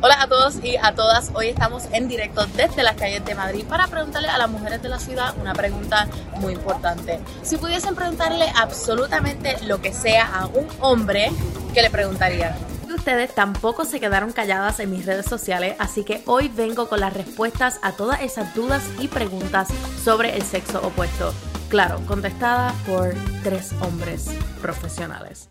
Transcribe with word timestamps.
Hola 0.00 0.22
a 0.22 0.28
todos 0.28 0.62
y 0.62 0.76
a 0.76 0.94
todas, 0.94 1.32
hoy 1.34 1.48
estamos 1.48 1.88
en 1.90 2.06
directo 2.06 2.46
desde 2.54 2.84
las 2.84 2.94
calles 2.94 3.24
de 3.24 3.34
Madrid 3.34 3.64
para 3.68 3.88
preguntarle 3.88 4.28
a 4.28 4.38
las 4.38 4.48
mujeres 4.48 4.80
de 4.80 4.88
la 4.88 5.00
ciudad 5.00 5.34
una 5.40 5.54
pregunta 5.54 6.06
muy 6.36 6.52
importante. 6.52 7.18
Si 7.42 7.56
pudiesen 7.56 7.96
preguntarle 7.96 8.46
absolutamente 8.54 9.56
lo 9.64 9.82
que 9.82 9.92
sea 9.92 10.24
a 10.32 10.46
un 10.46 10.68
hombre, 10.78 11.32
¿qué 11.74 11.82
le 11.82 11.90
preguntarían? 11.90 12.54
Ustedes 12.94 13.34
tampoco 13.34 13.84
se 13.84 13.98
quedaron 13.98 14.30
calladas 14.30 14.78
en 14.78 14.92
mis 14.92 15.04
redes 15.04 15.26
sociales, 15.26 15.74
así 15.80 16.04
que 16.04 16.22
hoy 16.26 16.46
vengo 16.46 16.88
con 16.88 17.00
las 17.00 17.12
respuestas 17.12 17.80
a 17.82 17.90
todas 17.90 18.20
esas 18.20 18.54
dudas 18.54 18.84
y 19.00 19.08
preguntas 19.08 19.66
sobre 20.04 20.36
el 20.36 20.44
sexo 20.44 20.80
opuesto. 20.80 21.34
Claro, 21.70 22.00
contestada 22.06 22.72
por 22.86 23.16
tres 23.42 23.72
hombres 23.80 24.26
profesionales. 24.62 25.48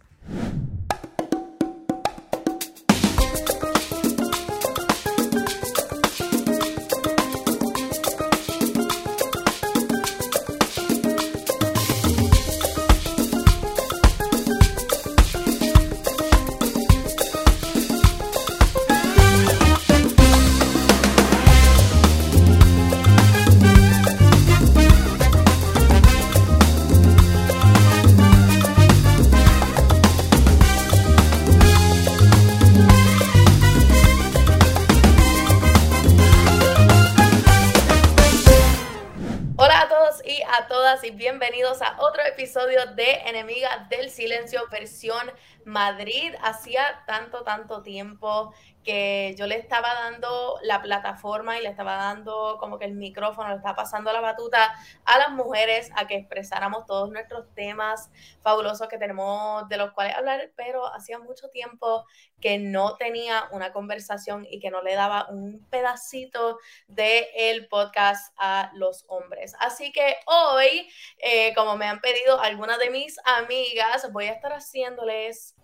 Versión 44.71 45.31
Madrid. 45.65 46.33
Hacía 46.41 47.03
tanto, 47.05 47.43
tanto 47.43 47.81
tiempo 47.81 48.53
que 48.87 49.35
yo 49.37 49.47
le 49.47 49.57
estaba 49.57 49.93
dando 49.93 50.59
la 50.61 50.81
plataforma 50.81 51.57
y 51.59 51.61
le 51.61 51.67
estaba 51.67 51.97
dando 51.97 52.55
como 52.57 52.79
que 52.79 52.85
el 52.85 52.93
micrófono, 52.93 53.49
le 53.49 53.57
estaba 53.57 53.75
pasando 53.75 54.13
la 54.13 54.21
batuta 54.21 54.73
a 55.03 55.17
las 55.17 55.31
mujeres 55.31 55.91
a 55.97 56.07
que 56.07 56.15
expresáramos 56.15 56.85
todos 56.85 57.11
nuestros 57.11 57.53
temas 57.53 58.09
fabulosos 58.41 58.87
que 58.87 58.97
tenemos 58.97 59.67
de 59.67 59.75
los 59.75 59.91
cuales 59.91 60.15
hablar, 60.15 60.51
pero 60.55 60.87
hacía 60.87 61.19
mucho 61.19 61.49
tiempo 61.49 62.05
que 62.39 62.59
no 62.59 62.95
tenía 62.95 63.49
una 63.51 63.73
conversación 63.73 64.47
y 64.49 64.61
que 64.61 64.71
no 64.71 64.81
le 64.81 64.95
daba 64.95 65.27
un 65.31 65.67
pedacito 65.69 66.57
del 66.87 67.25
el 67.35 67.67
podcast 67.67 68.33
a 68.37 68.71
los 68.73 69.03
hombres. 69.09 69.53
Así 69.59 69.91
que 69.91 70.15
hoy, 70.27 70.87
eh, 71.17 71.53
como 71.55 71.75
me 71.75 71.87
han 71.87 71.99
pedido 71.99 72.39
algunas 72.39 72.79
de 72.79 72.89
mis 72.89 73.19
amigas, 73.25 74.09
voy 74.13 74.27
a 74.27 74.31
estar 74.31 74.53
haciéndoles 74.53 75.56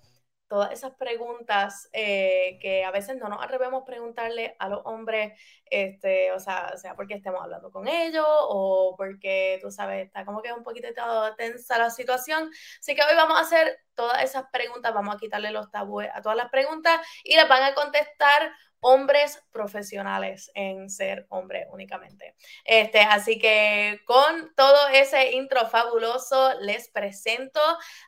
todas 0.53 0.71
esas 0.71 0.93
preguntas 0.93 1.89
eh, 1.93 2.59
que 2.61 2.85
a 2.85 2.91
veces 2.91 3.17
no 3.17 3.27
nos 3.27 3.43
atrevemos 3.43 3.81
a 3.81 3.85
preguntarle 3.85 4.55
a 4.59 4.69
los 4.69 4.81
hombres, 4.85 5.33
este, 5.65 6.31
o 6.31 6.39
sea, 6.39 6.77
sea 6.77 6.95
porque 6.95 7.15
estemos 7.15 7.41
hablando 7.41 7.71
con 7.71 7.87
ellos 7.87 8.23
o 8.27 8.93
porque, 8.95 9.57
tú 9.63 9.71
sabes, 9.71 10.05
está 10.05 10.23
como 10.25 10.43
que 10.43 10.53
un 10.53 10.61
poquito 10.61 10.89
tensa 11.37 11.79
la 11.79 11.89
situación. 11.89 12.51
Así 12.79 12.93
que 12.93 13.01
hoy 13.01 13.15
vamos 13.15 13.39
a 13.39 13.41
hacer 13.41 13.79
todas 13.95 14.23
esas 14.23 14.45
preguntas, 14.51 14.93
vamos 14.93 15.15
a 15.15 15.19
quitarle 15.19 15.51
los 15.51 15.71
tabúes 15.71 16.09
a 16.13 16.21
todas 16.21 16.37
las 16.37 16.49
preguntas 16.49 16.99
y 17.23 17.35
les 17.35 17.47
van 17.47 17.63
a 17.63 17.73
contestar 17.73 18.53
hombres 18.83 19.41
profesionales 19.51 20.51
en 20.53 20.89
ser 20.89 21.25
hombre 21.29 21.67
únicamente. 21.71 22.35
Este, 22.65 22.99
así 22.99 23.39
que 23.39 24.01
con 24.05 24.53
todo 24.55 24.89
ese 24.89 25.31
intro 25.31 25.65
fabuloso, 25.67 26.59
les 26.59 26.89
presento 26.89 27.61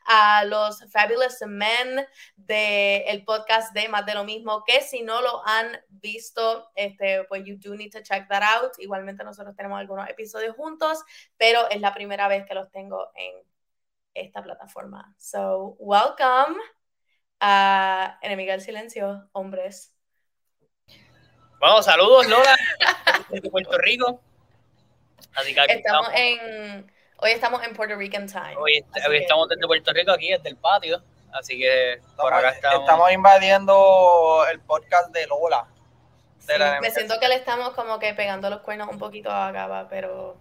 a 0.05 0.43
los 0.43 0.83
Fabulous 0.91 1.39
Men 1.47 2.05
del 2.35 3.23
podcast 3.23 3.73
de 3.73 3.87
Más 3.87 4.05
de 4.05 4.15
lo 4.15 4.25
mismo, 4.25 4.63
que 4.65 4.81
si 4.81 5.01
no 5.01 5.21
lo 5.21 5.47
han 5.47 5.79
visto, 5.87 6.69
este, 6.75 7.23
pues 7.23 7.43
you 7.45 7.57
do 7.57 7.73
need 7.75 7.91
to 7.91 8.03
check 8.03 8.27
that 8.27 8.43
out. 8.43 8.73
Igualmente 8.77 9.23
nosotros 9.23 9.55
tenemos 9.55 9.79
algunos 9.79 10.09
episodios 10.09 10.55
juntos, 10.57 11.03
pero 11.37 11.69
es 11.69 11.79
la 11.79 11.93
primera 11.93 12.27
vez 12.27 12.45
que 12.45 12.53
los 12.53 12.69
tengo 12.69 13.11
en 13.15 13.54
esta 14.15 14.41
plataforma. 14.41 15.13
So, 15.19 15.75
welcome 15.77 16.55
a 17.39 18.17
Enemiga 18.21 18.53
del 18.53 18.61
Silencio, 18.61 19.29
hombres. 19.33 19.93
Bueno, 21.59 21.81
saludos, 21.83 22.27
Lola, 22.27 22.55
desde 23.29 23.49
Puerto 23.49 23.77
Rico. 23.77 24.21
Así 25.35 25.53
que 25.53 25.61
aquí 25.61 25.73
Estamos 25.73 26.09
en. 26.13 26.91
Hoy 27.17 27.31
estamos 27.31 27.63
en 27.63 27.73
Puerto 27.73 27.95
Rican 27.95 28.27
time. 28.27 28.55
Hoy, 28.57 28.83
Así 28.91 29.07
hoy 29.07 29.17
que- 29.17 29.23
estamos 29.23 29.47
desde 29.47 29.65
Puerto 29.67 29.93
Rico, 29.93 30.11
aquí 30.11 30.31
desde 30.31 30.49
el 30.49 30.57
patio. 30.57 31.01
Así 31.33 31.57
que 31.59 32.01
por 32.17 32.33
acá 32.33 32.49
estamos. 32.51 32.79
Estamos 32.81 33.11
invadiendo 33.11 34.45
el 34.51 34.59
podcast 34.61 35.11
de 35.13 35.27
Lola. 35.27 35.67
sí, 36.39 36.47
de 36.47 36.59
la 36.59 36.79
me 36.81 36.91
siento 36.91 37.19
que 37.19 37.27
le 37.27 37.35
estamos 37.35 37.71
como 37.71 37.99
que 37.99 38.13
pegando 38.13 38.49
los 38.49 38.61
cuernos 38.61 38.87
un 38.89 38.97
poquito 38.99 39.29
a 39.31 39.51
Gaba, 39.51 39.87
pero. 39.89 40.37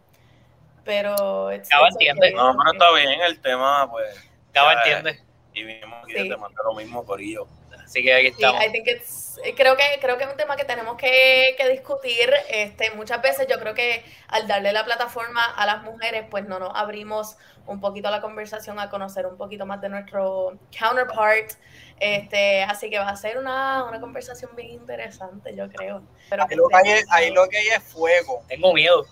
Pero. 0.84 1.50
it's- 1.52 1.68
Gaba 1.68 1.86
it's 1.88 1.94
entiende. 1.96 2.26
okay, 2.28 2.34
No, 2.34 2.56
pero 2.58 2.72
está 2.72 2.92
bien 2.92 3.20
el 3.20 3.40
tema, 3.40 3.90
pues. 3.90 4.30
Gaba 4.52 4.74
ya, 4.74 4.98
entiende. 4.98 5.20
Y 5.52 5.62
vinimos 5.64 6.02
aquí 6.04 6.12
Sí. 6.16 6.28
te 6.28 6.36
manda 6.36 6.62
lo 6.64 6.74
mismo, 6.74 7.04
Corillo. 7.04 7.46
Así 7.84 8.02
que 8.02 8.12
aquí 8.14 8.28
Sí, 8.28 8.32
estamos. 8.34 8.64
I 8.64 8.72
think 8.72 8.86
it's- 8.88 9.38
creo 9.56 9.76
que 9.76 9.84
creo 10.00 10.16
que 10.16 10.24
es 10.24 10.30
un 10.30 10.36
tema 10.36 10.56
que 10.56 10.64
tenemos 10.64 10.96
que, 10.96 11.54
que 11.58 11.68
discutir. 11.68 12.32
Este, 12.48 12.90
muchas 12.92 13.20
veces 13.22 13.46
yo 13.48 13.58
creo 13.60 13.74
que 13.74 14.04
al 14.28 14.48
darle 14.48 14.72
la 14.72 14.84
plataforma 14.84 15.44
a 15.44 15.66
las 15.66 15.82
mujeres, 15.82 16.24
pues 16.30 16.44
no 16.46 16.58
nos 16.58 16.70
abrimos 16.74 17.36
un 17.66 17.80
poquito 17.80 18.10
la 18.10 18.20
conversación 18.20 18.78
a 18.80 18.90
conocer 18.90 19.26
un 19.26 19.36
poquito 19.36 19.64
más 19.66 19.80
de 19.80 19.88
nuestro 19.90 20.58
counterpart. 20.78 21.52
Este, 22.00 22.62
así 22.64 22.90
que 22.90 22.98
va 22.98 23.08
a 23.08 23.16
ser 23.16 23.38
una, 23.38 23.84
una 23.84 24.00
conversación 24.00 24.50
bien 24.56 24.70
interesante, 24.70 25.54
yo 25.54 25.68
creo. 25.68 26.02
Pero 26.30 26.44
Ahí 26.48 26.56
lo 26.56 26.68
que 26.68 26.76
hay, 26.76 26.88
es- 26.98 27.06
ahí 27.10 27.30
lo 27.30 27.46
que 27.48 27.58
hay 27.58 27.68
es 27.68 27.82
fuego. 27.82 28.42
Tengo 28.48 28.72
miedo. 28.72 29.04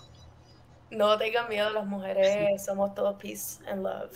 No 0.95 1.17
tengan 1.17 1.49
miedo, 1.49 1.69
las 1.69 1.85
mujeres 1.85 2.63
somos 2.63 2.93
todos 2.95 3.15
peace 3.21 3.59
and 3.67 3.83
love. 3.83 4.11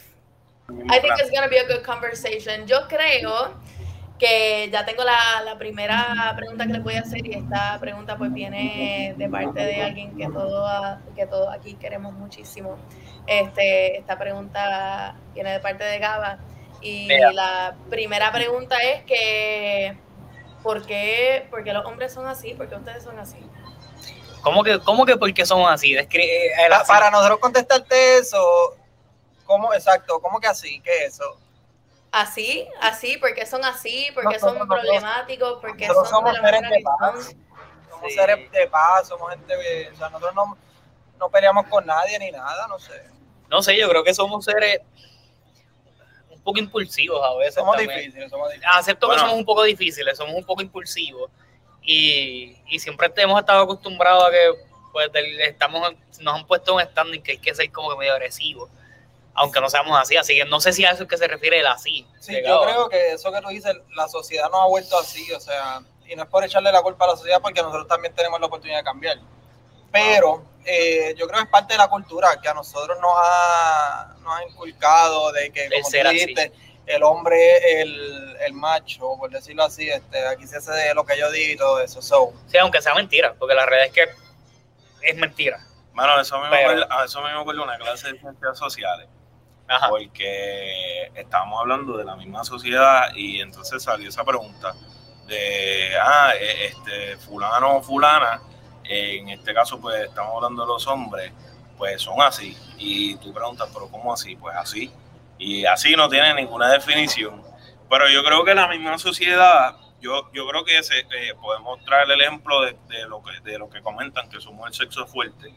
I 0.90 1.00
think 1.00 1.14
it's 1.20 1.32
gonna 1.32 1.48
be 1.48 1.58
a 1.58 1.68
good 1.68 1.84
conversation. 1.84 2.68
Yo 2.68 2.88
creo 2.88 3.54
que 4.20 4.70
ya 4.72 4.84
tengo 4.86 5.04
la, 5.04 5.42
la 5.46 5.58
primera 5.58 6.34
pregunta 6.36 6.66
que 6.66 6.74
les 6.74 6.84
voy 6.84 6.96
a 6.96 7.02
hacer 7.02 7.26
y 7.26 7.34
esta 7.34 7.78
pregunta 7.80 8.18
pues 8.18 8.34
viene 8.34 9.14
de 9.18 9.30
parte 9.30 9.62
de 9.62 9.82
alguien 9.82 10.18
que 10.18 10.28
todos 10.28 11.00
que 11.16 11.26
todos 11.28 11.54
aquí 11.54 11.76
queremos 11.76 12.14
muchísimo. 12.14 12.78
Este, 13.28 13.98
esta 13.98 14.18
pregunta 14.18 15.16
viene 15.34 15.52
de 15.52 15.60
parte 15.60 15.84
de 15.84 16.00
Gaba 16.00 16.40
y 16.82 17.08
la 17.08 17.76
primera 17.90 18.32
pregunta 18.32 18.78
es 18.82 19.04
que 19.04 19.98
¿por 20.64 20.86
qué, 20.86 21.48
por 21.50 21.64
qué 21.64 21.74
los 21.74 21.86
hombres 21.86 22.14
son 22.14 22.28
así? 22.28 22.54
¿Por 22.54 22.68
qué 22.68 22.76
ustedes 22.76 23.04
son 23.04 23.20
así? 23.20 23.38
¿Cómo 24.48 24.64
que, 24.64 24.80
cómo 24.80 25.06
que 25.06 25.18
por 25.18 25.34
qué 25.34 25.46
así? 25.68 25.94
Descri- 25.94 26.24
eh, 26.24 26.52
Pa- 26.70 26.78
así. 26.78 26.88
Para 26.88 27.12
nosotros 27.12 27.40
contestarte 27.40 28.18
eso, 28.20 28.40
¿cómo 29.46 29.74
exacto? 29.74 30.20
¿Cómo 30.22 30.40
que 30.40 30.48
así? 30.48 30.80
¿Qué 30.82 31.06
es 31.06 31.14
eso? 31.16 31.38
Así, 32.12 32.66
así, 32.80 33.18
porque 33.18 33.46
son 33.46 33.66
así, 33.66 34.08
porque 34.14 34.36
Nosotros- 34.36 34.58
son 34.60 34.68
problemáticos, 34.68 35.60
porque 35.62 35.88
son 35.88 36.24
de 36.24 36.32
la 36.34 36.40
seres 36.40 36.62
manera 36.62 36.70
de 36.70 36.78
que 36.78 36.84
paz. 36.84 36.98
son. 37.26 37.48
Somos 37.90 38.12
Sí. 38.12 38.16
seres 38.18 38.52
de 38.52 38.68
paz, 38.68 39.08
somos 39.10 39.30
gente 39.32 39.54
que, 39.62 39.90
o 39.94 39.98
sea, 39.98 40.10
nosotros 40.10 40.34
no, 40.36 40.58
no 41.20 41.30
peleamos 41.30 41.68
con 41.68 41.86
nadie 41.86 42.18
ni 42.20 42.32
nada, 42.32 42.68
no 42.68 42.80
sé. 42.80 43.04
No 43.50 43.62
sé, 43.62 43.78
yo 43.78 43.90
creo 43.90 44.04
que 44.04 44.14
somos 44.14 44.46
seres 44.46 44.80
un 46.30 46.42
poco 46.42 46.60
impulsivos 46.60 47.22
a 47.24 47.36
veces. 47.36 47.56
Somos 47.56 47.76
también. 47.76 48.00
difíciles, 48.00 48.30
somos 48.32 48.48
difíciles. 48.50 48.76
acepto 48.76 49.10
que 49.10 49.20
somos 49.20 49.34
un 49.34 49.46
poco 49.46 49.64
difíciles, 49.64 50.18
somos 50.18 50.36
un 50.36 50.46
poco 50.46 50.62
impulsivos 50.62 51.30
y, 51.88 52.56
y 52.68 52.80
siempre 52.80 53.12
hemos 53.16 53.40
estado 53.40 53.64
acostumbrados 53.64 54.26
a 54.28 54.30
que 54.32 54.52
pues 54.92 55.12
del- 55.14 55.40
estamos 55.42 55.94
nos 56.20 56.36
han 56.36 56.46
puesto 56.46 56.76
un 56.76 56.82
standing 56.82 57.22
que 57.24 57.32
hay 57.34 57.38
que 57.38 57.56
ser 57.56 57.72
como 57.72 57.92
que 57.92 57.98
medio 57.98 58.14
agresivo, 58.14 58.70
aunque 59.34 59.62
no 59.62 59.70
seamos 59.70 59.98
así, 60.00 60.18
así 60.18 60.36
que 60.36 60.46
no 60.46 60.60
sé 60.60 60.74
si 60.74 60.84
a 60.86 60.92
eso 60.92 61.04
es 61.04 61.10
que 61.10 61.18
se 61.18 61.28
refiere 61.28 61.60
el 61.60 61.68
así. 61.68 62.06
Sí, 62.20 62.34
yo 62.46 62.62
creo 62.64 62.90
que 62.90 63.14
eso 63.14 63.32
que 63.32 63.40
tú 63.42 63.48
dices, 63.48 63.76
la 63.96 64.08
sociedad 64.10 64.50
nos 64.52 64.62
ha 64.62 64.66
vuelto 64.66 65.00
así, 65.00 65.32
o 65.32 65.40
sea, 65.40 65.82
y 66.08 66.16
no 66.16 66.24
es 66.24 66.30
por 66.30 66.44
echarle 66.44 66.72
la 66.72 66.82
culpa 66.82 67.06
a 67.06 67.10
la 67.10 67.16
sociedad 67.16 67.40
porque 67.42 67.62
nosotros 67.62 67.88
también 67.88 68.14
tenemos 68.14 68.40
la 68.40 68.48
oportunidad 68.48 68.80
de 68.80 68.84
cambiar. 68.84 69.18
Pero 69.92 70.44
eh, 70.66 71.16
yo 71.18 71.28
creo 71.28 71.40
que 71.40 71.46
es 71.46 71.50
parte 71.52 71.74
de 71.74 71.78
la 71.78 71.88
cultura 71.88 72.40
que 72.42 72.50
a 72.50 72.54
nosotros 72.54 72.98
nos 73.00 73.12
ha, 73.16 74.16
nos 74.22 74.36
ha 74.36 74.44
inculcado 74.44 75.32
de 75.32 75.52
que, 75.52 75.70
como 75.70 75.84
tú 75.84 75.90
ser 75.92 76.08
así. 76.08 76.18
El 76.88 77.04
hombre 77.04 77.58
es 77.58 77.64
el, 77.84 78.38
el 78.40 78.54
macho, 78.54 79.16
por 79.18 79.30
decirlo 79.30 79.64
así, 79.66 79.90
este, 79.90 80.26
aquí 80.28 80.48
se 80.48 80.58
hace 80.58 80.94
lo 80.96 81.06
que 81.06 81.18
yo 81.20 81.30
digo 81.32 81.54
y 81.54 81.58
todo 81.58 81.80
eso. 81.82 82.02
So, 82.02 82.34
Sí, 82.48 82.58
aunque 82.58 82.82
sea 82.82 82.94
mentira, 82.96 83.34
porque 83.38 83.54
la 83.56 83.66
realidad 83.66 83.88
es 83.88 83.94
que 83.94 85.08
es 85.10 85.16
mentira. 85.18 85.60
Mano, 85.94 86.20
eso 86.20 86.40
me, 86.40 86.50
Pero- 86.50 86.70
acuerda, 86.72 87.02
a 87.02 87.06
eso 87.06 87.22
me 87.22 87.30
acuerdo 87.32 87.64
una 87.64 87.78
clase 87.78 88.12
de 88.14 88.20
ciencias 88.20 88.58
sociales. 88.58 89.08
Ajá. 89.68 89.90
Porque 89.90 91.12
estábamos 91.16 91.60
hablando 91.60 91.98
de 91.98 92.06
la 92.06 92.16
misma 92.16 92.44
sociedad 92.46 93.10
y 93.16 93.42
entonces 93.42 93.84
salió 93.84 94.08
esa 94.08 94.24
pregunta 94.24 94.74
de, 95.26 95.92
ah, 96.02 96.32
eh, 96.40 96.68
este, 96.68 97.18
fulano 97.18 97.78
o 97.78 97.84
fulana, 97.84 98.42
en 98.86 99.28
este 99.28 99.54
caso 99.54 99.82
pues 99.82 100.06
estamos 100.06 100.36
hablando 100.36 100.62
de 100.62 100.68
los 100.70 100.88
hombres, 100.88 101.34
pues 101.78 102.02
son 102.02 102.22
así. 102.22 102.58
Y 102.78 103.16
tú 103.18 103.34
preguntas, 103.34 103.70
pero 103.74 103.90
¿cómo 103.90 104.14
así? 104.14 104.38
Pues 104.38 104.56
así. 104.56 104.90
Y 105.38 105.66
así 105.66 105.96
no 105.96 106.10
tiene 106.10 106.34
ninguna 106.34 106.70
definición. 106.70 107.44
Pero 107.90 108.10
yo 108.10 108.24
creo 108.24 108.44
que 108.44 108.54
la 108.54 108.68
misma 108.68 108.98
sociedad, 108.98 109.76
yo, 110.02 110.30
yo 110.34 110.48
creo 110.48 110.66
que 110.66 110.84
se, 110.84 111.00
eh, 111.00 111.34
podemos 111.42 111.84
traer 111.86 112.10
el 112.12 112.22
ejemplo 112.22 112.62
de, 112.62 112.78
de 112.88 113.08
lo 113.08 113.22
que, 113.24 113.40
de 113.50 113.58
lo 113.58 113.70
que 113.70 113.82
comentan, 113.82 114.30
que 114.30 114.42
somos 114.42 114.68
el 114.68 114.74
sexo 114.74 115.06
fuerte. 115.08 115.54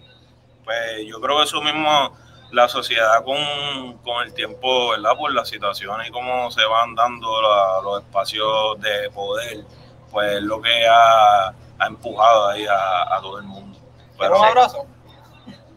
Pues 0.65 1.07
yo 1.07 1.21
creo 1.21 1.39
que 1.39 1.45
eso 1.45 1.61
mismo 1.63 2.17
la 2.53 2.69
sociedad 2.69 3.25
con, 3.25 3.99
con, 3.99 4.25
el 4.25 4.35
tiempo, 4.35 4.91
¿verdad? 4.91 5.17
Por 5.17 5.33
las 5.33 5.49
situaciones 5.49 6.09
y 6.09 6.11
cómo 6.11 6.51
se 6.51 6.65
van 6.65 6.95
dando 6.95 7.41
la, 7.43 7.81
los 7.83 8.03
espacios 8.03 8.81
de 8.81 9.11
poder, 9.11 9.65
pues 10.11 10.43
lo 10.43 10.61
que 10.61 10.87
ha, 10.87 11.49
ha 11.49 11.87
empujado 11.87 12.49
ahí 12.49 12.67
a, 12.67 13.17
a, 13.17 13.21
todo 13.21 13.39
el 13.39 13.45
mundo. 13.45 13.79
Pero 14.19 14.39
un 14.39 14.47
abrazo. 14.47 14.87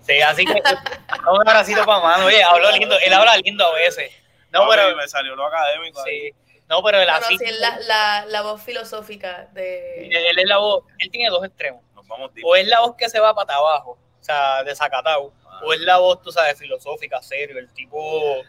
Sí, 0.06 0.22
así 0.22 0.46
que 0.46 0.54
un 0.54 1.48
abracito 1.48 1.86
para 1.86 2.00
mano. 2.02 2.26
Oye, 2.26 2.44
habló 2.44 2.72
lindo, 2.72 2.96
él 3.00 3.14
habla 3.14 3.38
lindo 3.38 3.66
a 3.66 3.74
veces. 3.74 4.12
No, 4.52 4.68
pero 4.70 4.96
me 4.96 5.08
salió 5.08 5.36
lo 5.36 5.46
académico. 5.48 6.02
Sí. 6.04 6.32
No, 6.70 6.84
pero 6.84 7.00
él 7.00 7.08
Bueno, 7.10 7.26
así. 7.26 7.38
sí, 7.38 7.46
es 7.46 7.60
la, 7.60 7.78
la, 7.80 8.26
la 8.28 8.42
voz 8.42 8.62
filosófica 8.62 9.48
de... 9.54 10.08
Él 10.08 10.40
es 10.40 10.48
la 10.48 10.58
voz, 10.58 10.84
él 11.00 11.10
tiene 11.12 11.30
dos 11.30 11.44
extremos. 11.46 11.84
Nos 11.94 12.08
vamos 12.08 12.34
deep. 12.34 12.46
O 12.46 12.56
es 12.56 12.68
la 12.68 12.80
voz 12.82 12.96
que 12.96 13.10
se 13.10 13.20
va 13.20 13.34
para 13.34 13.56
abajo, 13.56 13.92
o 14.20 14.24
sea, 14.24 14.64
desacatado. 14.64 15.34
O 15.64 15.74
es 15.74 15.80
la 15.82 15.98
voz, 15.98 16.22
tú 16.22 16.32
sabes, 16.32 16.58
filosófica, 16.58 17.22
serio, 17.22 17.58
el 17.58 17.72
tipo, 17.74 18.44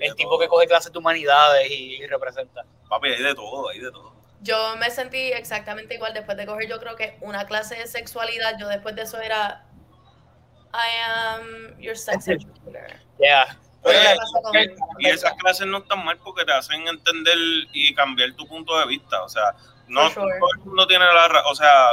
el 0.00 0.14
tipo 0.16 0.30
todo. 0.30 0.38
que 0.40 0.48
coge 0.48 0.66
clases 0.66 0.92
de 0.92 0.98
humanidades 0.98 1.70
y, 1.70 1.96
y 1.96 2.06
representa. 2.06 2.64
Papi, 2.88 3.08
hay 3.10 3.22
de 3.22 3.34
todo, 3.34 3.68
hay 3.68 3.78
de 3.80 3.90
todo. 3.90 4.12
Yo 4.40 4.76
me 4.76 4.90
sentí 4.90 5.32
exactamente 5.32 5.94
igual 5.94 6.14
después 6.14 6.36
de 6.36 6.46
coger, 6.46 6.68
yo 6.68 6.78
creo 6.78 6.96
que 6.96 7.16
una 7.20 7.46
clase 7.46 7.76
de 7.76 7.86
sexualidad, 7.86 8.56
yo 8.58 8.68
después 8.68 8.94
de 8.96 9.02
eso 9.02 9.20
era, 9.20 9.64
I 10.74 10.88
am 11.06 11.80
your 11.80 11.96
sex 11.96 12.28
educator. 12.28 13.00
Yeah. 13.20 13.56
Oye, 13.82 13.96
¿qué 13.96 14.16
pasa 14.16 14.42
con- 14.42 14.52
que- 14.52 14.76
y 14.98 15.06
esas 15.08 15.32
clases 15.34 15.66
no 15.66 15.78
están 15.78 16.04
mal 16.04 16.18
porque 16.18 16.44
te 16.44 16.52
hacen 16.52 16.86
entender 16.88 17.36
y 17.72 17.94
cambiar 17.94 18.32
tu 18.34 18.46
punto 18.46 18.78
de 18.78 18.86
vista. 18.86 19.22
O 19.22 19.28
sea, 19.28 19.54
no 19.86 20.10
sure. 20.10 20.38
todo 20.38 20.50
el 20.52 20.58
mundo 20.60 20.86
tiene 20.86 21.04
la 21.06 21.28
razón. 21.28 21.50
O 21.52 21.54
sea, 21.54 21.88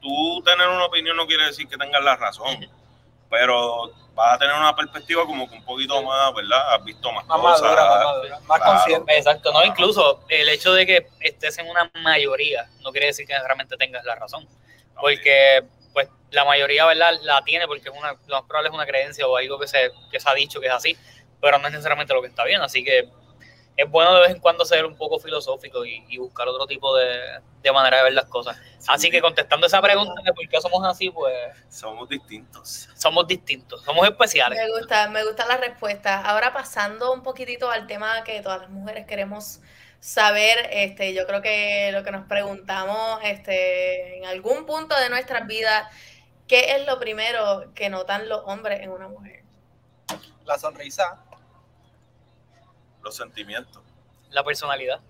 tú 0.00 0.42
tener 0.44 0.68
una 0.68 0.84
opinión 0.86 1.16
no 1.16 1.26
quiere 1.26 1.46
decir 1.46 1.68
que 1.68 1.76
tengas 1.76 2.02
la 2.02 2.16
razón, 2.16 2.46
pero 3.30 3.92
vas 4.14 4.34
a 4.34 4.38
tener 4.38 4.54
una 4.56 4.74
perspectiva 4.74 5.24
como 5.26 5.48
que 5.48 5.56
un 5.56 5.64
poquito 5.64 6.02
más, 6.02 6.34
¿verdad? 6.34 6.74
Has 6.74 6.84
visto 6.84 7.10
más, 7.12 7.26
Más 7.26 7.38
cosas. 7.40 7.62
madura, 7.62 7.84
más 7.84 8.04
madura, 8.04 8.40
más 8.46 8.58
Claro. 8.60 8.72
consciente. 8.78 9.16
Exacto, 9.18 9.52
no, 9.52 9.64
incluso 9.64 10.24
el 10.28 10.48
hecho 10.48 10.72
de 10.72 10.86
que 10.86 11.06
estés 11.20 11.58
en 11.58 11.68
una 11.68 11.90
mayoría 12.02 12.68
no 12.82 12.90
quiere 12.92 13.06
decir 13.08 13.26
que 13.26 13.38
realmente 13.38 13.76
tengas 13.76 14.04
la 14.04 14.14
razón, 14.16 14.46
porque 15.00 15.64
pues 15.92 16.08
la 16.30 16.44
mayoría, 16.44 16.86
¿verdad? 16.86 17.12
La 17.22 17.42
tiene 17.44 17.66
porque 17.66 17.88
es 17.88 17.94
una, 17.96 18.12
lo 18.26 18.36
más 18.36 18.44
probable 18.44 18.68
es 18.68 18.74
una 18.74 18.86
creencia 18.86 19.26
o 19.26 19.36
algo 19.36 19.58
que 19.58 19.68
se, 19.68 19.90
que 20.10 20.20
se 20.20 20.28
ha 20.30 20.34
dicho 20.34 20.60
que 20.60 20.66
es 20.68 20.72
así, 20.72 20.96
pero 21.40 21.58
no 21.58 21.66
es 21.66 21.72
necesariamente 21.72 22.14
lo 22.14 22.22
que 22.22 22.28
está 22.28 22.44
bien, 22.44 22.60
así 22.62 22.84
que 22.84 23.08
es 23.76 23.90
bueno 23.90 24.14
de 24.14 24.20
vez 24.20 24.30
en 24.32 24.40
cuando 24.40 24.64
ser 24.66 24.84
un 24.84 24.96
poco 24.96 25.18
filosófico 25.18 25.84
y, 25.86 26.04
y 26.08 26.18
buscar 26.18 26.46
otro 26.48 26.66
tipo 26.66 26.94
de, 26.96 27.40
de 27.62 27.72
manera 27.72 27.98
de 27.98 28.02
ver 28.04 28.12
las 28.12 28.26
cosas. 28.26 28.58
Así 28.86 29.10
que 29.10 29.22
contestando 29.22 29.66
esa 29.66 29.80
pregunta 29.80 30.20
de 30.22 30.32
por 30.34 30.46
qué 30.48 30.60
somos 30.60 30.84
así, 30.86 31.10
pues 31.10 31.34
Somos 31.68 32.08
distintos. 32.08 32.88
somos 32.94 33.26
distintos, 33.26 33.82
somos 33.84 34.06
especiales. 34.06 34.58
Me 34.58 34.78
gusta, 34.78 35.08
me 35.08 35.24
gusta 35.24 35.46
la 35.46 35.56
respuesta. 35.56 36.20
Ahora 36.20 36.52
pasando 36.52 37.12
un 37.12 37.22
poquitito 37.22 37.70
al 37.70 37.86
tema 37.86 38.22
que 38.24 38.42
todas 38.42 38.60
las 38.62 38.70
mujeres 38.70 39.06
queremos 39.06 39.60
saber, 40.00 40.68
este, 40.72 41.12
yo 41.14 41.26
creo 41.26 41.42
que 41.42 41.90
lo 41.92 42.02
que 42.02 42.10
nos 42.10 42.26
preguntamos, 42.26 43.20
este, 43.22 44.16
en 44.18 44.24
algún 44.26 44.66
punto 44.66 44.98
de 44.98 45.10
nuestras 45.10 45.46
vidas, 45.46 45.86
¿qué 46.48 46.74
es 46.76 46.86
lo 46.86 46.98
primero 46.98 47.72
que 47.74 47.90
notan 47.90 48.28
los 48.28 48.42
hombres 48.46 48.80
en 48.80 48.90
una 48.90 49.08
mujer? 49.08 49.44
La 50.44 50.58
sonrisa. 50.58 51.22
Los 53.02 53.16
sentimientos. 53.16 53.82
La 54.30 54.42
personalidad. 54.44 55.00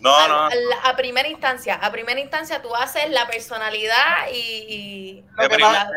No, 0.00 0.14
a, 0.16 0.26
no. 0.28 0.48
a 0.84 0.96
primera 0.96 1.28
instancia, 1.28 1.76
a 1.76 1.92
primera 1.92 2.18
instancia 2.18 2.60
tú 2.60 2.74
haces 2.74 3.08
la 3.10 3.26
personalidad 3.28 4.26
y, 4.32 4.36
y 4.68 5.20
De, 5.22 5.28
la- 5.36 5.42
de 5.48 5.48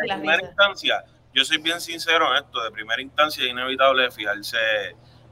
primera 0.08 0.36
risa. 0.38 0.48
instancia, 0.48 1.06
yo 1.34 1.44
soy 1.44 1.58
bien 1.58 1.82
sincero 1.82 2.30
en 2.38 2.44
esto, 2.44 2.64
de 2.64 2.70
primera 2.72 3.02
instancia 3.02 3.44
es 3.44 3.50
inevitable 3.50 4.12
fijarse 4.12 4.58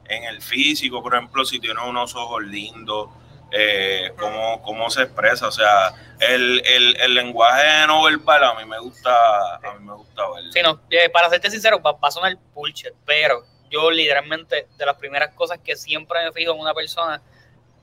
en 0.08 0.24
el 0.24 0.40
físico, 0.42 1.02
por 1.02 1.14
ejemplo, 1.14 1.44
si 1.44 1.58
tiene 1.58 1.80
unos 1.82 2.14
ojos 2.14 2.42
lindos, 2.42 3.08
eh, 3.50 4.12
cómo, 4.18 4.60
cómo 4.62 4.90
se 4.90 5.02
expresa, 5.02 5.46
o 5.48 5.52
sea, 5.52 5.94
el, 6.18 6.60
el, 6.66 7.00
el 7.00 7.14
lenguaje 7.14 7.86
no 7.86 8.02
verbal 8.02 8.42
a 8.42 8.54
mí 8.54 8.64
me 8.64 8.78
gusta, 8.80 9.56
a 9.56 9.74
mí 9.78 9.84
me 9.84 9.94
gusta 9.94 10.22
verlo. 10.34 10.52
Sí, 10.52 10.60
no, 10.62 10.80
eh, 10.90 11.08
para 11.08 11.30
serte 11.30 11.50
sincero, 11.50 11.80
va, 11.80 11.92
va 11.92 12.08
a 12.08 12.10
sonar 12.10 12.36
bullshit, 12.52 12.92
pero 13.04 13.44
yo 13.70 13.90
literalmente, 13.90 14.66
de 14.76 14.86
las 14.86 14.96
primeras 14.96 15.34
cosas 15.34 15.58
que 15.62 15.76
siempre 15.76 16.24
me 16.24 16.32
fijo 16.32 16.52
en 16.52 16.60
una 16.60 16.74
persona, 16.74 17.22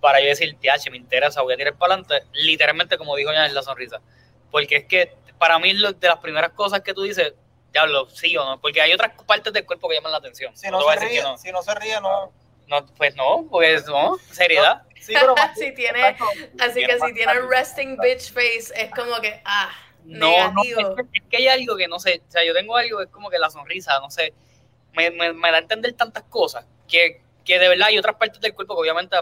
para 0.02 0.20
yo 0.20 0.28
decir, 0.28 0.58
TH, 0.60 0.90
me 0.90 0.98
interesa, 0.98 1.42
voy 1.42 1.54
a 1.54 1.58
tirar 1.58 1.76
para 1.76 1.94
adelante, 1.94 2.26
literalmente, 2.34 2.98
como 2.98 3.16
dijo 3.16 3.32
ya, 3.32 3.46
es 3.46 3.54
la 3.54 3.62
sonrisa. 3.62 4.02
Porque 4.50 4.78
es 4.78 4.86
que 4.86 5.14
para 5.38 5.58
mí, 5.58 5.74
de 5.74 6.08
las 6.08 6.20
primeras 6.20 6.52
cosas 6.52 6.82
que 6.82 6.94
tú 6.94 7.04
dices, 7.04 7.34
diablo, 7.72 8.10
sí 8.10 8.36
o 8.38 8.46
no, 8.46 8.60
porque 8.60 8.82
hay 8.82 8.94
otras 8.94 9.14
partes 9.26 9.54
del 9.54 9.66
cuerpo 9.66 9.88
que 9.90 9.96
llaman 9.96 10.12
la 10.12 10.18
atención. 10.20 10.56
Si 10.58 10.70
no 10.70 10.80
no, 10.80 10.90
se 10.92 11.00
ríe, 11.00 11.22
no. 11.24 11.38
si 11.38 11.52
no 11.52 11.62
se 11.62 11.74
ríe, 11.76 12.00
no. 12.02 12.32
no. 12.68 12.86
Pues 12.98 13.16
no, 13.16 13.48
pues 13.50 13.86
no, 13.88 14.18
seriedad. 14.32 14.84
Sí, 15.00 15.14
pero 15.20 15.36
más- 15.36 15.58
Si 15.58 15.74
tiene, 15.74 16.16
así 16.60 16.86
que 16.86 17.00
si 17.00 17.14
tiene 17.14 17.34
resting 17.42 17.98
bitch 17.98 18.32
face, 18.34 18.72
es 18.76 18.92
como 18.92 19.20
que, 19.22 19.42
ah, 19.46 19.72
No, 20.04 20.30
no, 20.52 20.64
negativo. 20.64 20.98
es 21.00 21.08
que, 21.12 21.18
es 21.20 21.24
que 21.30 21.38
hay 21.38 21.48
algo 21.48 21.76
que 21.76 21.88
no 21.88 22.00
sé, 22.00 22.22
o 22.28 22.32
sea, 22.32 22.44
yo 22.46 22.54
tengo 22.54 22.76
algo 22.78 22.98
que 23.00 23.06
es 23.06 23.10
como 23.10 23.30
que 23.30 23.40
la 23.40 23.50
sonrisa, 23.50 24.00
no 24.00 24.10
sé, 24.12 24.34
me, 24.94 25.10
me, 25.12 25.34
me 25.34 25.52
da 25.52 25.58
a 25.58 25.62
entender 25.62 25.94
tantas 25.94 26.24
cosas 26.24 26.66
que, 26.88 27.22
que 27.46 27.58
de 27.58 27.68
verdad 27.70 27.88
hay 27.88 27.98
otras 27.98 28.16
partes 28.16 28.40
del 28.42 28.54
cuerpo 28.54 28.76
que 28.76 28.82
obviamente 28.82 29.18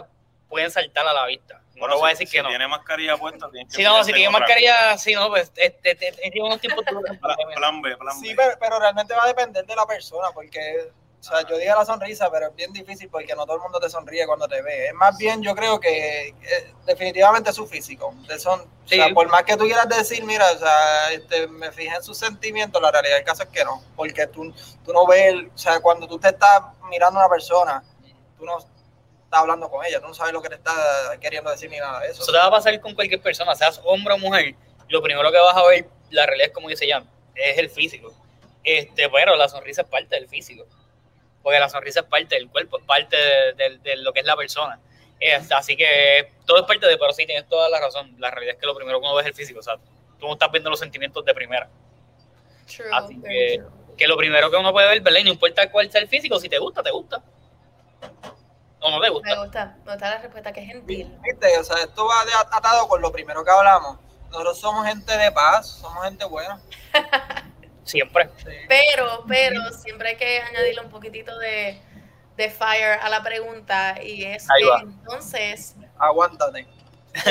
pueden 0.48 0.70
saltar 0.70 1.06
a 1.06 1.12
la 1.14 1.26
vista. 1.26 1.62
No 1.80 1.86
Bueno, 1.86 1.94
te 1.96 2.00
voy 2.00 2.10
a 2.10 2.14
si- 2.14 2.24
decir 2.24 2.28
si 2.28 2.36
que 2.36 2.42
no. 2.42 2.48
tiene 2.50 2.68
mascarilla 2.68 3.16
puesta, 3.16 3.50
tiene 3.50 3.66
que 3.68 3.74
Si 3.76 3.82
no, 3.82 4.04
si 4.04 4.12
tiene 4.12 4.30
mascarilla, 4.30 4.98
si 4.98 5.14
no, 5.14 5.28
pues 5.28 5.50
este, 5.56 5.66
este, 5.92 6.08
este, 6.08 6.30
tiene 6.30 6.46
unos 6.46 6.60
tiempos 6.60 6.84
Plan 7.56 7.80
B, 7.82 7.96
plan 7.96 8.20
B. 8.20 8.28
Sí, 8.28 8.34
pero, 8.36 8.54
pero 8.60 8.78
realmente 8.78 9.14
va 9.14 9.24
a 9.24 9.28
depender 9.28 9.64
de 9.64 9.74
la 9.74 9.86
persona, 9.86 10.28
porque, 10.34 10.90
o 11.18 11.22
sea, 11.22 11.40
yo 11.48 11.56
digo 11.56 11.74
la 11.74 11.84
sonrisa, 11.86 12.30
pero 12.30 12.48
es 12.48 12.54
bien 12.54 12.72
difícil 12.72 13.08
porque 13.08 13.34
no 13.34 13.44
todo 13.46 13.56
el 13.56 13.62
mundo 13.62 13.80
te 13.80 13.88
sonríe 13.88 14.26
cuando 14.26 14.46
te 14.46 14.60
ve. 14.62 14.88
Es 14.88 14.94
más 14.94 15.16
bien, 15.16 15.42
yo 15.42 15.54
creo 15.54 15.80
que 15.80 16.28
eh, 16.28 16.74
definitivamente 16.84 17.52
su 17.52 17.66
físico. 17.66 18.14
De 18.28 18.38
son, 18.38 18.60
o 18.60 18.88
sea, 18.88 19.06
Sí. 19.08 19.14
por 19.14 19.28
más 19.28 19.44
que 19.44 19.56
tú 19.56 19.64
quieras 19.64 19.88
decir, 19.88 20.22
mira, 20.24 20.44
o 20.52 20.58
sea, 20.58 21.12
este, 21.12 21.46
me 21.48 21.72
fijé 21.72 21.94
en 21.96 22.02
sus 22.02 22.18
sentimientos, 22.18 22.80
la 22.82 22.90
realidad 22.90 23.16
del 23.16 23.24
caso 23.24 23.42
es 23.44 23.48
que 23.48 23.64
no, 23.64 23.82
porque 23.96 24.26
tú, 24.26 24.52
tú 24.84 24.92
no 24.92 25.06
ves, 25.06 25.26
el- 25.32 25.46
o 25.54 25.58
sea, 25.58 25.80
cuando 25.80 26.06
tú 26.06 26.18
te 26.18 26.28
estás 26.28 26.60
mirando 26.90 27.20
a 27.20 27.24
una 27.24 27.30
persona, 27.32 27.82
tú 28.38 28.44
no 28.44 28.58
estás 29.30 29.42
hablando 29.42 29.70
con 29.70 29.84
ella, 29.86 30.00
tú 30.00 30.08
no 30.08 30.14
sabes 30.14 30.32
lo 30.32 30.42
que 30.42 30.48
te 30.48 30.56
está 30.56 30.72
queriendo 31.20 31.50
decir 31.52 31.70
ni 31.70 31.78
nada 31.78 32.00
de 32.00 32.08
eso. 32.08 32.22
Eso 32.22 32.32
te 32.32 32.38
va 32.38 32.46
a 32.46 32.50
pasar 32.50 32.78
con 32.80 32.94
cualquier 32.96 33.20
persona, 33.22 33.54
seas 33.54 33.80
hombre 33.84 34.14
o 34.14 34.18
mujer. 34.18 34.56
Lo 34.88 35.00
primero 35.00 35.30
que 35.30 35.38
vas 35.38 35.56
a 35.56 35.64
ver, 35.68 35.86
la 36.10 36.26
realidad 36.26 36.48
es 36.48 36.52
como 36.52 36.68
dice 36.68 36.90
Jan, 36.90 37.08
es 37.36 37.56
el 37.58 37.70
físico. 37.70 38.12
Este, 38.64 39.08
pero 39.08 39.36
la 39.36 39.48
sonrisa 39.48 39.82
es 39.82 39.88
parte 39.88 40.16
del 40.16 40.28
físico. 40.28 40.66
Porque 41.44 41.60
la 41.60 41.68
sonrisa 41.68 42.00
es 42.00 42.06
parte 42.06 42.34
del 42.34 42.50
cuerpo, 42.50 42.78
es 42.80 42.84
parte 42.84 43.16
de, 43.16 43.52
de- 43.54 43.78
de 43.78 43.96
lo 43.98 44.12
que 44.12 44.18
es 44.20 44.26
la 44.26 44.34
persona. 44.36 44.80
Es- 45.20 45.50
así 45.52 45.76
que 45.76 46.32
todo 46.44 46.58
es 46.58 46.64
parte 46.64 46.86
de, 46.88 46.98
pero 46.98 47.12
sí 47.12 47.24
tienes 47.24 47.48
toda 47.48 47.68
la 47.68 47.78
razón. 47.78 48.12
La 48.18 48.32
realidad 48.32 48.56
es 48.56 48.60
que 48.60 48.66
lo 48.66 48.74
primero 48.74 48.98
que 49.00 49.06
uno 49.06 49.14
ve 49.14 49.22
es 49.22 49.28
el 49.28 49.34
físico. 49.34 49.60
O 49.60 49.62
sea, 49.62 49.76
tú 50.18 50.26
no 50.26 50.32
estás 50.32 50.50
viendo 50.50 50.68
los 50.70 50.80
sentimientos 50.80 51.24
de 51.24 51.32
primera. 51.34 51.68
True, 52.66 52.88
Así 52.92 53.14
very 53.14 53.34
que- 53.52 53.58
true. 53.58 53.70
Que 53.96 54.08
lo 54.08 54.16
primero 54.16 54.50
que 54.50 54.56
uno 54.56 54.72
puede 54.72 54.88
ver, 54.88 55.00
¿verdad? 55.02 55.20
Y 55.20 55.24
no 55.24 55.30
importa 55.30 55.70
cuál 55.70 55.88
sea 55.92 56.00
el 56.00 56.08
físico, 56.08 56.40
si 56.40 56.48
te 56.48 56.58
gusta, 56.58 56.82
te 56.82 56.90
gusta. 56.90 57.22
O 58.82 58.90
no 58.90 58.96
te 59.00 59.02
Me 59.02 59.10
gusta. 59.10 59.36
gusta, 59.42 59.76
me 59.84 59.92
gusta 59.92 60.10
la 60.10 60.18
respuesta 60.18 60.52
que 60.52 60.60
es 60.60 60.66
gentil. 60.68 61.18
¿Viste? 61.22 61.58
O 61.58 61.64
sea, 61.64 61.76
esto 61.82 62.06
va 62.06 62.24
de- 62.24 62.32
atado 62.56 62.88
con 62.88 63.00
lo 63.02 63.12
primero 63.12 63.44
que 63.44 63.50
hablamos. 63.50 63.98
Nosotros 64.30 64.58
somos 64.60 64.86
gente 64.86 65.16
de 65.16 65.30
paz, 65.32 65.66
somos 65.68 66.04
gente 66.04 66.24
buena. 66.24 66.60
Siempre. 67.84 68.30
Sí. 68.38 68.52
Pero, 68.68 69.24
pero 69.26 69.72
siempre 69.72 70.10
hay 70.10 70.16
que 70.16 70.40
añadirle 70.40 70.82
un 70.82 70.90
poquitito 70.90 71.36
de, 71.38 71.80
de 72.36 72.50
fire 72.50 72.98
a 73.02 73.08
la 73.08 73.22
pregunta 73.22 74.00
y 74.02 74.24
es 74.24 74.48
Ahí 74.48 74.62
que 74.62 74.68
va. 74.70 74.80
entonces, 74.82 75.74
Aguántate. 75.98 76.68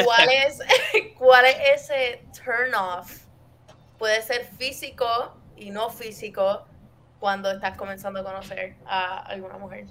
¿cuál 0.03 0.27
es, 0.29 0.59
¿cuál 1.17 1.45
es 1.45 1.55
ese 1.75 2.25
turn 2.43 2.73
off? 2.75 3.09
Puede 3.97 4.21
ser 4.21 4.45
físico 4.57 5.37
y 5.55 5.69
no 5.71 5.89
físico 5.89 6.65
cuando 7.19 7.51
estás 7.51 7.77
comenzando 7.77 8.19
a 8.19 8.23
conocer 8.23 8.75
a 8.85 9.19
alguna 9.19 9.57
mujer. 9.57 9.85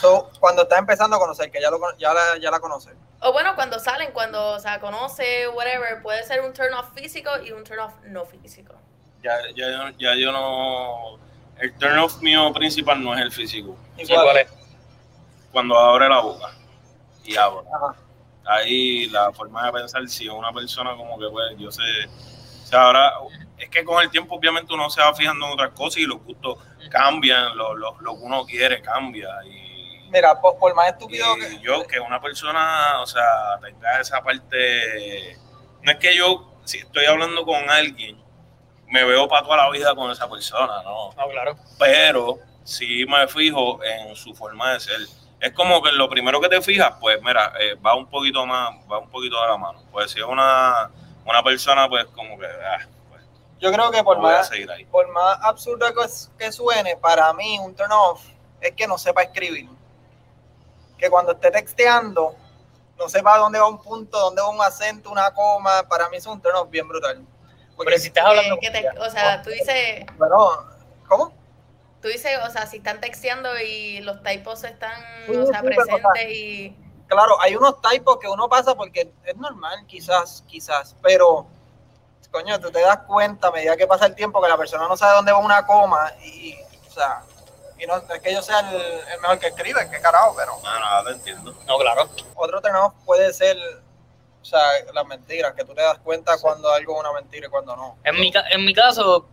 So, 0.00 0.30
cuando 0.38 0.62
estás 0.62 0.78
empezando 0.78 1.16
a 1.16 1.18
conocer, 1.18 1.50
que 1.50 1.60
ya, 1.60 1.70
lo, 1.70 1.80
con- 1.80 1.96
ya, 1.98 2.12
la, 2.14 2.38
ya 2.40 2.50
la 2.50 2.60
conoces. 2.60 2.94
O 3.20 3.32
bueno, 3.32 3.54
cuando 3.56 3.78
salen, 3.80 4.12
cuando 4.12 4.50
o 4.52 4.60
sea, 4.60 4.78
conoce, 4.80 5.48
whatever, 5.48 6.02
puede 6.02 6.22
ser 6.24 6.40
un 6.42 6.52
turn 6.52 6.72
off 6.74 6.92
físico 6.94 7.30
y 7.44 7.50
un 7.52 7.64
turn 7.64 7.80
off 7.80 7.94
no 8.04 8.24
físico. 8.24 8.74
Ya, 9.22 9.36
ya, 9.56 9.66
yo- 9.70 9.90
ya 9.98 10.14
yo 10.14 10.30
no. 10.32 11.18
El 11.58 11.74
turn 11.78 11.98
off 11.98 12.20
mío 12.20 12.52
principal 12.52 13.02
no 13.02 13.12
es 13.14 13.20
el 13.20 13.32
físico. 13.32 13.76
Sí, 13.96 14.06
¿cuál 14.14 14.36
es? 14.36 14.48
Cuando 15.50 15.76
abre 15.76 16.08
la 16.08 16.20
boca 16.20 16.50
y 17.24 17.36
habla. 17.36 17.62
Ajá. 17.74 17.94
ahí 18.46 19.06
la 19.10 19.30
forma 19.32 19.66
de 19.66 19.72
pensar, 19.72 20.08
si 20.08 20.28
una 20.28 20.52
persona 20.52 20.96
como 20.96 21.18
que, 21.18 21.28
pues, 21.30 21.58
yo 21.58 21.70
sé, 21.70 21.82
o 22.62 22.66
sea, 22.66 22.82
ahora, 22.82 23.12
es 23.58 23.68
que 23.68 23.84
con 23.84 24.02
el 24.02 24.10
tiempo 24.10 24.36
obviamente 24.36 24.72
uno 24.72 24.88
se 24.88 25.02
va 25.02 25.12
fijando 25.14 25.46
en 25.46 25.52
otras 25.52 25.72
cosas 25.72 25.98
y 25.98 26.04
los 26.06 26.22
gustos 26.22 26.56
cambian, 26.90 27.56
lo, 27.58 27.74
lo, 27.74 27.96
lo 28.00 28.14
que 28.14 28.20
uno 28.22 28.46
quiere 28.46 28.80
cambia. 28.80 29.28
Y, 29.44 29.67
Mira, 30.10 30.40
por, 30.40 30.58
por 30.58 30.74
más 30.74 30.88
estúpido 30.88 31.36
y 31.36 31.40
que. 31.40 31.60
yo, 31.60 31.86
que 31.86 32.00
una 32.00 32.20
persona, 32.20 33.00
o 33.00 33.06
sea, 33.06 33.58
tenga 33.62 34.00
esa 34.00 34.22
parte, 34.22 35.38
no 35.82 35.92
es 35.92 35.98
que 35.98 36.16
yo, 36.16 36.52
si 36.64 36.78
estoy 36.78 37.04
hablando 37.06 37.44
con 37.44 37.68
alguien, 37.70 38.20
me 38.88 39.04
veo 39.04 39.28
para 39.28 39.42
toda 39.42 39.56
la 39.56 39.70
vida 39.70 39.94
con 39.94 40.10
esa 40.10 40.28
persona, 40.28 40.82
¿no? 40.82 41.12
No, 41.12 41.28
claro. 41.28 41.56
pero 41.78 42.38
sí 42.64 43.04
me 43.06 43.26
fijo 43.28 43.82
en 43.82 44.14
su 44.16 44.34
forma 44.34 44.72
de 44.74 44.80
ser. 44.80 45.00
Es 45.40 45.52
como 45.52 45.82
que 45.82 45.92
lo 45.92 46.08
primero 46.08 46.40
que 46.40 46.48
te 46.48 46.60
fijas, 46.60 46.94
pues 47.00 47.20
mira, 47.22 47.52
eh, 47.60 47.74
va 47.74 47.94
un 47.94 48.06
poquito 48.06 48.44
más, 48.44 48.70
va 48.90 48.98
un 48.98 49.08
poquito 49.08 49.40
de 49.40 49.48
la 49.48 49.56
mano. 49.56 49.80
Pues 49.92 50.10
si 50.10 50.18
es 50.18 50.24
una, 50.24 50.90
una 51.24 51.42
persona, 51.42 51.88
pues 51.88 52.06
como 52.06 52.38
que, 52.38 52.46
ah, 52.46 52.86
pues 53.08 53.22
Yo 53.60 53.70
creo 53.72 53.90
que 53.90 54.02
por 54.02 54.18
más, 54.18 54.48
seguir 54.48 54.70
ahí. 54.70 54.84
por 54.86 55.08
más 55.12 55.38
absurdo 55.42 55.86
que, 55.94 56.06
que 56.38 56.50
suene, 56.50 56.96
para 56.96 57.32
mí 57.34 57.58
un 57.60 57.74
turn 57.74 57.92
off 57.92 58.22
es 58.60 58.72
que 58.72 58.86
no 58.86 58.98
sepa 58.98 59.22
escribir. 59.22 59.68
Que 60.98 61.08
cuando 61.08 61.32
esté 61.32 61.50
texteando, 61.50 62.34
no 62.98 63.08
sepa 63.08 63.38
dónde 63.38 63.58
va 63.58 63.68
un 63.68 63.80
punto, 63.80 64.18
dónde 64.18 64.42
va 64.42 64.48
un 64.48 64.60
acento, 64.60 65.10
una 65.10 65.32
coma. 65.32 65.84
Para 65.88 66.08
mí 66.08 66.16
es 66.16 66.26
un 66.26 66.40
turn 66.40 66.56
off 66.56 66.68
bien 66.70 66.88
brutal. 66.88 67.24
Porque, 67.76 67.90
Pero 67.90 68.00
si 68.02 68.08
estás 68.08 68.24
hablando. 68.26 68.58
Que- 68.58 68.72
que 68.72 68.82
te- 68.82 68.98
o 68.98 69.10
sea, 69.10 69.40
tú 69.42 69.50
dices, 69.50 70.04
bueno, 70.16 70.66
¿cómo? 71.08 71.32
tú 72.00 72.06
dices, 72.08 72.38
o 72.46 72.50
sea, 72.50 72.64
si 72.66 72.76
están 72.76 73.00
texteando 73.00 73.58
y 73.58 74.00
los 74.00 74.22
typos 74.22 74.62
están, 74.62 75.00
Sí, 75.26 75.36
o 75.36 75.46
sea, 75.46 75.60
sí, 75.60 75.66
pero, 75.68 75.82
presentes 75.84 76.30
y... 76.30 76.76
Claro, 77.08 77.40
hay 77.40 77.56
unos 77.56 77.80
typos 77.80 78.18
que 78.18 78.28
uno 78.28 78.48
pasa 78.48 78.76
porque 78.76 79.12
es 79.24 79.36
normal, 79.36 79.84
quizás, 79.86 80.44
quizás, 80.46 80.94
pero 81.02 81.46
coño, 82.30 82.60
tú 82.60 82.70
te 82.70 82.80
das 82.80 82.98
cuenta 82.98 83.48
a 83.48 83.50
medida 83.50 83.76
que 83.76 83.86
pasa 83.88 84.06
el 84.06 84.14
tiempo 84.14 84.40
que 84.40 84.48
la 84.48 84.56
persona 84.56 84.86
no 84.86 84.96
sabe 84.96 85.16
dónde 85.16 85.32
va 85.32 85.38
una 85.38 85.66
coma 85.66 86.12
y, 86.22 86.54
o 86.88 86.90
sea, 86.92 87.22
y 87.78 87.86
no 87.86 87.96
es 87.96 88.20
que 88.20 88.32
yo 88.32 88.42
sea 88.42 88.60
el, 88.60 88.76
el 88.76 89.20
mejor 89.20 89.38
que 89.38 89.48
escribe, 89.48 89.88
qué 89.90 90.00
carajo, 90.00 90.34
pero 90.36 90.52
No, 90.62 90.80
no, 90.80 91.04
te 91.04 91.10
entiendo. 91.12 91.54
No, 91.66 91.78
claro. 91.78 92.08
otro 92.34 92.60
turn 92.60 92.74
puede 93.04 93.32
ser, 93.32 93.56
o 94.40 94.44
sea, 94.44 94.60
las 94.92 95.06
mentiras, 95.06 95.54
que 95.54 95.64
tú 95.64 95.74
te 95.74 95.82
das 95.82 95.98
cuenta 95.98 96.36
cuando 96.40 96.70
algo 96.72 96.94
es 96.94 97.00
una 97.00 97.12
mentira 97.12 97.46
y 97.46 97.50
cuando 97.50 97.76
no. 97.76 97.98
En 98.04 98.18
mi, 98.18 98.32
ca- 98.32 98.44
en 98.50 98.64
mi 98.64 98.74
caso, 98.74 99.28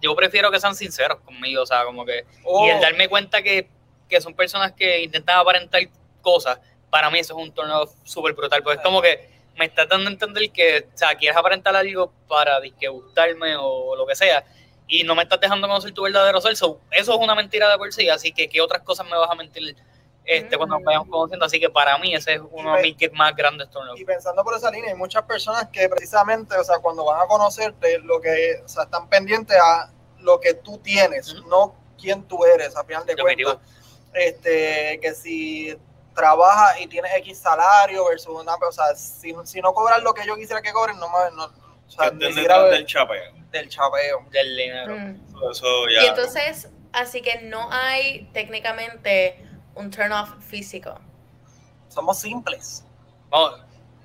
yo 0.00 0.14
prefiero 0.14 0.50
que 0.50 0.60
sean 0.60 0.74
sinceros 0.74 1.18
conmigo, 1.20 1.62
o 1.62 1.66
sea, 1.66 1.84
como 1.84 2.04
que. 2.04 2.24
Oh, 2.44 2.66
Y 2.66 2.70
el 2.70 2.80
darme 2.80 3.08
cuenta 3.08 3.42
que, 3.42 3.68
que 4.08 4.20
son 4.20 4.34
personas 4.34 4.72
que 4.72 5.02
intentan 5.02 5.38
aparentar 5.38 5.82
cosas, 6.22 6.58
para 6.90 7.10
mí 7.10 7.18
eso 7.18 7.36
es 7.38 7.44
un 7.46 7.52
torneo 7.52 7.88
súper 8.04 8.32
brutal, 8.34 8.62
porque 8.62 8.76
es 8.78 8.82
como 8.84 9.00
que 9.02 9.36
me 9.56 9.64
estás 9.64 9.88
dando 9.88 10.08
a 10.08 10.12
entender 10.12 10.50
que, 10.52 10.86
o 10.94 10.96
sea, 10.98 11.14
quieres 11.14 11.36
aparentar 11.36 11.74
algo 11.74 12.12
para 12.28 12.60
disque 12.60 12.88
gustarme 12.88 13.56
o 13.58 13.96
lo 13.96 14.06
que 14.06 14.14
sea, 14.14 14.44
y 14.88 15.02
no 15.04 15.14
me 15.14 15.22
estás 15.22 15.40
dejando 15.40 15.66
conocer 15.66 15.92
tu 15.92 16.02
verdadero 16.02 16.40
ser, 16.40 16.56
so, 16.56 16.80
eso 16.90 17.14
es 17.14 17.18
una 17.18 17.34
mentira 17.34 17.68
de 17.68 17.76
por 17.78 17.92
sí, 17.92 18.08
así 18.08 18.32
que 18.32 18.48
¿qué 18.48 18.60
otras 18.60 18.82
cosas 18.82 19.06
me 19.06 19.16
vas 19.16 19.30
a 19.30 19.34
mentir 19.34 19.76
este, 20.24 20.56
cuando 20.56 20.76
nos 20.76 20.84
vayamos 20.84 21.08
conociendo? 21.08 21.46
Así 21.46 21.60
que 21.60 21.70
para 21.70 21.96
mí 21.98 22.14
ese 22.14 22.34
es 22.34 22.40
uno 22.50 22.74
de 22.76 22.82
mis 22.82 23.12
más 23.12 23.34
grandes. 23.34 23.68
Y 23.96 24.04
pensando 24.04 24.42
por 24.42 24.56
esa 24.56 24.70
línea, 24.70 24.90
hay 24.90 24.96
muchas 24.96 25.22
personas 25.22 25.68
que 25.72 25.88
precisamente, 25.88 26.56
o 26.56 26.64
sea, 26.64 26.78
cuando 26.80 27.04
van 27.04 27.20
a 27.20 27.26
conocerte, 27.26 27.98
lo 28.00 28.20
que, 28.20 28.60
o 28.64 28.68
sea, 28.68 28.84
están 28.84 29.08
pendientes 29.08 29.56
a 29.56 29.90
lo 30.20 30.40
que 30.40 30.54
tú 30.54 30.78
tienes, 30.78 31.34
no 31.48 31.74
quién 31.98 32.24
tú 32.24 32.44
eres, 32.44 32.76
a 32.76 32.84
final 32.84 33.06
de 33.06 33.16
cuentas. 33.16 33.58
Este, 34.12 34.98
que 35.00 35.14
si 35.14 35.78
trabajas 36.14 36.80
y 36.80 36.86
tienes 36.86 37.14
X 37.16 37.38
salario 37.38 38.06
versus 38.06 38.40
una, 38.40 38.54
o 38.54 38.72
sea, 38.72 38.94
si, 38.94 39.34
si 39.44 39.60
no 39.60 39.72
cobras 39.74 40.02
lo 40.02 40.14
que 40.14 40.26
yo 40.26 40.34
quisiera 40.36 40.62
que 40.62 40.72
cobren, 40.72 40.98
no 40.98 41.08
me, 41.08 41.36
no, 41.36 41.44
o 41.44 41.90
sea, 41.90 42.10
Que 42.10 42.16
ni 42.16 42.24
estén 42.26 42.42
detrás 42.42 42.70
del 42.70 42.86
chapeo. 42.86 43.35
Del 43.50 43.68
chapeo. 43.68 44.26
Del 44.30 44.56
dinero. 44.56 44.96
Mm. 44.96 45.50
Eso 45.50 45.88
ya. 45.88 46.02
Y 46.02 46.06
entonces, 46.06 46.68
así 46.92 47.22
que 47.22 47.42
no 47.42 47.68
hay 47.70 48.28
técnicamente 48.32 49.44
un 49.74 49.90
turn 49.90 50.12
off 50.12 50.30
físico. 50.44 50.98
Somos 51.88 52.18
simples. 52.20 52.84
Vamos, 53.30 53.60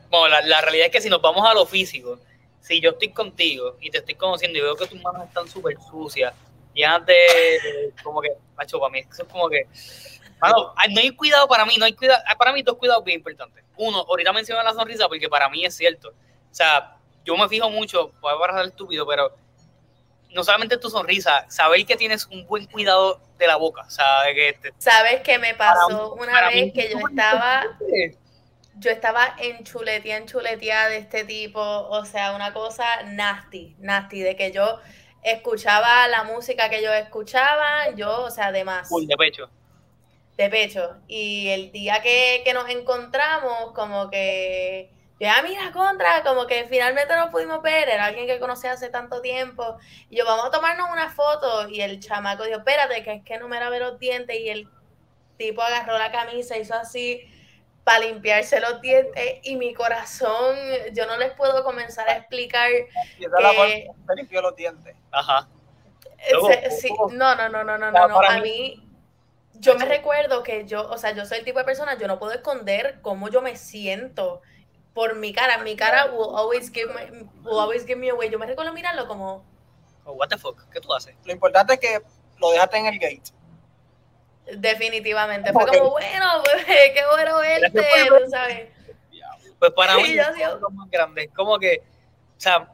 bueno, 0.10 0.28
la, 0.30 0.42
la 0.42 0.62
realidad 0.62 0.88
es 0.88 0.92
que 0.92 1.02
si 1.02 1.10
nos 1.10 1.22
vamos 1.22 1.48
a 1.48 1.54
lo 1.54 1.66
físico, 1.66 2.20
si 2.60 2.80
yo 2.80 2.92
estoy 2.92 3.12
contigo 3.12 3.78
y 3.82 3.90
te 3.90 4.00
estoy 4.00 4.16
conociendo 4.16 4.58
y 4.60 4.62
veo 4.62 4.76
que 4.76 4.88
tus 4.88 5.02
manos 5.02 5.28
están 5.28 5.48
súper 5.48 5.78
sucias, 5.90 6.34
llenas 6.74 7.06
de, 7.06 7.14
de- 7.14 7.94
como 8.04 8.22
que, 8.22 8.30
macho, 8.56 8.80
para 8.80 8.92
mí 8.92 9.00
eso 9.00 9.24
es 9.24 9.30
como 9.30 9.50
que, 9.50 9.68
mano, 10.40 10.74
no 10.90 11.00
hay 11.02 11.12
cuidado 11.16 11.48
para 11.48 11.66
mí, 11.66 11.76
no 11.78 11.86
hay 11.86 11.94
cuidado, 11.94 12.22
para 12.38 12.54
mí 12.54 12.62
dos 12.62 12.78
cuidados 12.78 13.04
bien 13.04 13.20
importantes. 13.20 13.64
Uno, 13.78 14.00
ahorita 14.08 14.32
mencioné 14.32 14.64
la 14.64 14.74
sonrisa 14.74 15.08
porque 15.08 15.28
para 15.28 15.50
mí 15.50 15.66
es 15.66 15.76
cierto. 15.76 16.10
O 16.10 16.54
sea, 16.54 16.98
yo 17.26 17.36
me 17.38 17.48
fijo 17.50 17.70
mucho, 17.70 18.12
puede 18.22 18.38
parecer 18.38 18.66
estúpido, 18.68 19.06
pero 19.08 19.36
no 20.32 20.44
solamente 20.44 20.78
tu 20.78 20.90
sonrisa, 20.90 21.46
saber 21.50 21.86
que 21.86 21.96
tienes 21.98 22.26
un 22.28 22.46
buen 22.48 22.66
cuidado 22.68 23.20
de 23.38 23.48
la 23.48 23.58
boca, 23.58 23.86
de 24.26 24.34
que 24.34 24.54
te, 24.62 24.74
¿Sabes 24.78 25.22
qué 25.22 25.38
me 25.38 25.54
pasó 25.56 26.16
mí- 26.16 26.22
una 26.24 26.48
vez 26.48 26.66
mí- 26.66 26.72
que 26.74 26.90
yo 26.90 26.98
estaba, 27.10 27.64
yo 28.78 28.92
estaba 28.92 29.36
en 29.40 29.64
chuletía, 29.64 30.18
en 30.18 30.26
chuletía 30.28 30.88
de 30.88 30.98
este 30.98 31.26
tipo, 31.26 31.60
o 31.62 32.06
sea, 32.06 32.34
una 32.34 32.54
cosa 32.54 32.86
nasty, 33.04 33.76
nasty, 33.80 34.22
de 34.22 34.36
que 34.36 34.52
yo 34.52 34.80
escuchaba 35.24 36.08
la 36.08 36.24
música 36.24 36.70
que 36.70 36.82
yo 36.82 36.94
escuchaba, 36.94 37.92
yo, 37.96 38.24
o 38.24 38.32
sea, 38.32 38.52
de 38.52 38.64
más, 38.64 38.88
full 38.88 39.06
de 39.06 39.18
pecho. 39.18 39.50
de 40.38 40.50
pecho. 40.50 40.96
Y 41.08 41.50
el 41.50 41.72
día 41.72 42.02
que, 42.02 42.42
que 42.46 42.54
nos 42.54 42.70
encontramos, 42.70 43.74
como 43.74 44.10
que, 44.10 44.90
ya 45.22 45.42
mira, 45.44 45.72
contra, 45.72 46.24
como 46.24 46.48
que 46.48 46.66
finalmente 46.66 47.16
nos 47.16 47.30
pudimos 47.30 47.62
ver, 47.62 47.88
era 47.90 48.06
alguien 48.06 48.28
que 48.28 48.40
conocí 48.40 48.68
hace 48.68 48.90
tanto 48.90 49.22
tiempo, 49.22 49.78
y 50.10 50.18
yo, 50.18 50.26
vamos 50.26 50.46
a 50.46 50.52
tomarnos 50.52 50.90
una 50.90 51.10
foto, 51.10 51.70
y 51.70 51.82
el 51.82 52.00
chamaco 52.00 52.44
dijo, 52.44 52.58
espérate, 52.58 53.04
que 53.04 53.14
es 53.14 53.24
que 53.24 53.38
no 53.38 53.48
me 53.48 53.60
lavé 53.60 53.80
los 53.80 54.00
dientes, 54.00 54.38
y 54.40 54.50
el 54.50 54.68
tipo 55.38 55.62
agarró 55.62 55.98
la 55.98 56.12
camisa, 56.12 56.58
hizo 56.58 56.74
así 56.74 57.22
para 57.84 58.00
limpiarse 58.00 58.60
los 58.60 58.80
dientes. 58.82 59.40
Y 59.44 59.56
mi 59.56 59.74
corazón, 59.74 60.56
yo 60.94 61.08
no 61.08 61.18
les 61.18 61.32
puedo 61.34 61.64
comenzar 61.64 62.08
a 62.10 62.18
explicar 62.18 62.70
Y 63.18 63.26
esa 63.26 63.40
la 63.40 63.52
que- 63.52 63.58
que 63.58 63.92
se 64.08 64.16
limpió 64.16 64.42
los 64.42 64.56
dientes. 64.56 64.96
Ajá. 65.12 65.48
eh, 66.20 66.34
Luego, 66.34 66.48
se- 66.48 66.72
sí, 66.72 66.90
no, 67.12 67.36
no, 67.36 67.50
no, 67.50 67.64
no, 67.64 67.78
no, 67.78 67.92
no, 67.92 68.08
no, 68.08 68.22
a 68.22 68.36
mí- 68.36 68.42
mí 68.42 68.88
yo 69.54 69.76
me 69.76 69.86
recuerdo 69.86 70.44
que 70.44 70.66
yo, 70.66 70.88
o 70.90 70.98
sea, 70.98 71.12
yo 71.12 71.26
soy 71.26 71.40
el 71.40 71.46
tipo 71.46 71.58
de 71.58 71.66
persona, 71.66 71.98
yo 71.98 72.08
no 72.08 72.20
puedo 72.20 72.34
esconder 72.34 73.00
cómo 73.02 73.30
yo 73.30 73.42
me 73.42 73.56
siento 73.56 74.42
por 74.94 75.16
mi 75.16 75.34
cara, 75.34 75.58
mi 75.60 75.76
cara 75.76 76.06
will 76.12 76.36
always 76.36 76.72
give 76.72 76.94
me, 76.94 77.24
will 77.44 77.60
always 77.60 77.86
give 77.86 77.98
me 77.98 78.10
away. 78.10 78.30
Yo 78.30 78.38
me 78.40 78.46
recuerdo 78.46 78.74
mirarlo 78.74 79.08
como 79.08 79.46
Oh, 80.04 80.14
what 80.14 80.30
the 80.30 80.38
fuck, 80.38 80.68
¿qué 80.72 80.82
tú 80.82 80.92
haces? 80.94 81.16
Lo 81.26 81.32
importante 81.32 81.74
es 81.74 81.80
que 81.80 82.02
lo 82.40 82.52
dejaste 82.52 82.78
en 82.78 82.86
el 82.88 83.00
gate. 83.00 83.22
definitivamente 84.58 85.54
fue 85.54 85.64
Ok. 85.64 85.70
como 85.78 85.92
bueno, 85.92 86.26
pues, 86.44 86.66
qué 86.66 87.04
bueno 87.12 87.38
verte, 87.40 87.70
tú 88.10 88.30
sabes. 88.30 88.70
Pues 89.60 89.72
para 89.74 89.96
mí, 89.98 90.06
Sí, 90.06 90.16
yo 90.16 90.24
sí. 90.36 90.42
es 90.42 90.74
más 90.74 90.90
grande. 90.90 91.24
Es 91.26 91.30
como 91.34 91.60
que, 91.60 91.84
o 92.38 92.40
sea, 92.40 92.68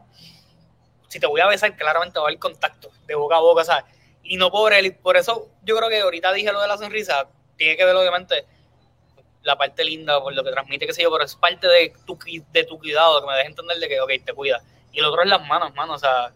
si 1.09 1.19
te 1.19 1.27
voy 1.27 1.41
a 1.41 1.47
besar, 1.47 1.75
claramente 1.75 2.17
va 2.17 2.25
a 2.25 2.27
haber 2.29 2.39
contacto 2.39 2.89
de 3.05 3.15
boca 3.15 3.35
a 3.35 3.39
boca, 3.39 3.63
¿sabes? 3.65 3.83
Y 4.23 4.37
no 4.37 4.49
por 4.51 4.73
él. 4.73 4.95
Por 4.95 5.17
eso 5.17 5.49
yo 5.63 5.75
creo 5.77 5.89
que 5.89 5.99
ahorita 6.01 6.31
dije 6.33 6.51
lo 6.51 6.61
de 6.61 6.67
la 6.67 6.77
sonrisa, 6.77 7.27
tiene 7.57 7.75
que 7.75 7.85
ver 7.85 7.95
obviamente 7.95 8.45
la 9.47 9.57
parte 9.57 9.83
linda, 9.83 10.21
por 10.21 10.33
lo 10.33 10.43
que 10.43 10.51
transmite, 10.51 10.85
qué 10.85 10.93
sé 10.93 11.01
yo, 11.01 11.11
pero 11.11 11.23
es 11.23 11.35
parte 11.35 11.67
de 11.67 11.93
tu, 12.05 12.19
de 12.51 12.63
tu 12.65 12.77
cuidado, 12.77 13.21
que 13.21 13.27
me 13.27 13.33
deja 13.33 13.47
entender 13.47 13.77
de 13.79 13.87
que, 13.87 13.99
ok, 14.01 14.11
te 14.23 14.33
cuida. 14.33 14.61
Y 14.91 14.99
lo 14.99 15.09
otro 15.09 15.23
es 15.23 15.29
las 15.29 15.45
manos, 15.47 15.73
mano, 15.73 15.93
o 15.93 15.97
sea, 15.97 16.33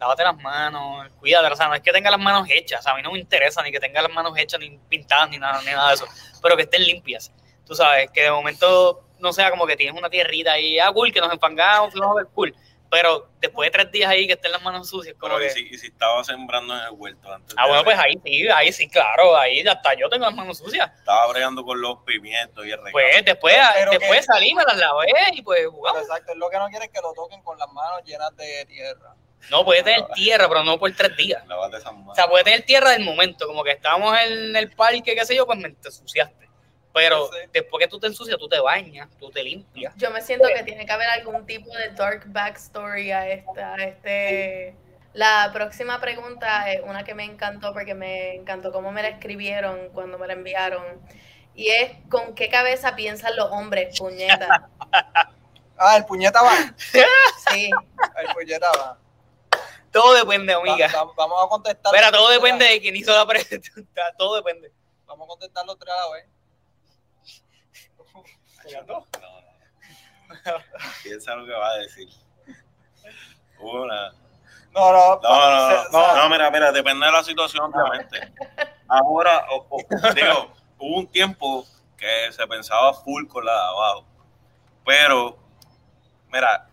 lávate 0.00 0.24
las 0.24 0.36
manos, 0.38 1.08
cuídate, 1.20 1.52
o 1.52 1.56
sea, 1.56 1.68
no 1.68 1.74
es 1.74 1.82
que 1.82 1.92
tenga 1.92 2.10
las 2.10 2.18
manos 2.20 2.48
hechas, 2.48 2.86
a 2.86 2.94
mí 2.94 3.02
no 3.02 3.12
me 3.12 3.18
interesa 3.18 3.62
ni 3.62 3.70
que 3.70 3.78
tenga 3.78 4.00
las 4.00 4.12
manos 4.12 4.32
hechas, 4.36 4.58
ni 4.58 4.78
pintadas, 4.88 5.28
ni 5.30 5.38
nada, 5.38 5.60
ni 5.60 5.66
nada 5.66 5.88
de 5.88 5.94
eso, 5.96 6.06
pero 6.42 6.56
que 6.56 6.62
estén 6.62 6.82
limpias. 6.84 7.30
Tú 7.66 7.74
sabes, 7.74 8.10
que 8.10 8.22
de 8.22 8.30
momento 8.30 9.04
no 9.18 9.32
sea 9.32 9.50
como 9.50 9.66
que 9.66 9.76
tienes 9.76 9.96
una 9.98 10.08
tierrita 10.08 10.52
ahí, 10.52 10.78
ah, 10.78 10.90
cool, 10.90 11.12
que 11.12 11.20
nos 11.20 11.32
empangamos, 11.32 11.92
fuimos 11.92 12.12
a 12.12 12.14
ver, 12.14 12.26
cool. 12.32 12.54
Pero 12.90 13.28
después 13.40 13.66
de 13.66 13.70
tres 13.78 13.92
días 13.92 14.08
ahí 14.10 14.26
que 14.26 14.32
estén 14.32 14.50
las 14.50 14.62
manos 14.62 14.88
sucias, 14.88 15.14
como 15.18 15.36
Pero, 15.36 15.52
que... 15.52 15.60
y, 15.60 15.64
si, 15.68 15.74
y 15.74 15.78
si 15.78 15.86
estaba 15.88 16.24
sembrando 16.24 16.74
en 16.74 16.80
el 16.84 16.90
huerto 16.92 17.30
antes 17.32 17.54
Ah, 17.58 17.66
bueno, 17.66 17.84
pues 17.84 17.98
ahí 17.98 18.14
sí, 18.24 18.48
ahí 18.48 18.72
sí, 18.72 18.88
claro, 18.88 19.36
ahí 19.36 19.60
hasta 19.60 19.92
yo 19.94 20.08
tengo 20.08 20.24
las 20.24 20.34
manos 20.34 20.56
sucias. 20.58 20.90
estaba 20.98 21.26
bregando 21.28 21.62
con 21.64 21.80
los 21.80 21.98
pimientos 22.06 22.64
y 22.64 22.70
el 22.70 22.76
recado. 22.78 22.92
Pues 22.92 23.24
después, 23.24 23.56
Pero 23.74 23.90
después 23.90 24.20
que- 24.20 24.22
salí, 24.22 24.54
me 24.54 24.64
las 24.64 24.76
lavé 24.78 25.06
y 25.32 25.42
pues 25.42 25.58
Pero 25.60 25.72
jugamos. 25.72 26.00
exacto, 26.02 26.32
es 26.32 26.38
lo 26.38 26.48
que 26.48 26.56
no 26.58 26.68
quiere 26.68 26.86
es 26.86 26.90
que 26.90 27.00
lo 27.02 27.12
toquen 27.12 27.42
con 27.42 27.58
las 27.58 27.70
manos 27.72 28.00
llenas 28.04 28.34
de 28.36 28.64
tierra. 28.66 29.14
No, 29.50 29.64
puede 29.64 29.82
tener 29.82 30.06
tierra, 30.14 30.48
pero 30.48 30.64
no 30.64 30.78
por 30.78 30.90
tres 30.96 31.16
días. 31.16 31.46
Lávate 31.46 31.76
esas 31.76 31.92
manos. 31.92 32.12
O 32.12 32.14
sea, 32.14 32.26
puede 32.28 32.42
tener 32.44 32.62
tierra 32.62 32.90
del 32.90 33.04
momento, 33.04 33.46
como 33.46 33.62
que 33.62 33.70
estábamos 33.72 34.18
en 34.20 34.56
el 34.56 34.70
parque, 34.72 35.14
qué 35.14 35.24
sé 35.26 35.36
yo, 35.36 35.46
pues 35.46 35.58
me 35.58 35.70
te 35.70 35.88
ensuciaste. 35.88 36.47
Pero 36.98 37.30
después 37.52 37.80
que 37.84 37.88
tú 37.88 37.98
te 37.98 38.06
ensucias, 38.08 38.38
tú 38.38 38.48
te 38.48 38.60
bañas, 38.60 39.08
tú 39.18 39.30
te 39.30 39.42
limpias. 39.42 39.94
Yo 39.96 40.10
me 40.10 40.20
siento 40.22 40.48
que 40.54 40.62
tiene 40.64 40.84
que 40.86 40.92
haber 40.92 41.08
algún 41.08 41.46
tipo 41.46 41.70
de 41.76 41.90
dark 41.90 42.24
backstory 42.26 43.10
a 43.12 43.28
esta, 43.28 43.74
a 43.74 43.76
este. 43.84 44.74
La 45.14 45.50
próxima 45.52 46.00
pregunta 46.00 46.70
es 46.70 46.80
una 46.84 47.02
que 47.04 47.14
me 47.14 47.24
encantó 47.24 47.72
porque 47.72 47.94
me 47.94 48.34
encantó 48.34 48.70
cómo 48.72 48.92
me 48.92 49.02
la 49.02 49.08
escribieron 49.08 49.88
cuando 49.90 50.18
me 50.18 50.26
la 50.26 50.34
enviaron. 50.34 50.84
Y 51.54 51.68
es 51.68 51.92
con 52.08 52.34
qué 52.34 52.48
cabeza 52.48 52.94
piensan 52.94 53.34
los 53.36 53.50
hombres, 53.50 53.98
puñeta. 53.98 54.68
Ah, 55.80 55.96
el 55.96 56.04
puñeta 56.06 56.42
va. 56.42 56.50
Sí. 56.76 57.70
El 58.16 58.34
puñeta 58.34 58.66
va. 58.72 58.98
Todo 59.92 60.12
depende, 60.14 60.52
Va- 60.52 60.60
amiga. 60.60 60.88
va- 60.92 61.12
vamos 61.16 61.44
a 61.44 61.48
contestar. 61.48 61.94
Espera, 61.94 62.10
todo 62.10 62.30
depende 62.30 62.64
de 62.64 62.80
quién 62.80 62.96
hizo 62.96 63.12
la 63.12 63.24
pregunta. 63.24 63.68
Todo 64.18 64.34
depende. 64.36 64.72
Vamos 65.06 65.26
a 65.26 65.28
contestar 65.28 65.64
los 65.66 65.78
tres 65.78 65.94
a 65.94 66.06
la 66.08 66.12
vez. 66.14 66.26
No, 68.64 68.82
no. 68.88 69.04
Piensa 71.02 71.34
lo 71.34 71.46
que 71.46 71.52
va 71.52 71.70
a 71.70 71.78
decir. 71.78 72.08
Una. 73.60 74.12
No, 74.72 74.92
no. 74.92 75.20
No, 75.20 75.20
no, 75.22 75.90
no, 75.90 76.16
no, 76.16 76.28
mira, 76.28 76.50
mira, 76.50 76.72
depende 76.72 77.06
de 77.06 77.12
la 77.12 77.24
situación, 77.24 77.72
obviamente. 77.74 78.32
Ahora, 78.86 79.46
digo, 80.14 80.52
hubo 80.78 80.96
un 80.98 81.06
tiempo 81.08 81.66
que 81.96 82.32
se 82.32 82.46
pensaba 82.46 82.94
full 82.94 83.26
con 83.26 83.44
la 83.44 83.52
de 83.52 83.60
abajo, 83.60 84.04
pero, 84.84 85.36
mira, 86.32 86.68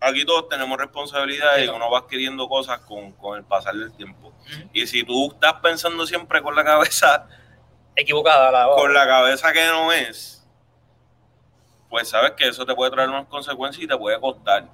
aquí 0.00 0.24
todos 0.24 0.48
tenemos 0.48 0.78
responsabilidades 0.78 1.66
y 1.66 1.68
uno 1.68 1.90
va 1.90 2.00
adquiriendo 2.00 2.48
cosas 2.48 2.80
con, 2.80 3.12
con 3.12 3.38
el 3.38 3.44
pasar 3.44 3.74
del 3.74 3.92
tiempo. 3.92 4.32
Y 4.72 4.86
si 4.86 5.04
tú 5.04 5.30
estás 5.32 5.54
pensando 5.54 6.06
siempre 6.06 6.42
con 6.42 6.56
la 6.56 6.64
cabeza, 6.64 7.28
Equivocada 7.94 8.50
la 8.50 8.74
con 8.74 8.94
la 8.94 9.06
cabeza 9.06 9.52
que 9.52 9.66
no 9.66 9.92
es, 9.92 10.41
pues 11.92 12.08
sabes 12.08 12.32
que 12.32 12.48
eso 12.48 12.64
te 12.64 12.74
puede 12.74 12.90
traer 12.90 13.10
unas 13.10 13.26
consecuencias 13.28 13.84
y 13.84 13.86
te 13.86 13.94
puede 13.98 14.18
costar. 14.18 14.64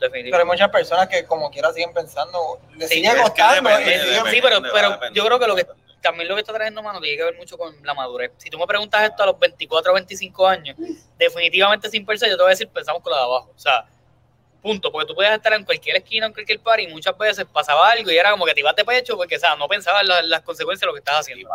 Pero 0.00 0.38
hay 0.38 0.44
muchas 0.46 0.70
personas 0.70 1.08
que 1.08 1.26
como 1.26 1.50
quiera 1.50 1.70
siguen 1.74 1.92
pensando, 1.92 2.58
le 2.74 2.88
Sí, 2.88 2.94
sigue 2.96 3.14
costando. 3.20 3.68
depende, 3.68 3.98
depende. 3.98 4.30
Sí, 4.30 4.40
pero, 4.42 4.62
pero 4.72 4.98
yo 5.12 5.24
creo 5.26 5.38
que 5.38 5.46
lo 5.46 5.54
que 5.56 5.66
también 6.00 6.26
lo 6.26 6.34
que 6.36 6.40
está 6.40 6.54
trayendo 6.54 6.82
mano 6.82 7.00
tiene 7.02 7.18
que 7.18 7.24
ver 7.24 7.36
mucho 7.36 7.58
con 7.58 7.76
la 7.82 7.92
madurez. 7.92 8.32
Si 8.38 8.48
tú 8.48 8.58
me 8.58 8.66
preguntas 8.66 9.02
esto 9.02 9.22
a 9.22 9.26
los 9.26 9.38
24 9.38 9.92
o 9.92 9.94
25 9.94 10.46
años, 10.48 10.74
definitivamente 11.18 11.90
sin 11.90 12.06
pensar, 12.06 12.30
yo 12.30 12.36
te 12.36 12.42
voy 12.42 12.48
a 12.48 12.56
decir, 12.56 12.68
pensamos 12.68 13.02
con 13.02 13.12
la 13.12 13.18
de 13.18 13.24
abajo. 13.24 13.50
O 13.54 13.58
sea, 13.58 13.84
punto. 14.62 14.90
Porque 14.90 15.06
tú 15.06 15.14
puedes 15.14 15.32
estar 15.32 15.52
en 15.52 15.64
cualquier 15.64 15.96
esquina, 15.96 16.26
en 16.26 16.32
cualquier 16.32 16.60
par, 16.60 16.80
y 16.80 16.86
muchas 16.88 17.16
veces 17.18 17.44
pasaba 17.52 17.90
algo 17.90 18.10
y 18.10 18.16
era 18.16 18.30
como 18.30 18.46
que 18.46 18.54
te 18.54 18.60
ibas 18.60 18.74
de 18.74 18.84
pecho 18.86 19.16
porque, 19.18 19.36
o 19.36 19.38
sea, 19.38 19.54
no 19.56 19.68
pensabas 19.68 20.00
en 20.02 20.08
la- 20.08 20.22
las 20.22 20.40
consecuencias 20.42 20.80
de 20.80 20.86
lo 20.86 20.92
que 20.94 21.00
estás 21.00 21.20
haciendo. 21.20 21.48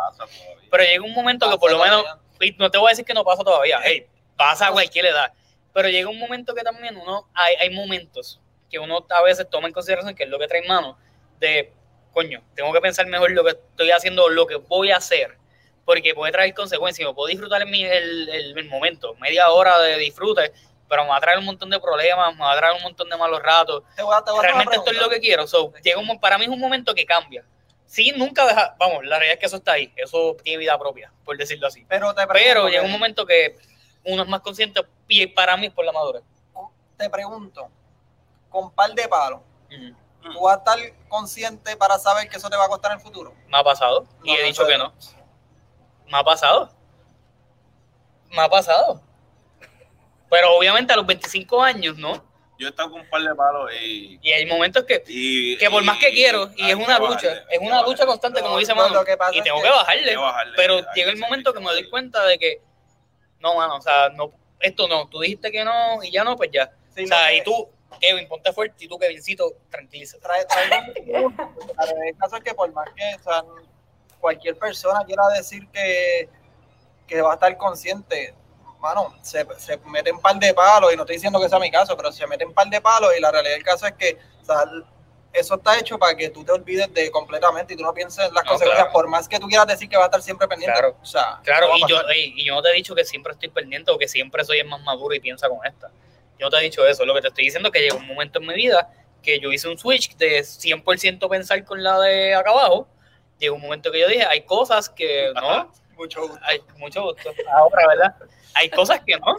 Pero 0.70 0.84
llega 0.84 1.04
un 1.04 1.12
momento 1.12 1.50
que 1.50 1.58
por 1.58 1.70
lo 1.72 1.78
menos, 1.82 2.04
y 2.40 2.52
no 2.52 2.70
te 2.70 2.78
voy 2.78 2.88
a 2.88 2.90
decir 2.90 3.04
que 3.04 3.12
no 3.14 3.24
pasa 3.24 3.42
todavía, 3.44 3.80
hey, 3.84 4.06
pasa 4.40 4.68
a 4.68 4.72
cualquier 4.72 5.04
edad. 5.04 5.30
Pero 5.74 5.90
llega 5.90 6.08
un 6.08 6.18
momento 6.18 6.54
que 6.54 6.62
también 6.62 6.96
uno, 6.96 7.28
hay, 7.34 7.56
hay 7.56 7.68
momentos 7.70 8.40
que 8.70 8.78
uno 8.78 9.06
a 9.10 9.22
veces 9.22 9.46
toma 9.50 9.68
en 9.68 9.74
consideración, 9.74 10.14
que 10.14 10.22
es 10.24 10.30
lo 10.30 10.38
que 10.38 10.48
trae 10.48 10.62
en 10.62 10.66
mano, 10.68 10.96
de, 11.38 11.70
coño, 12.10 12.42
tengo 12.54 12.72
que 12.72 12.80
pensar 12.80 13.06
mejor 13.06 13.30
lo 13.32 13.44
que 13.44 13.50
estoy 13.50 13.90
haciendo, 13.90 14.30
lo 14.30 14.46
que 14.46 14.56
voy 14.56 14.92
a 14.92 14.96
hacer, 14.96 15.36
porque 15.84 16.14
puede 16.14 16.32
traer 16.32 16.54
consecuencias, 16.54 17.06
me 17.06 17.14
puedo 17.14 17.28
disfrutar 17.28 17.60
en 17.60 17.70
mi- 17.70 17.84
el, 17.84 18.28
el- 18.30 18.58
el 18.58 18.64
momento, 18.68 19.14
media 19.16 19.50
hora 19.50 19.78
de 19.78 19.98
disfrute, 19.98 20.52
pero 20.88 21.02
me 21.04 21.10
va 21.10 21.16
a 21.18 21.20
traer 21.20 21.38
un 21.38 21.44
montón 21.44 21.68
de 21.68 21.78
problemas, 21.78 22.34
me 22.34 22.40
va 22.40 22.52
a 22.52 22.56
traer 22.56 22.76
un 22.76 22.82
montón 22.82 23.10
de 23.10 23.16
malos 23.18 23.42
ratos, 23.42 23.82
Te 23.94 24.02
voy 24.02 24.14
a- 24.16 24.24
te 24.24 24.30
voy 24.30 24.42
realmente 24.42 24.76
esto 24.76 24.90
es 24.90 24.96
lo 24.96 25.08
que 25.10 25.20
quiero. 25.20 25.46
So, 25.46 25.72
llega 25.82 25.98
un, 25.98 26.18
para 26.18 26.38
mí 26.38 26.44
es 26.44 26.50
un 26.50 26.58
momento 26.60 26.94
que 26.94 27.04
cambia. 27.04 27.44
Sí, 27.86 28.12
nunca 28.16 28.46
deja, 28.46 28.74
vamos, 28.78 29.04
la 29.04 29.16
realidad 29.18 29.34
es 29.34 29.40
que 29.40 29.46
eso 29.46 29.56
está 29.56 29.72
ahí, 29.72 29.92
eso 29.96 30.36
tiene 30.42 30.58
vida 30.58 30.78
propia, 30.78 31.12
por 31.24 31.36
decirlo 31.36 31.66
así. 31.66 31.84
Pero 31.88 32.14
te 32.14 32.24
Pero 32.28 32.68
llega 32.68 32.84
un 32.84 32.92
momento 32.92 33.26
que 33.26 33.56
uno 34.04 34.22
es 34.22 34.28
más 34.28 34.40
consciente 34.40 34.80
y 35.08 35.26
para 35.26 35.56
mí 35.56 35.66
es 35.66 35.72
por 35.72 35.84
la 35.84 35.92
madurez. 35.92 36.22
te 36.96 37.08
pregunto, 37.10 37.68
con 38.50 38.70
par 38.72 38.92
de 38.92 39.08
palos. 39.08 39.40
¿tú 40.22 40.40
vas 40.42 40.56
a 40.56 40.58
estar 40.58 40.78
consciente 41.08 41.76
para 41.78 41.98
saber 41.98 42.28
que 42.28 42.36
eso 42.36 42.50
te 42.50 42.56
va 42.56 42.64
a 42.66 42.68
costar 42.68 42.92
en 42.92 42.98
el 42.98 43.02
futuro? 43.02 43.32
Me 43.48 43.56
ha 43.58 43.64
pasado 43.64 44.06
y 44.22 44.28
No, 44.32 44.36
he 44.36 44.40
no 44.42 44.46
dicho 44.46 44.66
que 44.66 44.76
no. 44.76 44.92
Me 46.08 46.18
ha 46.18 46.22
pasado. 46.24 46.70
Me 48.30 48.40
ha 48.42 48.48
pasado. 48.48 49.00
Pero 50.28 50.54
obviamente 50.56 50.92
a 50.92 50.96
los 50.96 51.06
25 51.06 51.62
años, 51.62 51.96
¿no? 51.96 52.12
Yo 52.58 52.66
he 52.66 52.70
estado 52.70 52.90
con 52.90 53.00
un 53.00 53.08
par 53.08 53.22
de 53.22 53.34
palos 53.34 53.70
y. 53.80 54.18
Y 54.22 54.32
hay 54.32 54.44
momentos 54.46 54.84
que, 54.84 55.02
y- 55.08 55.56
que 55.56 55.70
por 55.70 55.82
más 55.82 55.96
que 55.98 56.10
y- 56.10 56.14
quiero, 56.14 56.50
y 56.56 56.68
es 56.68 56.74
una 56.76 56.98
lucha, 56.98 57.32
es 57.50 57.58
una 57.58 57.70
bajarle. 57.76 57.90
lucha 57.90 58.06
constante, 58.06 58.40
No, 58.40 58.46
como 58.48 58.58
dice 58.58 58.74
no, 58.74 58.82
Manu, 58.82 58.94
lo 58.94 59.04
que 59.04 59.16
pasa 59.16 59.34
y 59.34 59.38
es 59.38 59.44
tengo 59.44 59.62
que- 59.62 59.68
bajarle. 59.70 60.04
que 60.10 60.16
bajarle, 60.16 60.52
pero 60.56 60.80
llega 60.94 61.10
el 61.10 61.18
momento 61.18 61.52
que 61.54 61.60
me 61.60 61.66
doy 61.66 61.88
cuenta 61.88 62.22
de 62.26 62.38
que, 62.38 62.62
no, 63.40 63.54
mano, 63.56 63.76
o 63.76 63.80
sea, 63.80 64.08
no, 64.10 64.32
esto 64.60 64.86
no, 64.88 65.08
tú 65.08 65.20
dijiste 65.20 65.50
que 65.50 65.64
no 65.64 66.02
y 66.02 66.10
ya 66.10 66.24
no, 66.24 66.36
pues 66.36 66.50
ya. 66.52 66.70
Sí, 66.94 67.04
o 67.04 67.06
sea, 67.06 67.32
y 67.32 67.42
tú, 67.42 67.68
Kevin, 68.00 68.28
ponte 68.28 68.52
fuerte 68.52 68.84
y 68.84 68.88
tú, 68.88 68.98
Kevincito, 68.98 69.52
tranquilízate. 69.70 70.22
trae, 70.22 70.44
trae 70.44 71.24
un 71.24 71.34
el 72.06 72.16
caso 72.16 72.36
es 72.36 72.44
que 72.44 72.54
por 72.54 72.70
más 72.72 72.88
que 72.94 73.16
o 73.18 73.22
sea, 73.22 73.44
cualquier 74.20 74.58
persona 74.58 75.04
quiera 75.04 75.26
decir 75.34 75.66
que, 75.68 76.28
que 77.06 77.22
va 77.22 77.32
a 77.32 77.34
estar 77.34 77.56
consciente, 77.56 78.34
mano, 78.80 79.14
se, 79.22 79.46
se 79.58 79.78
mete 79.86 80.12
un 80.12 80.20
par 80.20 80.38
de 80.38 80.52
palos, 80.54 80.92
y 80.92 80.96
no 80.96 81.02
estoy 81.02 81.16
diciendo 81.16 81.40
que 81.40 81.48
sea 81.48 81.58
mi 81.58 81.70
caso, 81.70 81.96
pero 81.96 82.12
se 82.12 82.26
mete 82.26 82.44
un 82.44 82.54
par 82.54 82.68
de 82.68 82.80
palos 82.80 83.10
y 83.16 83.20
la 83.20 83.30
realidad 83.30 83.54
del 83.54 83.64
caso 83.64 83.86
es 83.86 83.92
que 83.94 84.18
o 84.42 84.44
sea, 84.44 84.64
eso 85.32 85.54
está 85.54 85.78
hecho 85.78 85.98
para 85.98 86.16
que 86.16 86.28
tú 86.30 86.44
te 86.44 86.52
olvides 86.52 86.92
de 86.92 87.10
completamente 87.10 87.74
y 87.74 87.76
tú 87.76 87.82
no 87.84 87.94
pienses 87.94 88.26
en 88.26 88.34
las 88.34 88.44
No, 88.44 88.50
consecuencias, 88.50 88.84
claro. 88.86 88.92
por 88.92 89.08
más 89.08 89.28
que 89.28 89.38
tú 89.38 89.46
quieras 89.46 89.66
decir 89.66 89.88
que 89.88 89.96
va 89.96 90.04
a 90.04 90.06
estar 90.06 90.22
siempre 90.22 90.48
pendiente. 90.48 90.78
Claro. 90.78 90.96
O 91.00 91.04
sea, 91.06 91.40
Claro, 91.44 91.68
no 91.68 91.76
y 91.76 91.80
yo, 91.88 92.00
y, 92.14 92.40
y 92.40 92.44
yo 92.44 92.54
no 92.54 92.62
te 92.62 92.70
he 92.70 92.74
dicho 92.74 92.94
que 92.94 93.04
siempre 93.04 93.32
estoy 93.32 93.48
pendiente 93.48 93.90
o 93.90 93.98
que 93.98 94.08
siempre 94.08 94.44
soy 94.44 94.58
el 94.58 94.66
más 94.66 94.80
maduro 94.82 95.14
y 95.14 95.20
piensa 95.20 95.48
con 95.48 95.64
esta. 95.64 95.90
Yo 96.38 96.46
no 96.46 96.50
te 96.50 96.56
he 96.56 96.62
dicho 96.62 96.86
eso. 96.86 97.04
Lo 97.04 97.14
que 97.14 97.20
te 97.22 97.28
estoy 97.28 97.44
diciendo 97.44 97.68
es 97.68 97.72
que 97.72 97.80
llegó 97.80 97.98
un 97.98 98.06
momento 98.06 98.38
en 98.40 98.46
mi 98.46 98.54
vida 98.54 98.90
que 99.22 99.38
yo 99.38 99.52
hice 99.52 99.68
un 99.68 99.76
switch 99.78 100.16
de 100.16 100.40
100% 100.40 101.28
pensar 101.28 101.62
con 101.64 101.82
la 101.82 102.00
de 102.00 102.34
acá 102.34 102.50
abajo. 102.50 102.88
Llegó 103.38 103.56
un 103.56 103.62
momento 103.62 103.92
que 103.92 104.00
yo 104.00 104.08
dije, 104.08 104.24
hay 104.24 104.42
cosas 104.42 104.88
que 104.88 105.30
no, 105.34 105.70
Mucho 105.96 106.22
gusto. 106.22 106.38
hay 106.42 106.62
mucho 106.78 107.02
gusto. 107.02 107.30
Ahora, 107.54 107.86
¿verdad? 107.88 108.14
Hay 108.54 108.70
cosas 108.70 109.00
que 109.06 109.18
no. 109.18 109.36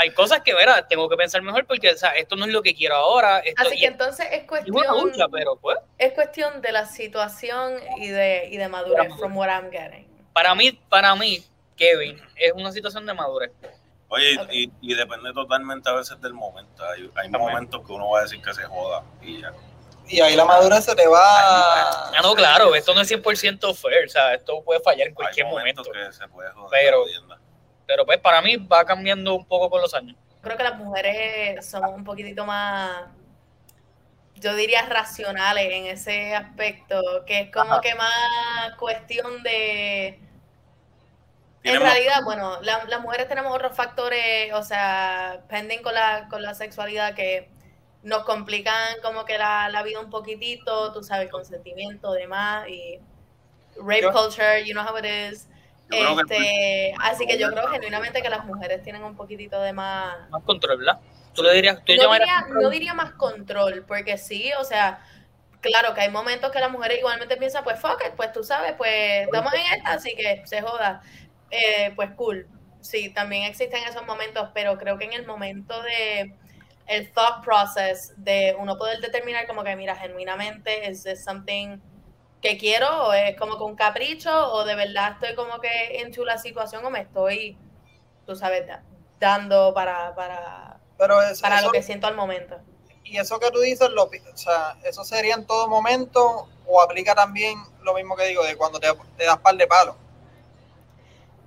Hay 0.00 0.10
cosas 0.10 0.42
que, 0.42 0.54
verá, 0.54 0.86
tengo 0.86 1.08
que 1.08 1.16
pensar 1.16 1.42
mejor 1.42 1.66
porque, 1.66 1.90
o 1.90 1.96
sea, 1.96 2.10
esto 2.10 2.36
no 2.36 2.44
es 2.44 2.52
lo 2.52 2.62
que 2.62 2.72
quiero 2.74 2.94
ahora. 2.94 3.40
Esto, 3.40 3.62
Así 3.66 3.78
que 3.78 3.86
es 3.86 3.90
entonces 3.90 4.26
es 4.30 4.44
cuestión, 4.44 4.74
lucha, 5.02 5.26
pero 5.30 5.56
pues, 5.56 5.76
es 5.98 6.12
cuestión 6.12 6.62
de 6.62 6.70
la 6.72 6.86
situación 6.86 7.74
y 7.98 8.06
de, 8.08 8.48
y 8.50 8.56
de 8.58 8.68
madurez, 8.68 9.12
from 9.18 9.36
what 9.36 9.48
I'm 9.48 9.70
getting. 9.72 10.06
para 10.32 10.54
mí, 10.54 10.72
para 10.88 11.14
mí, 11.16 11.44
Kevin, 11.76 12.20
es 12.36 12.52
una 12.52 12.70
situación 12.70 13.06
de 13.06 13.14
madurez. 13.14 13.50
Oye, 14.10 14.38
Ok. 14.40 14.48
y, 14.52 14.72
y 14.80 14.94
depende 14.94 15.32
totalmente 15.34 15.90
a 15.90 15.94
veces 15.94 16.20
del 16.20 16.32
momento. 16.32 16.82
Hay, 16.84 17.10
hay 17.16 17.28
momentos 17.28 17.84
que 17.86 17.92
uno 17.92 18.08
va 18.10 18.20
a 18.20 18.22
decir 18.22 18.40
que 18.40 18.54
se 18.54 18.62
joda 18.62 19.02
y 19.20 19.42
ya. 19.42 19.52
Y 20.06 20.20
ahí 20.22 20.34
la 20.36 20.44
madurez 20.46 20.84
se 20.84 20.94
te 20.94 21.06
va. 21.06 21.18
Ah, 21.20 22.12
no, 22.22 22.34
claro, 22.34 22.74
esto 22.74 22.94
no 22.94 23.02
es 23.02 23.10
100% 23.12 23.74
fair, 23.74 24.06
o 24.06 24.08
sea, 24.08 24.32
esto 24.32 24.62
puede 24.62 24.80
fallar 24.80 25.08
en 25.08 25.14
cualquier 25.14 25.44
hay 25.44 25.52
momento. 25.52 25.82
que 25.82 26.12
se 26.12 26.26
puede 26.28 26.50
joder. 26.52 26.70
Pero-. 26.80 27.04
Pero 27.88 28.06
pues 28.06 28.18
para 28.18 28.40
mí 28.42 28.56
va 28.56 28.84
cambiando 28.84 29.34
un 29.34 29.44
poco 29.46 29.68
con 29.70 29.80
los 29.82 29.92
años. 29.94 30.14
Creo 30.42 30.56
que 30.56 30.62
las 30.62 30.76
mujeres 30.76 31.68
somos 31.68 31.90
un 31.92 32.04
poquitito 32.04 32.44
más, 32.44 33.06
yo 34.36 34.54
diría, 34.54 34.82
racionales 34.82 35.72
en 35.72 35.86
ese 35.86 36.36
aspecto, 36.36 37.24
que 37.26 37.40
es 37.40 37.50
como 37.52 37.72
Ajá. 37.72 37.80
que 37.80 37.94
más 37.96 38.74
cuestión 38.78 39.42
de... 39.42 40.20
En 41.64 41.80
realidad, 41.80 42.22
bueno, 42.24 42.60
la- 42.62 42.84
las 42.84 43.00
mujeres 43.00 43.26
tenemos 43.28 43.52
otros 43.54 43.74
factores, 43.76 44.52
o 44.54 44.62
sea, 44.62 45.40
penden 45.48 45.82
con 45.82 45.92
la, 45.92 46.28
con 46.30 46.40
la 46.42 46.54
sexualidad 46.54 47.14
que 47.14 47.48
nos 48.04 48.22
complican 48.24 49.00
como 49.02 49.24
que 49.24 49.36
la, 49.38 49.68
la 49.70 49.82
vida 49.82 49.98
un 49.98 50.08
poquitito, 50.08 50.92
tú 50.92 51.02
sabes, 51.02 51.28
consentimiento, 51.30 52.12
demás, 52.12 52.68
y 52.68 53.00
rape 53.76 54.02
Yo- 54.02 54.12
culture, 54.12 54.64
you 54.64 54.72
know 54.72 54.84
how 54.86 54.96
it 54.98 55.04
is. 55.04 55.48
Yo 55.90 55.98
creo 55.98 56.16
que- 56.26 56.34
Este, 56.36 56.94
así 57.02 57.26
que 57.26 57.38
yo 57.38 57.50
creo 57.50 57.66
genuinamente 57.68 58.20
que 58.22 58.28
las 58.28 58.44
mujeres 58.44 58.82
tienen 58.82 59.02
un 59.04 59.16
poquitito 59.16 59.60
de 59.60 59.72
más... 59.72 60.28
Más 60.30 60.42
control, 60.42 60.78
¿verdad? 60.78 61.00
Tú 61.34 61.42
le 61.42 61.52
dirías, 61.54 61.76
tú 61.84 61.94
No 61.96 62.12
diría, 62.12 62.40
control? 62.42 62.62
no 62.62 62.70
diría 62.70 62.94
más 62.94 63.12
control, 63.12 63.84
porque 63.86 64.18
sí, 64.18 64.50
o 64.58 64.64
sea, 64.64 65.00
claro 65.60 65.94
que 65.94 66.00
hay 66.02 66.10
momentos 66.10 66.50
que 66.50 66.60
las 66.60 66.70
mujeres 66.70 66.98
igualmente 66.98 67.36
piensan, 67.36 67.64
pues 67.64 67.78
fuck 67.80 68.02
it, 68.06 68.14
pues 68.16 68.32
tú 68.32 68.42
sabes, 68.44 68.72
pues 68.76 69.24
estamos 69.24 69.52
en 69.54 69.60
esta, 69.76 69.92
así 69.92 70.14
que 70.14 70.42
se 70.46 70.60
joda. 70.62 71.00
Eh, 71.50 71.92
pues 71.96 72.10
cool. 72.16 72.46
Sí, 72.80 73.10
también 73.10 73.44
existen 73.44 73.82
esos 73.84 74.04
momentos, 74.06 74.50
pero 74.54 74.78
creo 74.78 74.98
que 74.98 75.04
en 75.06 75.12
el 75.14 75.26
momento 75.26 75.80
de 75.82 76.34
el 76.86 77.12
thought 77.12 77.44
process 77.44 78.12
de 78.16 78.56
uno 78.58 78.76
poder 78.78 78.98
determinar 79.00 79.46
como 79.46 79.62
que, 79.64 79.74
mira, 79.76 79.94
genuinamente, 79.96 80.88
¿es 80.88 81.02
this 81.04 81.22
something 81.24 81.78
que 82.40 82.58
quiero? 82.58 83.08
¿O 83.08 83.12
es 83.12 83.36
como 83.38 83.56
que 83.58 83.64
un 83.64 83.76
capricho? 83.76 84.52
¿O 84.52 84.64
de 84.64 84.74
verdad 84.76 85.12
estoy 85.14 85.34
como 85.34 85.60
que 85.60 86.00
into 86.04 86.24
la 86.24 86.38
situación 86.38 86.84
o 86.84 86.90
me 86.90 87.00
estoy, 87.02 87.58
tú 88.26 88.36
sabes, 88.36 88.66
da- 88.66 88.84
dando 89.20 89.74
para, 89.74 90.14
para, 90.14 90.80
Pero 90.96 91.22
eso, 91.22 91.42
para 91.42 91.56
eso- 91.56 91.66
lo 91.66 91.72
que 91.72 91.82
siento 91.82 92.06
al 92.06 92.16
momento. 92.16 92.56
y 93.04 93.16
eso 93.18 93.38
que 93.40 93.50
tú 93.50 93.60
dices, 93.60 93.90
lo, 93.90 94.08
pi- 94.10 94.22
o 94.32 94.36
sea, 94.36 94.76
eso 94.84 95.02
sería 95.04 95.34
en 95.34 95.46
todo 95.46 95.66
momento 95.68 96.48
o 96.66 96.82
aplica 96.82 97.14
también 97.14 97.58
lo 97.82 97.94
mismo 97.94 98.16
que 98.16 98.26
digo 98.26 98.44
de 98.44 98.56
cuando 98.56 98.78
te, 98.80 98.88
te 99.16 99.24
das 99.24 99.38
par 99.38 99.56
de 99.56 99.66
palos. 99.66 99.96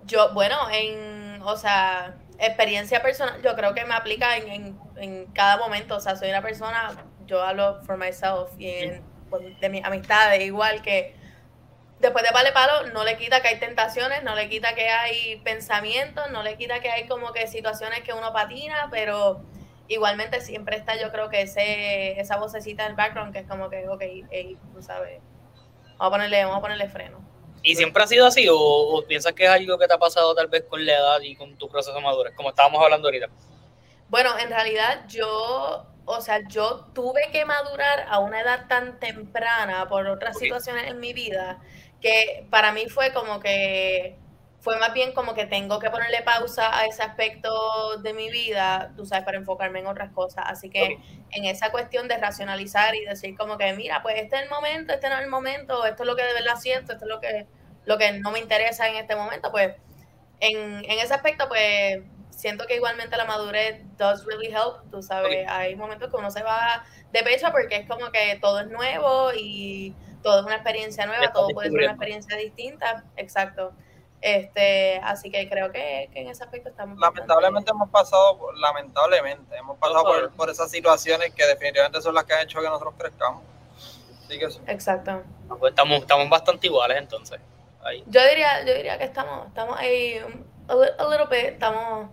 Yo, 0.03 0.33
bueno, 0.33 0.55
en, 0.71 1.41
o 1.43 1.55
sea, 1.57 2.15
experiencia 2.39 3.01
personal, 3.01 3.41
yo 3.43 3.55
creo 3.55 3.73
que 3.73 3.85
me 3.85 3.93
aplica 3.93 4.37
en, 4.37 4.47
en, 4.49 4.79
en 4.95 5.31
cada 5.33 5.57
momento. 5.57 5.95
O 5.97 5.99
sea, 5.99 6.15
soy 6.15 6.29
una 6.29 6.41
persona, 6.41 7.05
yo 7.25 7.41
hablo 7.43 7.81
for 7.83 7.97
myself 7.97 8.51
y 8.57 8.67
en, 8.69 9.10
de 9.39 9.69
mis 9.69 9.83
amistades, 9.83 10.41
igual 10.41 10.81
que 10.81 11.15
después 11.99 12.23
de 12.23 12.31
vale 12.31 12.51
palo, 12.51 12.87
no 12.93 13.03
le 13.03 13.17
quita 13.17 13.41
que 13.41 13.49
hay 13.49 13.59
tentaciones, 13.59 14.23
no 14.23 14.35
le 14.35 14.49
quita 14.49 14.73
que 14.75 14.89
hay 14.89 15.37
pensamientos, 15.37 16.29
no 16.31 16.43
le 16.43 16.57
quita 16.57 16.79
que 16.81 16.89
hay 16.89 17.07
como 17.07 17.31
que 17.31 17.47
situaciones 17.47 18.01
que 18.01 18.13
uno 18.13 18.33
patina, 18.33 18.89
pero 18.91 19.41
igualmente 19.87 20.41
siempre 20.41 20.77
está 20.77 20.99
yo 20.99 21.11
creo 21.11 21.29
que 21.29 21.41
ese, 21.41 22.19
esa 22.19 22.37
vocecita 22.37 22.85
del 22.85 22.95
background 22.95 23.33
que 23.33 23.39
es 23.39 23.47
como 23.47 23.69
que, 23.69 23.87
ok, 23.87 24.01
hey, 24.31 24.57
tú 24.73 24.81
sabes, 24.81 25.21
vamos 25.97 26.07
a 26.07 26.09
ponerle, 26.09 26.43
vamos 26.43 26.57
a 26.57 26.61
ponerle 26.61 26.89
freno. 26.89 27.19
¿Y 27.63 27.75
siempre 27.75 28.03
ha 28.03 28.07
sido 28.07 28.25
así 28.25 28.49
o, 28.49 28.57
o 28.57 29.05
piensas 29.05 29.33
que 29.33 29.43
es 29.43 29.49
algo 29.49 29.77
que 29.77 29.87
te 29.87 29.93
ha 29.93 29.99
pasado 29.99 30.33
tal 30.33 30.47
vez 30.47 30.63
con 30.67 30.83
la 30.83 30.93
edad 30.93 31.21
y 31.21 31.35
con 31.35 31.55
tu 31.57 31.69
proceso 31.69 31.95
de 31.95 32.01
madurez, 32.01 32.33
como 32.35 32.49
estábamos 32.49 32.83
hablando 32.83 33.07
ahorita? 33.07 33.27
Bueno, 34.09 34.37
en 34.39 34.49
realidad 34.49 35.05
yo, 35.07 35.85
o 36.05 36.21
sea, 36.21 36.47
yo 36.47 36.85
tuve 36.93 37.21
que 37.31 37.45
madurar 37.45 38.05
a 38.09 38.19
una 38.19 38.41
edad 38.41 38.67
tan 38.67 38.99
temprana 38.99 39.87
por 39.87 40.07
otras 40.07 40.37
situaciones 40.37 40.87
en 40.87 40.99
mi 40.99 41.13
vida 41.13 41.59
que 42.01 42.47
para 42.49 42.71
mí 42.71 42.87
fue 42.89 43.13
como 43.13 43.39
que 43.39 44.17
fue 44.61 44.77
más 44.77 44.93
bien 44.93 45.11
como 45.13 45.33
que 45.33 45.45
tengo 45.45 45.79
que 45.79 45.89
ponerle 45.89 46.21
pausa 46.21 46.77
a 46.77 46.85
ese 46.85 47.01
aspecto 47.01 47.97
de 47.97 48.13
mi 48.13 48.29
vida, 48.29 48.93
tú 48.95 49.05
sabes, 49.07 49.25
para 49.25 49.37
enfocarme 49.37 49.79
en 49.79 49.87
otras 49.87 50.11
cosas. 50.11 50.43
Así 50.47 50.69
que 50.69 50.97
en 51.31 51.45
esa 51.45 51.71
cuestión 51.71 52.07
de 52.07 52.17
racionalizar 52.17 52.93
y 52.95 53.03
decir 53.03 53.35
como 53.35 53.57
que, 53.57 53.73
mira, 53.73 54.03
pues 54.03 54.17
este 54.19 54.35
es 54.35 54.43
el 54.43 54.49
momento, 54.49 54.93
este 54.93 55.09
no 55.09 55.15
es 55.15 55.23
el 55.23 55.29
momento, 55.29 55.83
esto 55.85 56.03
es 56.03 56.07
lo 56.07 56.15
que 56.15 56.23
de 56.23 56.33
verdad 56.33 56.57
siento, 56.57 56.93
esto 56.93 57.05
es 57.05 57.09
lo 57.09 57.19
que, 57.19 57.47
lo 57.85 57.97
que 57.97 58.11
no 58.19 58.29
me 58.29 58.37
interesa 58.37 58.87
en 58.87 58.97
este 58.97 59.15
momento, 59.15 59.51
pues 59.51 59.75
en, 60.39 60.57
en 60.57 60.99
ese 60.99 61.13
aspecto, 61.15 61.47
pues 61.47 62.03
siento 62.31 62.65
que 62.65 62.75
igualmente 62.77 63.15
la 63.17 63.25
madurez 63.25 63.81
does 63.97 64.25
really 64.25 64.47
help, 64.47 64.89
tú 64.89 65.03
sabes, 65.03 65.45
Ok. 65.45 65.49
hay 65.51 65.75
momentos 65.75 66.09
que 66.09 66.15
uno 66.17 66.31
se 66.31 66.41
va 66.43 66.83
de 67.11 67.21
pecho 67.23 67.47
porque 67.51 67.75
es 67.75 67.87
como 67.87 68.11
que 68.11 68.37
todo 68.41 68.61
es 68.61 68.67
nuevo 68.67 69.31
y 69.35 69.93
todo 70.23 70.39
es 70.39 70.45
una 70.45 70.55
experiencia 70.55 71.05
nueva, 71.05 71.31
todo 71.31 71.49
puede 71.49 71.69
ser 71.69 71.79
una 71.79 71.91
experiencia 71.91 72.35
distinta, 72.37 73.03
exacto. 73.17 73.73
Este, 74.21 74.99
así 75.03 75.31
que 75.31 75.49
creo 75.49 75.71
que, 75.71 76.09
que 76.13 76.21
en 76.21 76.27
ese 76.29 76.43
aspecto 76.43 76.69
estamos 76.69 76.95
bastante- 76.99 77.21
lamentablemente 77.21 77.71
hemos 77.71 77.89
pasado, 77.89 78.37
por- 78.37 78.55
lamentablemente, 78.57 79.55
hemos 79.55 79.77
pasado 79.79 80.03
Por 80.03 80.31
por, 80.33 80.49
esas 80.51 80.69
situaciones 80.69 81.33
que 81.33 81.45
definitivamente 81.47 82.01
son 82.01 82.13
las 82.13 82.25
que 82.25 82.33
han 82.33 82.41
hecho 82.41 82.59
que 82.61 82.67
nosotros 82.67 82.93
crezcamos. 82.99 83.41
Así 84.25 84.37
que 84.37 84.51
sí. 84.51 84.59
Exacto. 84.67 85.23
Pues 85.59 85.71
estamos, 85.71 86.01
estamos 86.01 86.29
bastante 86.29 86.67
iguales 86.67 86.97
entonces. 86.99 87.39
Ahí. 87.83 88.03
Yo 88.05 88.21
diría, 88.29 88.63
yo 88.63 88.75
diría 88.75 88.99
que 88.99 89.05
estamos, 89.05 89.47
estamos 89.47 89.75
ahí 89.79 90.21
a, 90.71 90.75
li- 90.75 90.95
a 90.97 91.09
little 91.09 91.27
bit, 91.29 91.53
estamos, 91.53 92.09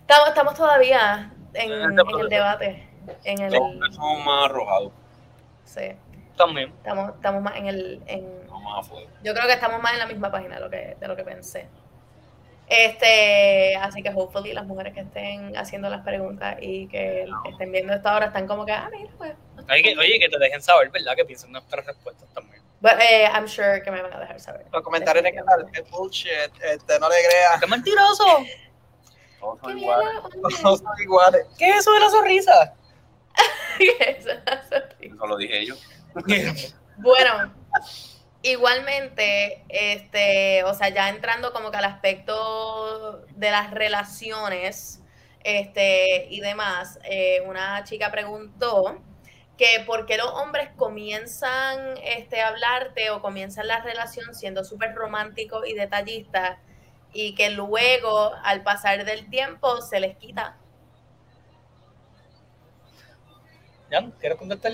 estamos, 0.00 0.28
estamos 0.28 0.54
todavía 0.54 1.30
en, 1.54 1.72
En 1.72 1.82
en 1.98 2.20
el 2.20 2.28
debate. 2.28 2.88
En 3.24 3.40
el, 3.40 3.52
somos 3.52 4.24
más 4.24 4.44
arrojados, 4.50 4.92
sí, 5.64 5.92
También. 6.36 6.68
estamos, 6.68 7.14
estamos 7.16 7.42
más 7.42 7.56
en 7.56 7.66
el, 7.66 8.02
en, 8.06 8.46
no 8.46 8.60
más 8.60 8.86
afuera. 8.86 9.10
yo 9.24 9.34
creo 9.34 9.46
que 9.46 9.54
estamos 9.54 9.82
más 9.82 9.92
en 9.94 9.98
la 9.98 10.06
misma 10.06 10.30
página 10.30 10.54
de 10.56 10.60
lo 10.60 10.70
que, 10.70 10.96
de 11.00 11.08
lo 11.08 11.16
que 11.16 11.24
pensé. 11.24 11.66
Este, 12.68 13.76
así 13.76 14.02
que 14.02 14.10
hopefully 14.14 14.52
las 14.54 14.64
mujeres 14.66 14.94
que 14.94 15.00
estén 15.00 15.54
haciendo 15.56 15.90
las 15.90 16.02
preguntas 16.02 16.56
y 16.60 16.86
que 16.86 17.26
estén 17.50 17.70
viendo 17.72 17.92
esto 17.92 18.08
ahora 18.08 18.26
están 18.26 18.46
como 18.46 18.64
que, 18.64 18.72
ah, 18.72 18.88
mira, 18.90 19.10
pues. 19.18 19.32
Oye 19.68 19.82
que, 19.82 19.98
oye, 19.98 20.18
que 20.18 20.28
te 20.28 20.38
dejen 20.38 20.62
saber, 20.62 20.88
¿verdad? 20.90 21.14
Que 21.16 21.24
piensen 21.24 21.52
nuestras 21.52 21.84
respuestas 21.84 22.28
también. 22.32 22.61
But, 22.82 22.98
eh, 22.98 23.28
I'm 23.32 23.46
sure 23.46 23.80
que 23.80 23.92
me 23.92 24.02
van 24.02 24.12
a 24.12 24.18
dejar 24.18 24.40
saber. 24.40 24.66
Los 24.72 24.82
comentarios 24.82 25.24
en 25.24 25.38
el 25.38 25.44
canal 25.44 25.70
es 25.72 25.88
bullshit, 25.88 26.50
este, 26.64 26.98
no 26.98 27.08
le 27.08 27.14
creas, 27.24 27.60
¡Qué 27.60 27.66
mentiroso! 27.68 28.44
Todos 29.38 29.60
son 29.60 29.78
iguales. 29.78 30.10
todos 30.60 30.80
son 30.80 31.00
iguales. 31.00 31.46
¿Qué 31.58 31.70
es 31.70 31.76
eso 31.76 31.92
de 31.92 32.00
la 32.00 32.10
sonrisa? 32.10 32.74
Eso 33.78 35.26
lo 35.26 35.36
dije 35.36 35.64
yo. 35.64 35.76
Bueno, 36.96 37.54
igualmente, 38.42 39.64
este, 39.68 40.64
o 40.64 40.74
sea, 40.74 40.88
ya 40.88 41.08
entrando 41.08 41.52
como 41.52 41.70
que 41.70 41.76
al 41.76 41.84
aspecto 41.84 43.24
de 43.30 43.50
las 43.52 43.70
relaciones, 43.70 45.02
este, 45.44 46.26
y 46.30 46.40
demás, 46.40 46.98
eh, 47.04 47.42
una 47.46 47.84
chica 47.84 48.10
preguntó 48.10 49.00
que 49.62 49.84
por 49.86 50.06
qué 50.06 50.16
los 50.16 50.26
hombres 50.26 50.70
comienzan 50.76 51.96
este, 52.02 52.40
a 52.40 52.48
hablarte 52.48 53.10
o 53.10 53.22
comienzan 53.22 53.68
la 53.68 53.80
relación 53.80 54.34
siendo 54.34 54.64
súper 54.64 54.92
románticos 54.92 55.68
y 55.68 55.74
detallistas 55.74 56.58
y 57.12 57.36
que 57.36 57.50
luego, 57.50 58.32
al 58.42 58.64
pasar 58.64 59.04
del 59.04 59.30
tiempo, 59.30 59.80
se 59.80 60.00
les 60.00 60.16
quita. 60.16 60.56
¿Jan? 63.88 64.10
¿Quieres 64.18 64.36
contestar? 64.36 64.72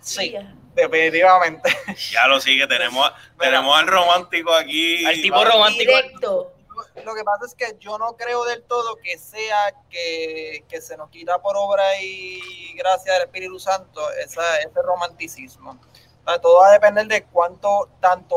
Sí, 0.00 0.34
definitivamente. 0.74 1.68
Ya 2.10 2.28
lo 2.28 2.40
sigue, 2.40 2.66
tenemos, 2.66 3.12
tenemos 3.38 3.78
al 3.78 3.88
romántico 3.88 4.54
aquí. 4.54 5.04
Al 5.04 5.20
tipo 5.20 5.44
romántico. 5.44 5.92
Directo. 5.92 6.57
Lo 7.04 7.14
que 7.14 7.24
pasa 7.24 7.46
es 7.46 7.54
que 7.54 7.76
yo 7.78 7.98
no 7.98 8.16
creo 8.16 8.44
del 8.44 8.62
todo 8.64 8.96
que 8.96 9.18
sea 9.18 9.74
que, 9.90 10.64
que 10.68 10.80
se 10.80 10.96
nos 10.96 11.10
quita 11.10 11.40
por 11.40 11.56
obra 11.56 12.00
y 12.00 12.72
gracia 12.74 13.14
del 13.14 13.22
Espíritu 13.22 13.58
Santo 13.58 14.00
esa, 14.12 14.58
ese 14.58 14.82
romanticismo. 14.82 15.78
O 16.24 16.28
sea, 16.28 16.40
todo 16.40 16.60
va 16.60 16.68
a 16.68 16.72
depender 16.72 17.06
de 17.06 17.24
cuánto 17.24 17.88
tanto 18.00 18.36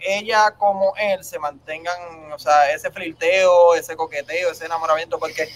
ella 0.00 0.52
como 0.52 0.94
él 0.96 1.24
se 1.24 1.38
mantengan, 1.38 2.32
o 2.32 2.38
sea, 2.38 2.72
ese 2.72 2.90
flirteo, 2.90 3.74
ese 3.74 3.96
coqueteo, 3.96 4.50
ese 4.52 4.66
enamoramiento, 4.66 5.18
porque 5.18 5.48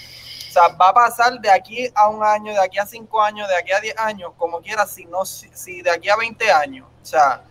o 0.53 0.53
sea, 0.53 0.69
va 0.69 0.91
a 0.91 0.93
pasar 0.93 1.41
de 1.41 1.51
aquí 1.51 1.91
a 1.95 2.09
un 2.09 2.23
año, 2.23 2.53
de 2.53 2.61
aquí 2.61 2.79
a 2.79 2.85
cinco 2.85 3.23
años, 3.23 3.49
de 3.49 3.57
aquí 3.57 3.73
a 3.73 3.81
diez 3.81 3.99
años, 3.99 4.33
como 4.37 4.61
quiera, 4.61 4.87
si 4.87 5.07
no, 5.07 5.25
si, 5.25 5.49
si 5.55 5.81
de 5.81 5.91
aquí 5.91 6.11
a 6.11 6.17
20 6.17 6.51
años, 6.53 6.87
o 7.03 7.07
sea, 7.07 7.43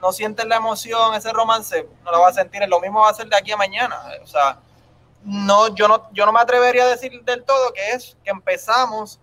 no 0.00 0.12
sientes 0.12 0.46
la 0.46 0.56
emoción, 0.56 1.14
ese 1.14 1.32
romance, 1.32 1.86
no 2.04 2.10
la 2.12 2.18
vas 2.18 2.36
a 2.36 2.42
sentir. 2.42 2.66
Lo 2.68 2.80
mismo 2.80 3.00
va 3.00 3.10
a 3.10 3.14
ser 3.14 3.28
de 3.28 3.36
aquí 3.36 3.52
a 3.52 3.56
mañana. 3.56 4.00
O 4.22 4.26
sea, 4.26 4.58
no, 5.24 5.74
yo 5.74 5.88
no, 5.88 6.08
yo 6.12 6.24
no 6.26 6.32
me 6.32 6.40
atrevería 6.40 6.84
a 6.84 6.88
decir 6.88 7.22
del 7.22 7.44
todo 7.44 7.72
que 7.72 7.90
es 7.92 8.16
que 8.24 8.30
empezamos 8.30 9.18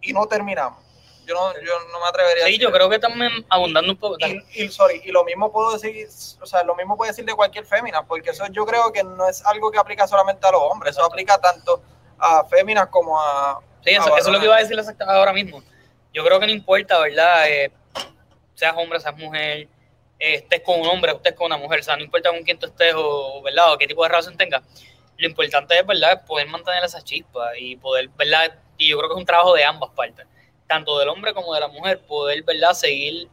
y 0.00 0.12
no 0.12 0.26
terminamos. 0.26 0.82
Yo 1.26 1.34
no, 1.34 1.52
yo 1.54 1.72
no 1.92 1.98
me 2.00 2.06
atrevería 2.08 2.44
a 2.44 2.46
Sí, 2.46 2.52
decir 2.52 2.66
yo 2.68 2.72
creo 2.72 2.88
que 2.88 3.00
también 3.00 3.32
abundando 3.48 3.90
un 3.90 3.98
poco. 3.98 4.16
y, 4.20 4.62
y, 4.62 4.68
sorry, 4.68 5.02
y 5.04 5.10
lo 5.10 5.24
mismo 5.24 5.50
puedo 5.50 5.72
decir, 5.72 6.08
o 6.40 6.46
sea, 6.46 6.62
lo 6.62 6.76
mismo 6.76 6.96
puedo 6.96 7.10
decir 7.10 7.24
de 7.24 7.34
cualquier 7.34 7.66
fémina, 7.66 8.04
porque 8.06 8.30
eso 8.30 8.46
yo 8.52 8.64
creo 8.64 8.92
que 8.92 9.02
no 9.02 9.28
es 9.28 9.44
algo 9.44 9.72
que 9.72 9.78
aplica 9.78 10.06
solamente 10.06 10.46
a 10.46 10.52
los 10.52 10.62
hombres, 10.62 10.92
eso 10.96 11.04
aplica 11.04 11.36
tanto 11.38 11.82
a 12.18 12.44
féminas 12.44 12.86
como 12.88 13.20
a... 13.20 13.60
Sí, 13.84 13.90
eso, 13.90 14.14
a 14.14 14.18
eso 14.18 14.28
es 14.28 14.34
lo 14.34 14.38
que 14.38 14.44
iba 14.46 14.54
a 14.56 14.60
decir 14.60 14.78
exacta- 14.78 15.04
ahora 15.06 15.32
mismo. 15.32 15.62
Yo 16.14 16.24
creo 16.24 16.38
que 16.38 16.46
no 16.46 16.52
importa, 16.52 17.00
¿verdad? 17.00 17.48
Eh, 17.48 17.72
seas 18.54 18.74
hombre, 18.76 19.00
seas 19.00 19.16
mujer, 19.16 19.66
estés 20.18 20.62
con 20.62 20.80
un 20.80 20.86
hombre, 20.86 21.12
estés 21.12 21.34
con 21.34 21.46
una 21.46 21.56
mujer, 21.56 21.80
o 21.80 21.82
sea, 21.82 21.96
no 21.96 22.02
importa 22.02 22.30
con 22.30 22.42
quién 22.42 22.58
tú 22.58 22.66
estés 22.66 22.94
o, 22.96 23.42
¿verdad? 23.42 23.72
O 23.72 23.78
qué 23.78 23.86
tipo 23.86 24.02
de 24.02 24.08
relación 24.08 24.36
tengas. 24.36 24.62
Lo 25.18 25.26
importante 25.26 25.78
es, 25.78 25.86
¿verdad? 25.86 26.24
Poder 26.26 26.46
mantener 26.48 26.84
esa 26.84 27.02
chispa 27.02 27.56
y 27.58 27.76
poder, 27.76 28.08
¿verdad? 28.16 28.54
Y 28.76 28.88
yo 28.88 28.98
creo 28.98 29.08
que 29.08 29.14
es 29.14 29.20
un 29.20 29.26
trabajo 29.26 29.54
de 29.54 29.64
ambas 29.64 29.90
partes, 29.90 30.26
tanto 30.66 30.98
del 30.98 31.08
hombre 31.08 31.32
como 31.32 31.54
de 31.54 31.60
la 31.60 31.68
mujer, 31.68 32.00
poder, 32.00 32.42
¿verdad? 32.42 32.72
Seguir 32.72 33.28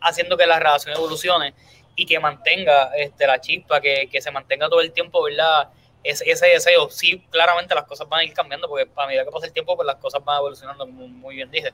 haciendo 0.00 0.36
que 0.36 0.46
la 0.46 0.58
relación 0.58 0.94
evolucione 0.96 1.54
y 1.96 2.06
que 2.06 2.20
mantenga 2.20 2.92
este, 2.96 3.26
la 3.26 3.40
chispa, 3.40 3.80
que, 3.80 4.08
que 4.10 4.20
se 4.20 4.30
mantenga 4.30 4.68
todo 4.68 4.80
el 4.80 4.92
tiempo, 4.92 5.22
¿verdad? 5.22 5.68
Ese, 6.04 6.30
ese 6.30 6.46
deseo. 6.46 6.88
Sí, 6.90 7.26
claramente 7.30 7.74
las 7.74 7.84
cosas 7.84 8.08
van 8.08 8.20
a 8.20 8.24
ir 8.24 8.32
cambiando 8.32 8.68
porque 8.68 8.88
a 8.94 9.06
medida 9.06 9.24
que 9.24 9.30
pasa 9.32 9.46
el 9.46 9.52
tiempo, 9.52 9.74
pues 9.74 9.86
las 9.86 9.96
cosas 9.96 10.24
van 10.24 10.38
evolucionando, 10.38 10.86
muy, 10.86 11.08
muy 11.08 11.34
bien 11.34 11.50
dije. 11.50 11.72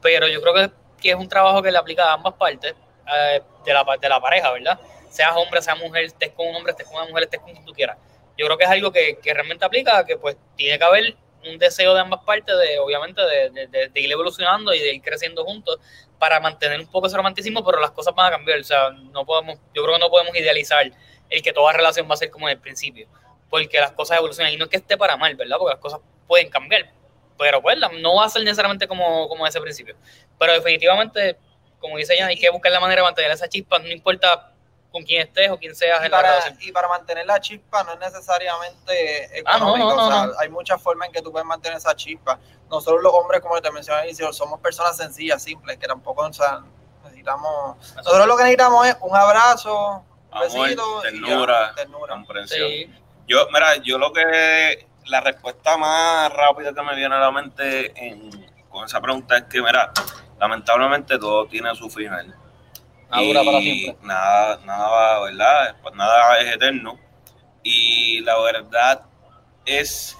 Pero 0.00 0.26
yo 0.28 0.40
creo 0.40 0.54
que, 0.54 0.70
que 1.00 1.10
es 1.10 1.16
un 1.16 1.28
trabajo 1.28 1.62
que 1.62 1.70
le 1.70 1.76
aplica 1.76 2.10
a 2.10 2.14
ambas 2.14 2.34
partes 2.34 2.74
eh, 3.14 3.42
de, 3.64 3.74
la, 3.74 3.84
de 4.00 4.08
la 4.08 4.20
pareja, 4.20 4.52
¿verdad? 4.52 4.78
Seas 5.08 5.32
hombre, 5.34 5.62
seas 5.62 5.78
mujer, 5.78 6.04
estés 6.04 6.32
con 6.32 6.46
un 6.48 6.56
hombre, 6.56 6.72
estés 6.72 6.86
con 6.86 6.96
una 6.96 7.06
mujer, 7.06 7.24
estés 7.24 7.40
con 7.40 7.52
quien 7.52 7.64
tú 7.64 7.72
quieras. 7.72 7.96
Yo 8.36 8.46
creo 8.46 8.58
que 8.58 8.64
es 8.64 8.70
algo 8.70 8.92
que, 8.92 9.18
que 9.18 9.32
realmente 9.32 9.64
aplica, 9.64 10.04
que 10.04 10.16
pues 10.18 10.36
tiene 10.56 10.78
que 10.78 10.84
haber 10.84 11.16
un 11.44 11.58
deseo 11.58 11.94
de 11.94 12.00
ambas 12.00 12.20
partes, 12.24 12.54
de 12.58 12.78
obviamente 12.78 13.22
de, 13.22 13.50
de, 13.50 13.66
de, 13.68 13.88
de 13.88 14.00
ir 14.00 14.10
evolucionando 14.10 14.74
y 14.74 14.80
de 14.80 14.94
ir 14.94 15.02
creciendo 15.02 15.44
juntos 15.44 15.78
para 16.18 16.40
mantener 16.40 16.80
un 16.80 16.86
poco 16.88 17.06
ese 17.06 17.16
romanticismo, 17.16 17.64
pero 17.64 17.80
las 17.80 17.92
cosas 17.92 18.14
van 18.14 18.26
a 18.26 18.30
cambiar. 18.36 18.58
O 18.58 18.64
sea, 18.64 18.90
no 18.90 19.24
podemos, 19.24 19.58
yo 19.74 19.82
creo 19.82 19.94
que 19.94 20.00
no 20.00 20.10
podemos 20.10 20.34
idealizar 20.34 20.90
el 21.30 21.42
que 21.42 21.52
toda 21.52 21.72
relación 21.72 22.08
va 22.10 22.14
a 22.14 22.16
ser 22.16 22.30
como 22.30 22.48
en 22.48 22.56
el 22.56 22.60
principio, 22.60 23.08
porque 23.48 23.80
las 23.80 23.92
cosas 23.92 24.18
evolucionan 24.18 24.52
y 24.52 24.56
no 24.56 24.64
es 24.64 24.70
que 24.70 24.76
esté 24.76 24.96
para 24.96 25.16
mal, 25.16 25.34
¿verdad? 25.34 25.56
Porque 25.58 25.74
las 25.74 25.80
cosas 25.80 26.00
pueden 26.26 26.50
cambiar, 26.50 26.90
pero 27.38 27.62
pues 27.62 27.78
no 28.00 28.16
va 28.16 28.24
a 28.24 28.28
ser 28.28 28.42
necesariamente 28.42 28.88
como, 28.88 29.28
como 29.28 29.46
ese 29.46 29.60
principio. 29.60 29.96
Pero 30.38 30.52
definitivamente, 30.52 31.36
como 31.80 31.96
dice 31.96 32.14
ella, 32.14 32.26
hay 32.26 32.38
que 32.38 32.50
buscar 32.50 32.72
la 32.72 32.80
manera 32.80 33.02
de 33.02 33.06
mantener 33.06 33.30
esa 33.30 33.48
chispa, 33.48 33.78
no 33.78 33.88
importa 33.88 34.52
con 34.92 35.02
quién 35.02 35.22
estés 35.26 35.50
o 35.50 35.58
quién 35.58 35.74
seas 35.74 36.00
Y 36.02 36.06
en 36.06 36.10
la 36.10 36.16
para, 36.18 36.30
relación. 36.30 36.56
y 36.60 36.72
para 36.72 36.88
mantener 36.88 37.26
la 37.26 37.38
chispa 37.40 37.84
no 37.84 37.92
es 37.92 37.98
necesariamente 37.98 39.42
Ah, 39.44 39.58
no, 39.58 39.76
económico, 39.76 39.90
no, 39.90 39.96
no, 39.96 40.06
o 40.06 40.10
sea, 40.10 40.26
no. 40.26 40.32
hay 40.38 40.48
muchas 40.48 40.80
formas 40.82 41.08
en 41.08 41.12
que 41.12 41.22
tú 41.22 41.30
puedes 41.32 41.46
mantener 41.46 41.76
esa 41.78 41.94
chispa. 41.94 42.38
Nosotros 42.70 43.02
los 43.02 43.12
hombres, 43.12 43.40
como 43.42 43.60
te 43.60 43.70
mencioné 43.70 44.00
al 44.00 44.06
inicio, 44.06 44.32
somos 44.32 44.60
personas 44.60 44.96
sencillas, 44.96 45.42
simples, 45.42 45.78
que 45.78 45.86
tampoco 45.86 46.22
o 46.22 46.32
sea, 46.32 46.62
necesitamos... 47.04 47.76
Nosotros 47.94 48.26
lo 48.26 48.36
que 48.36 48.42
necesitamos 48.44 48.86
es 48.86 48.96
un 49.00 49.14
abrazo, 49.16 50.02
un 50.32 50.36
Amor, 50.36 50.44
besito, 50.44 51.00
y 51.00 51.04
ya, 51.04 51.10
ternura. 51.10 51.74
ternura. 51.74 52.14
comprensión. 52.14 52.68
Sí, 52.68 52.90
Yo, 53.28 53.46
mira, 53.52 53.76
yo 53.76 53.98
lo 53.98 54.12
que 54.12 54.86
la 55.06 55.20
respuesta 55.20 55.76
más 55.76 56.32
rápida 56.32 56.72
que 56.72 56.82
me 56.82 56.94
viene 56.96 57.14
a 57.14 57.18
la 57.18 57.30
mente 57.30 57.92
en- 57.96 58.46
con 58.70 58.84
esa 58.84 59.00
pregunta 59.00 59.36
es 59.36 59.44
que, 59.44 59.60
mira, 59.62 59.92
lamentablemente 60.38 61.18
todo 61.18 61.46
tiene 61.46 61.74
su 61.74 61.88
final. 61.90 62.34
Nada 63.10 63.22
dura 63.22 63.44
para 63.44 63.60
siempre. 63.60 63.96
nada, 64.06 64.58
nada 64.64 64.88
va, 64.88 65.20
¿verdad? 65.24 65.76
Pues 65.82 65.94
nada 65.94 66.38
es 66.40 66.54
eterno. 66.54 66.98
Y 67.62 68.20
la 68.20 68.38
verdad 68.40 69.02
es 69.64 70.16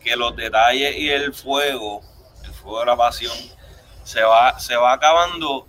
que 0.00 0.16
los 0.16 0.34
detalles 0.36 0.96
y 0.96 1.10
el 1.10 1.32
fuego, 1.34 2.00
el 2.44 2.50
fuego 2.52 2.80
de 2.80 2.86
la 2.86 2.96
pasión, 2.96 3.36
se 4.04 4.22
va, 4.22 4.58
se 4.58 4.76
va 4.76 4.92
acabando 4.92 5.66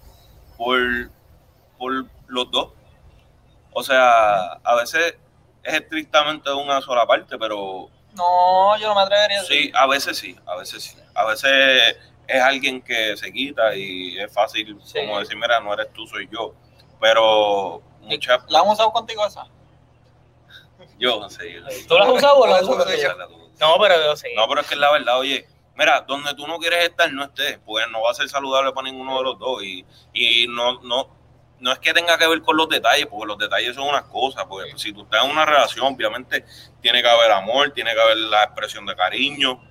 por, 0.57 0.79
por 1.77 2.05
los 2.27 2.51
dos. 2.51 2.69
O 3.71 3.83
sea, 3.83 4.53
a 4.63 4.75
veces 4.75 5.15
es 5.63 5.73
estrictamente 5.73 6.49
de 6.49 6.55
una 6.55 6.81
sola 6.81 7.05
parte, 7.05 7.37
pero 7.37 7.89
No, 8.13 8.77
yo 8.77 8.87
no 8.89 8.95
me 8.95 9.01
atrevería 9.01 9.39
a 9.39 9.41
decir. 9.41 9.65
sí, 9.65 9.71
a 9.75 9.87
veces 9.87 10.17
sí, 10.17 10.35
a 10.45 10.55
veces 10.55 10.83
sí. 10.83 10.97
A 11.15 11.25
veces 11.25 11.97
es 12.27 12.41
alguien 12.41 12.81
que 12.81 13.15
se 13.17 13.31
quita 13.31 13.75
y 13.75 14.17
es 14.19 14.31
fácil 14.33 14.77
Sí. 14.83 14.99
como 14.99 15.19
decir, 15.19 15.35
mira, 15.37 15.59
no 15.59 15.73
eres 15.73 15.91
tú, 15.93 16.05
soy 16.07 16.27
yo. 16.31 16.53
Pero 16.99 17.81
muchas... 18.01 18.39
¿La 18.49 18.59
han 18.59 18.67
usado 18.69 18.91
contigo 18.91 19.25
esa? 19.25 19.45
Yo 20.99 21.19
yo- 21.21 21.27
¿Tú 21.87 21.95
la 21.97 22.05
has 22.05 22.09
usado 22.11 22.37
o 22.37 22.47
la 22.47 22.55
has 22.57 22.63
usado? 22.63 23.29
No, 23.59 23.77
pero 23.79 23.95
yo 24.03 24.15
sí. 24.15 24.27
No, 24.35 24.47
pero 24.47 24.61
es 24.61 24.67
que 24.67 24.73
es 24.73 24.79
la 24.79 24.91
verdad, 24.91 25.17
oye, 25.19 25.47
mira, 25.75 26.01
donde 26.01 26.33
tú 26.33 26.47
no 26.47 26.57
quieres 26.59 26.83
estar, 26.89 27.11
no 27.11 27.23
estés, 27.25 27.59
pues 27.65 27.85
no 27.91 28.01
va 28.01 28.11
a 28.11 28.13
ser 28.13 28.27
saludable 28.29 28.71
para 28.73 28.89
ninguno 28.89 29.17
de 29.17 29.23
los 29.23 29.39
dos. 29.39 29.63
Y, 29.63 29.85
y 30.13 30.47
no, 30.47 30.81
no, 30.81 31.09
no 31.59 31.71
es 31.71 31.79
que 31.79 31.93
tenga 31.93 32.17
que 32.17 32.27
ver 32.27 32.41
con 32.41 32.57
los 32.57 32.67
detalles, 32.69 33.05
porque 33.07 33.27
los 33.27 33.37
detalles 33.37 33.75
son 33.75 33.87
unas 33.87 34.03
cosas, 34.03 34.45
porque 34.45 34.71
si 34.77 34.91
tú 34.91 35.03
estás 35.03 35.23
en 35.23 35.31
una 35.31 35.45
relación, 35.45 35.85
obviamente 35.93 36.45
tiene 36.81 37.01
que 37.01 37.09
haber 37.09 37.31
amor, 37.31 37.71
tiene 37.71 37.93
que 37.93 38.01
haber 38.01 38.17
la 38.17 38.43
expresión 38.43 38.85
de 38.85 38.95
cariño, 38.95 39.61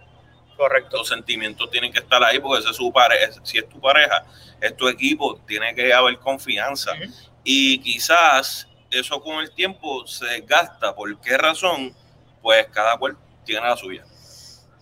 Correcto. 0.63 0.99
los 0.99 1.09
sentimientos 1.09 1.69
tienen 1.71 1.93
que 1.93 1.99
estar 1.99 2.23
ahí, 2.23 2.39
porque 2.39 2.61
ese 2.61 2.71
es 2.71 2.77
su 2.77 2.93
pareja, 2.93 3.33
si 3.43 3.59
es 3.59 3.69
tu 3.69 3.81
pareja, 3.81 4.25
es 4.61 4.77
tu 4.77 4.89
equipo, 4.89 5.41
tiene 5.45 5.75
que 5.75 5.93
haber 5.93 6.19
confianza. 6.19 6.93
Y 7.43 7.81
quizás 7.81 8.69
eso 8.89 9.21
con 9.21 9.41
el 9.41 9.51
tiempo 9.51 10.07
se 10.07 10.25
desgasta. 10.27 10.95
¿Por 10.95 11.21
qué 11.21 11.37
razón? 11.37 11.93
Pues 12.41 12.69
cada 12.69 12.97
cual 12.97 13.17
tiene 13.45 13.67
la 13.67 13.77
suya. 13.77 14.05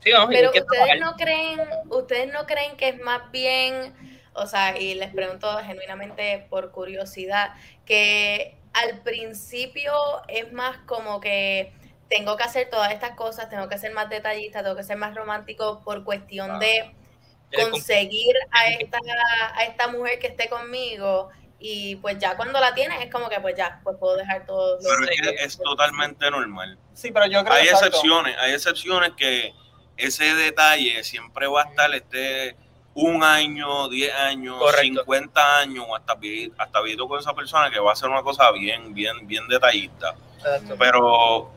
Sí, 0.03 0.11
no, 0.11 0.25
y 0.25 0.35
Pero 0.35 0.49
ustedes 0.49 0.67
trabajar. 0.67 0.99
no 0.99 1.17
creen, 1.17 1.61
ustedes 1.89 2.33
no 2.33 2.47
creen 2.47 2.77
que 2.77 2.89
es 2.91 3.01
más 3.01 3.31
bien, 3.31 3.95
o 4.35 4.47
sea, 4.47 4.79
y 4.79 4.95
les 4.95 5.15
pregunto 5.15 5.59
genuinamente 5.65 6.47
por 6.51 6.73
curiosidad, 6.73 7.55
que 7.87 8.59
al 8.75 9.01
principio 9.01 9.93
es 10.29 10.53
más 10.53 10.77
como 10.87 11.21
que 11.21 11.73
tengo 12.11 12.37
que 12.37 12.43
hacer 12.43 12.69
todas 12.69 12.93
estas 12.93 13.13
cosas, 13.13 13.49
tengo 13.49 13.69
que 13.69 13.79
ser 13.79 13.93
más 13.93 14.11
detallista, 14.11 14.63
tengo 14.63 14.77
que 14.77 14.83
ser 14.83 14.97
más 14.97 15.15
romántico 15.15 15.81
por 15.85 16.03
cuestión 16.05 16.59
de 16.59 16.95
conseguir 17.71 18.35
a 18.51 18.69
esta, 18.69 18.99
a 19.55 19.65
esta 19.65 19.89
mujer 19.89 20.19
que 20.19 20.27
esté 20.27 20.49
conmigo 20.49 21.31
y 21.59 21.97
pues 21.97 22.19
ya 22.19 22.37
cuando 22.37 22.59
la 22.61 22.75
tienes 22.75 23.01
es 23.05 23.13
como 23.13 23.29
que 23.29 23.39
pues 23.41 23.55
ya, 23.57 23.81
pues 23.85 23.97
puedo 23.99 24.17
dejar 24.17 24.45
todo. 24.45 24.77
lo 24.77 24.83
Pero 24.83 25.11
es 25.11 25.21
que- 25.21 25.45
es 25.45 25.59
totalmente 25.59 26.31
normal. 26.31 26.79
Sí, 26.95 27.13
pero 27.13 27.27
yo 27.27 27.45
creo 27.45 27.55
Hay 27.55 27.69
excepciones, 27.69 28.37
hay 28.39 28.53
excepciones 28.55 29.13
que 29.17 29.53
ese 29.97 30.35
detalle 30.35 31.05
siempre 31.05 31.47
va 31.47 31.63
a 31.63 31.65
estar 31.67 31.95
este 31.95 32.57
un 32.93 33.23
año, 33.23 33.89
10 33.89 34.13
años, 34.15 34.59
Correcto. 34.59 35.01
50 35.03 35.59
años, 35.59 35.85
o 35.89 35.95
hasta 35.95 36.19
hasta 36.59 36.81
viejito 36.81 37.07
con 37.07 37.21
esa 37.21 37.35
persona 37.35 37.71
que 37.71 37.79
va 37.79 37.91
a 37.91 37.93
hacer 37.93 38.09
una 38.09 38.23
cosa 38.23 38.51
bien, 38.51 38.93
bien, 38.95 39.27
bien 39.29 39.47
detallista. 39.47 40.15
Exacto. 40.39 40.75
Pero, 40.79 41.53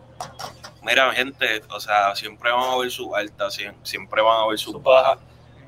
mira, 0.82 1.12
gente, 1.14 1.62
o 1.70 1.80
sea, 1.80 2.16
siempre 2.16 2.52
van 2.52 2.70
a 2.72 2.78
ver 2.78 2.92
su 2.92 3.16
alta, 3.16 3.48
siem- 3.48 3.76
siempre 3.84 4.22
van 4.22 4.42
a 4.42 4.48
ver 4.48 4.58
sus 4.60 4.74
Su 4.74 4.80
bajas. 4.82 5.20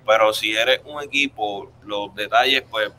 Pero 0.05 0.33
si 0.33 0.55
eres 0.55 0.81
un 0.85 1.01
equipo, 1.01 1.71
los 1.83 2.13
detalles, 2.15 2.63
pues, 2.69 2.89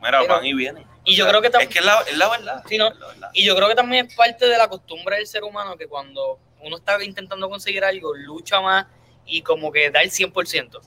mira, 0.00 0.20
Pero- 0.20 0.34
van 0.34 0.46
y 0.46 0.54
vienen. 0.54 0.84
y 1.04 1.14
O 1.14 1.16
yo 1.18 1.24
sea, 1.24 1.30
creo 1.32 1.42
que 1.42 1.50
tam- 1.52 1.62
es 1.62 1.68
que 1.68 1.78
es 1.80 1.84
la, 1.84 2.00
es 2.02 2.16
la 2.16 2.28
verdad. 2.30 2.62
Sí, 2.68 2.78
¿no? 2.78 2.88
es 2.88 2.98
la 2.98 3.06
verdad. 3.08 3.30
Y 3.34 3.44
yo 3.44 3.54
creo 3.56 3.68
que 3.68 3.74
también 3.74 4.06
es 4.06 4.14
parte 4.14 4.46
de 4.46 4.56
la 4.56 4.68
costumbre 4.68 5.16
del 5.16 5.26
ser 5.26 5.44
humano 5.44 5.76
que 5.76 5.86
cuando 5.86 6.38
uno 6.62 6.76
está 6.78 7.02
intentando 7.04 7.48
conseguir 7.50 7.84
algo, 7.84 8.14
lucha 8.14 8.60
más 8.60 8.86
y 9.26 9.42
como 9.42 9.70
que 9.70 9.90
da 9.90 10.00
el 10.02 10.10
100%. 10.10 10.80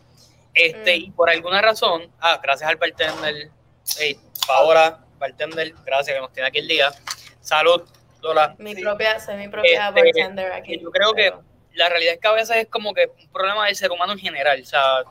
Este, 0.54 0.98
Mm. 0.98 1.02
Y 1.04 1.12
por 1.12 1.30
alguna 1.30 1.62
razón, 1.62 2.12
ah, 2.20 2.40
gracias 2.42 2.68
al 2.70 2.78
bartender, 2.78 3.52
hey, 3.98 4.20
ahora, 4.48 5.00
bartender, 5.20 5.74
gracias 5.86 6.16
que 6.16 6.22
nos 6.22 6.34
tiene 6.34 6.48
aquí 6.50 6.58
el 6.58 6.68
día. 6.68 6.92
Salud, 7.40 7.84
Lola. 8.22 8.56
Mi 8.60 8.76
Sí. 8.76 8.82
propia, 8.82 9.20
soy 9.20 9.36
mi 9.38 9.48
propia 9.48 9.90
Este, 9.90 10.02
bartender 10.02 10.52
aquí. 10.54 10.80
yo 10.80 10.92
creo 10.92 11.14
que- 11.14 11.34
La 11.74 11.88
realidad 11.88 12.16
es 12.16 12.20
que 12.20 12.28
a 12.28 12.32
veces 12.34 12.58
es 12.58 12.68
como 12.68 12.94
que 12.94 13.10
un 13.22 13.30
problema 13.32 13.66
del 13.68 13.76
ser 13.76 13.92
humano 13.92 14.12
en 14.14 14.20
general, 14.20 14.60
o 14.62 14.66
sea, 14.66 15.04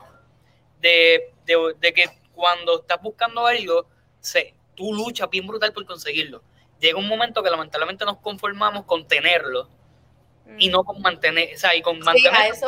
de, 0.79 1.33
de- 1.45 1.73
de 1.79 1.93
que 1.93 2.05
cuando 2.33 2.81
estás 2.81 3.01
buscando 3.01 3.47
algo, 3.47 3.87
se, 4.19 4.53
tú 4.75 4.93
luchas 4.93 5.29
bien 5.29 5.47
brutal 5.47 5.73
por 5.73 5.85
conseguirlo. 5.85 6.43
Llega 6.79 6.97
un 6.99 7.07
momento 7.07 7.41
que 7.41 7.49
lamentablemente 7.49 8.05
nos 8.05 8.17
conformamos 8.17 8.85
con 8.85 9.07
tenerlo 9.07 9.69
y 10.57 10.67
no 10.69 10.83
con 10.83 11.01
mantener, 11.01 11.55
o 11.55 11.57
sea, 11.57 11.75
y 11.75 11.81
con 11.81 11.95
Sí, 11.97 12.01
mantener. 12.03 12.33
a 12.35 12.47
eso, 12.47 12.67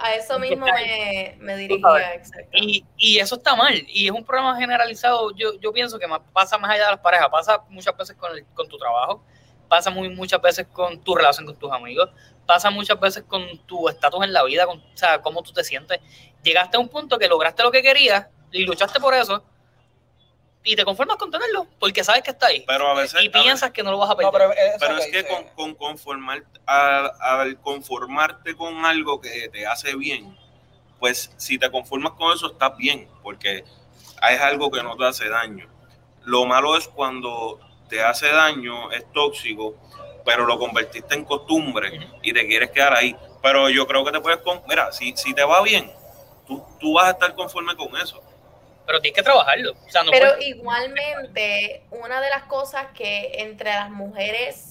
a 0.00 0.14
eso 0.14 0.38
mismo 0.38 0.66
me, 0.66 1.36
me 1.38 1.56
dirigía, 1.56 2.14
exacto. 2.14 2.48
Y, 2.52 2.84
y 2.96 3.18
eso 3.18 3.36
está 3.36 3.54
mal, 3.54 3.74
y 3.88 4.06
es 4.06 4.10
un 4.12 4.24
problema 4.24 4.56
generalizado, 4.58 5.30
yo, 5.36 5.52
yo 5.60 5.72
pienso 5.72 5.98
que 5.98 6.06
más, 6.06 6.20
pasa 6.32 6.56
más 6.58 6.70
allá 6.72 6.86
de 6.86 6.90
las 6.92 7.00
parejas, 7.00 7.28
pasa 7.30 7.62
muchas 7.68 7.96
veces 7.96 8.16
con, 8.16 8.32
el- 8.36 8.44
con 8.54 8.68
tu 8.68 8.76
trabajo, 8.78 9.22
pasa 9.70 9.88
muy, 9.90 10.08
muchas 10.10 10.42
veces 10.42 10.66
con 10.72 11.00
tu 11.00 11.14
relación 11.14 11.46
con 11.46 11.56
tus 11.56 11.72
amigos, 11.72 12.10
pasa 12.44 12.68
muchas 12.70 12.98
veces 13.00 13.22
con 13.26 13.46
tu 13.66 13.88
estatus 13.88 14.22
en 14.24 14.32
la 14.34 14.42
vida, 14.42 14.66
con, 14.66 14.78
o 14.78 14.96
sea, 14.96 15.22
cómo 15.22 15.42
tú 15.42 15.52
te 15.52 15.64
sientes. 15.64 16.00
Llegaste 16.42 16.76
a 16.76 16.80
un 16.80 16.88
punto 16.88 17.18
que 17.18 17.28
lograste 17.28 17.62
lo 17.62 17.70
que 17.70 17.80
querías 17.80 18.26
y 18.50 18.64
luchaste 18.64 18.98
por 19.00 19.14
eso, 19.14 19.44
y 20.64 20.76
te 20.76 20.84
conformas 20.84 21.16
con 21.16 21.30
tenerlo, 21.30 21.66
porque 21.78 22.02
sabes 22.04 22.22
que 22.22 22.32
está 22.32 22.48
ahí. 22.48 22.64
Pero 22.66 22.88
a 22.88 22.94
veces. 22.94 23.14
Y 23.22 23.28
a 23.28 23.30
veces- 23.30 23.42
piensas 23.42 23.70
que 23.70 23.82
no 23.82 23.92
lo 23.92 23.98
vas 23.98 24.10
a 24.10 24.14
No, 24.20 24.30
perder. 24.32 24.50
pero 24.78 24.98
es 24.98 25.06
que 25.06 25.22
dice- 25.22 25.28
con, 25.28 25.44
con 25.54 25.74
conformar, 25.76 26.44
al, 26.66 27.12
al 27.20 27.60
conformarte 27.60 28.56
con 28.56 28.84
algo 28.84 29.20
que 29.20 29.48
te 29.50 29.66
hace 29.66 29.94
bien, 29.96 30.36
pues 30.98 31.32
si 31.38 31.58
te 31.58 31.70
conformas 31.70 32.12
con 32.12 32.32
eso 32.34 32.48
estás 32.52 32.76
bien, 32.76 33.08
porque 33.22 33.58
es 34.30 34.40
algo 34.40 34.70
que 34.70 34.82
no 34.82 34.96
te 34.96 35.06
hace 35.06 35.28
daño. 35.30 35.66
Lo 36.24 36.44
malo 36.44 36.76
es 36.76 36.88
cuando 36.88 37.58
te 37.90 38.02
hace 38.02 38.28
daño, 38.28 38.90
es 38.92 39.04
tóxico, 39.12 39.74
pero 40.24 40.46
lo 40.46 40.58
convertiste 40.58 41.14
en 41.14 41.24
costumbre 41.24 42.08
y 42.22 42.32
te 42.32 42.46
quieres 42.46 42.70
quedar 42.70 42.94
ahí. 42.94 43.14
Pero 43.42 43.68
yo 43.68 43.86
creo 43.86 44.04
que 44.04 44.12
te 44.12 44.20
puedes, 44.20 44.38
con, 44.40 44.62
mira, 44.68 44.92
si, 44.92 45.14
si 45.16 45.34
te 45.34 45.42
va 45.44 45.60
bien, 45.62 45.90
tú, 46.46 46.64
tú 46.78 46.94
vas 46.94 47.06
a 47.08 47.10
estar 47.10 47.34
conforme 47.34 47.74
con 47.76 47.94
eso. 47.96 48.22
Pero 48.86 49.00
tienes 49.00 49.16
que 49.16 49.22
trabajarlo. 49.22 49.72
O 49.72 49.90
sea, 49.90 50.02
no 50.02 50.10
Pero 50.10 50.30
puedes- 50.30 50.46
igualmente, 50.48 51.84
una 51.90 52.20
de 52.20 52.30
las 52.30 52.44
cosas 52.44 52.86
que 52.94 53.32
entre 53.36 53.70
las 53.70 53.90
mujeres 53.90 54.69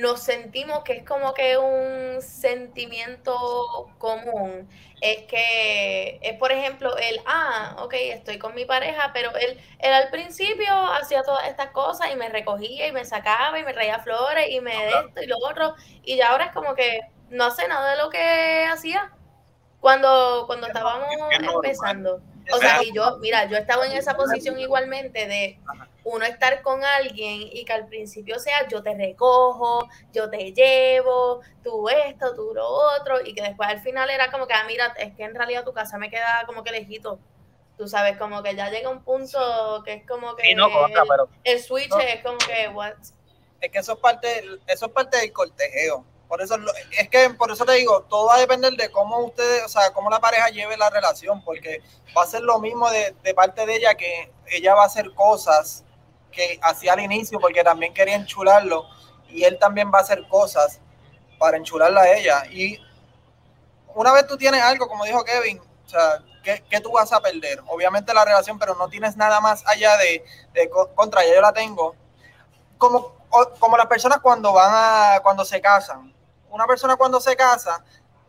nos 0.00 0.22
sentimos 0.22 0.82
que 0.82 0.94
es 0.94 1.04
como 1.04 1.34
que 1.34 1.58
un 1.58 2.22
sentimiento 2.22 3.90
común, 3.98 4.66
es 5.02 5.26
que 5.26 6.18
es 6.22 6.38
por 6.38 6.52
ejemplo 6.52 6.96
el, 6.96 7.20
ah, 7.26 7.76
ok, 7.80 7.92
estoy 7.94 8.38
con 8.38 8.54
mi 8.54 8.64
pareja, 8.64 9.10
pero 9.12 9.36
él, 9.36 9.60
él 9.78 9.92
al 9.92 10.08
principio 10.08 10.72
hacía 10.92 11.22
todas 11.22 11.46
estas 11.48 11.68
cosas 11.68 12.10
y 12.10 12.16
me 12.16 12.30
recogía 12.30 12.86
y 12.86 12.92
me 12.92 13.04
sacaba 13.04 13.58
y 13.58 13.64
me 13.64 13.74
traía 13.74 13.98
flores 13.98 14.46
y 14.48 14.60
me 14.60 14.74
de 14.74 14.88
esto 14.88 15.22
y 15.22 15.26
lo 15.26 15.36
otro, 15.38 15.74
y 16.02 16.16
ya 16.16 16.30
ahora 16.30 16.46
es 16.46 16.52
como 16.52 16.74
que 16.74 17.00
no 17.28 17.44
hace 17.44 17.68
nada 17.68 17.90
de 17.90 17.98
lo 17.98 18.08
que 18.08 18.64
hacía 18.64 19.12
cuando, 19.80 20.44
cuando 20.46 20.66
estábamos 20.66 21.08
empezando. 21.30 22.22
O 22.52 22.58
sea, 22.58 22.82
y 22.82 22.92
yo, 22.94 23.18
mira, 23.18 23.44
yo 23.46 23.58
estaba 23.58 23.86
en 23.86 23.92
esa 23.92 24.16
posición 24.16 24.58
igualmente 24.58 25.26
de 25.26 25.58
uno 26.04 26.24
estar 26.26 26.60
con 26.62 26.84
alguien 26.84 27.40
y 27.42 27.64
que 27.64 27.72
al 27.72 27.86
principio 27.86 28.38
sea 28.38 28.68
yo 28.68 28.82
te 28.82 28.94
recojo, 28.94 29.88
yo 30.12 30.28
te 30.30 30.52
llevo, 30.52 31.40
tú 31.62 31.88
esto, 31.88 32.34
tú 32.34 32.52
lo 32.54 32.66
otro, 32.68 33.20
y 33.24 33.34
que 33.34 33.42
después 33.42 33.68
al 33.68 33.80
final 33.80 34.10
era 34.10 34.30
como 34.30 34.46
que, 34.46 34.52
ah, 34.54 34.64
mira, 34.66 34.94
es 34.98 35.14
que 35.16 35.24
en 35.24 35.34
realidad 35.34 35.64
tu 35.64 35.72
casa 35.72 35.96
me 35.98 36.10
queda 36.10 36.44
como 36.46 36.62
que 36.62 36.70
lejito. 36.72 37.18
Tú 37.76 37.88
sabes, 37.88 38.16
como 38.18 38.42
que 38.42 38.54
ya 38.54 38.70
llega 38.70 38.88
un 38.88 39.02
punto 39.02 39.82
que 39.84 39.94
es 39.94 40.06
como 40.06 40.36
que 40.36 40.44
Sí, 40.44 40.54
no, 40.54 40.70
contra, 40.70 41.02
el, 41.02 41.08
pero 41.08 41.28
el 41.42 41.60
switch 41.60 41.88
No. 41.90 41.98
es 41.98 42.22
como 42.22 42.38
que, 42.38 42.68
what? 42.68 42.92
Es 43.60 43.70
que 43.70 43.78
eso 43.78 43.94
es 43.94 43.98
parte, 43.98 44.44
eso 44.66 44.86
es 44.86 44.92
parte 44.92 45.16
del 45.18 45.32
cortejeo. 45.32 46.04
Por 46.28 46.40
eso 46.42 46.56
lo- 46.56 46.72
es 46.98 47.08
que 47.08 47.30
por 47.30 47.50
eso 47.50 47.64
te 47.64 47.72
digo, 47.72 48.02
todo 48.02 48.26
va 48.26 48.36
a 48.36 48.40
depender 48.40 48.72
de 48.74 48.90
cómo 48.90 49.18
ustedes, 49.24 49.64
o 49.64 49.68
sea, 49.68 49.90
cómo 49.92 50.08
la 50.10 50.20
pareja 50.20 50.48
lleve 50.50 50.76
la 50.76 50.90
relación, 50.90 51.42
porque 51.44 51.80
va 52.16 52.22
a 52.22 52.26
ser 52.26 52.42
lo 52.42 52.58
mismo 52.60 52.90
de, 52.90 53.14
de 53.22 53.34
parte 53.34 53.64
de 53.66 53.76
ella 53.76 53.94
que 53.94 54.30
ella 54.46 54.74
va 54.74 54.82
a 54.82 54.86
hacer 54.86 55.12
cosas 55.14 55.84
que 56.34 56.58
hacía 56.62 56.92
al 56.94 57.00
inicio 57.00 57.40
porque 57.40 57.64
también 57.64 57.94
quería 57.94 58.16
enchularlo 58.16 58.86
y 59.28 59.44
él 59.44 59.58
también 59.58 59.90
va 59.92 59.98
a 59.98 60.02
hacer 60.02 60.26
cosas 60.28 60.80
para 61.38 61.56
enchularla 61.56 62.02
a 62.02 62.12
ella. 62.16 62.44
Y 62.50 62.78
una 63.94 64.12
vez 64.12 64.26
tú 64.26 64.36
tienes 64.36 64.62
algo, 64.62 64.88
como 64.88 65.04
dijo 65.04 65.24
Kevin, 65.24 65.60
o 65.60 65.88
sea, 65.88 66.22
¿qué, 66.42 66.64
qué 66.68 66.80
tú 66.80 66.92
vas 66.92 67.12
a 67.12 67.20
perder? 67.20 67.60
Obviamente 67.68 68.12
la 68.12 68.24
relación, 68.24 68.58
pero 68.58 68.74
no 68.74 68.88
tienes 68.88 69.16
nada 69.16 69.40
más 69.40 69.62
allá 69.66 69.96
de, 69.96 70.24
de 70.52 70.68
co- 70.68 70.90
contra, 70.94 71.24
ya 71.24 71.34
yo 71.34 71.40
la 71.40 71.52
tengo. 71.52 71.94
Como, 72.78 73.14
como 73.60 73.76
las 73.76 73.86
personas 73.86 74.18
cuando 74.20 74.52
van 74.52 74.70
a, 74.72 75.20
cuando 75.22 75.44
se 75.44 75.60
casan. 75.60 76.14
Una 76.50 76.66
persona 76.66 76.96
cuando 76.96 77.20
se 77.20 77.36
casa, 77.36 77.84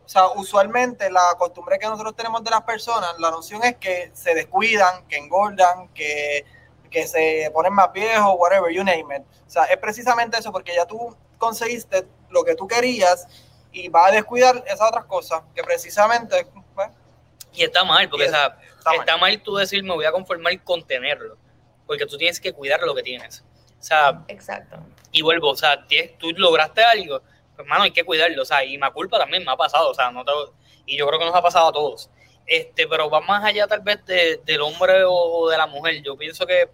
o 0.06 0.10
sea, 0.10 0.28
usualmente 0.30 1.10
la 1.12 1.36
costumbre 1.38 1.80
que 1.80 1.88
nosotros 1.88 2.16
tenemos 2.16 2.44
de 2.44 2.52
las 2.52 2.64
personas, 2.64 3.18
la 3.20 3.32
noción 3.32 3.64
es 3.64 3.78
que 3.78 4.12
se 4.16 4.34
descuidan, 4.36 5.08
que 5.08 5.18
engordan, 5.18 5.90
que, 5.90 6.46
que 6.96 7.06
se 7.08 7.52
ponen 7.54 7.74
más 7.74 7.92
viejos, 7.92 8.36
whatever, 8.38 8.72
you 8.74 8.82
name 8.82 9.18
it. 9.18 9.24
O 9.46 9.50
sea, 9.50 9.66
es 9.66 9.78
precisamente 9.78 10.38
eso, 10.40 10.50
porque 10.50 10.74
ya 10.74 10.86
tú 10.86 11.14
conseguiste 11.38 12.08
lo 12.30 12.46
que 12.46 12.56
tú 12.56 12.66
querías 12.70 13.28
y 13.74 13.90
vas 13.90 14.10
a 14.10 14.16
descuidar 14.16 14.64
esas 14.66 14.88
otras 14.88 15.04
cosas 15.04 15.42
que 15.54 15.62
precisamente... 15.62 16.48
pues, 16.74 16.88
Y 17.52 17.64
está 17.66 17.84
mal, 17.84 18.10
porque 18.10 18.24
Y 18.26 18.28
o 18.30 18.32
sea, 18.32 18.58
está 18.78 18.94
está, 18.94 19.18
mal. 19.18 19.32
mal. 19.32 19.42
tú 19.42 19.58
decir 19.58 19.84
me 19.84 19.94
voy 19.94 20.06
a 20.06 20.12
conformar 20.14 20.58
con 20.64 20.88
tenerlo, 20.88 21.36
porque 21.86 22.06
tú 22.06 22.18
tienes 22.18 22.40
que 22.40 22.54
cuidar 22.54 22.80
lo 22.82 22.96
que 22.96 23.04
tienes. 23.04 23.44
O 23.78 23.84
sea, 23.84 24.24
Exacto. 24.30 24.78
y 25.12 25.22
vuelvo, 25.22 25.50
o 25.50 25.56
sea, 25.58 25.86
tienes- 25.88 26.18
tú 26.18 26.32
lograste 26.32 26.82
algo, 26.82 27.22
pues 27.58 27.68
mano, 27.68 27.84
hay 27.84 27.92
que 27.92 28.06
cuidarlo, 28.06 28.42
o 28.42 28.46
sea, 28.46 28.64
y 28.64 28.78
me 28.78 28.90
culpa 28.94 29.18
también 29.20 29.44
me 29.44 29.52
ha 29.52 29.58
pasado, 29.58 29.90
o 29.90 29.94
sea, 29.94 30.12
no 30.12 30.24
te- 30.24 30.32
y 30.86 30.98
yo 30.98 31.06
creo 31.08 31.20
que 31.20 31.26
nos 31.26 31.36
ha 31.36 31.42
pasado 31.42 31.68
a 31.68 31.74
todos. 31.74 32.10
Este, 32.46 32.88
pero 32.88 33.10
va 33.10 33.22
más 33.22 33.44
allá 33.44 33.68
tal 33.68 33.82
vez 33.82 34.06
de- 34.06 34.38
del 34.46 34.62
hombre 34.62 35.04
o, 35.08 35.50
de 35.50 35.58
la 35.58 35.68
mujer. 35.68 36.02
Yo 36.04 36.16
pienso 36.18 36.46
que, 36.46 36.70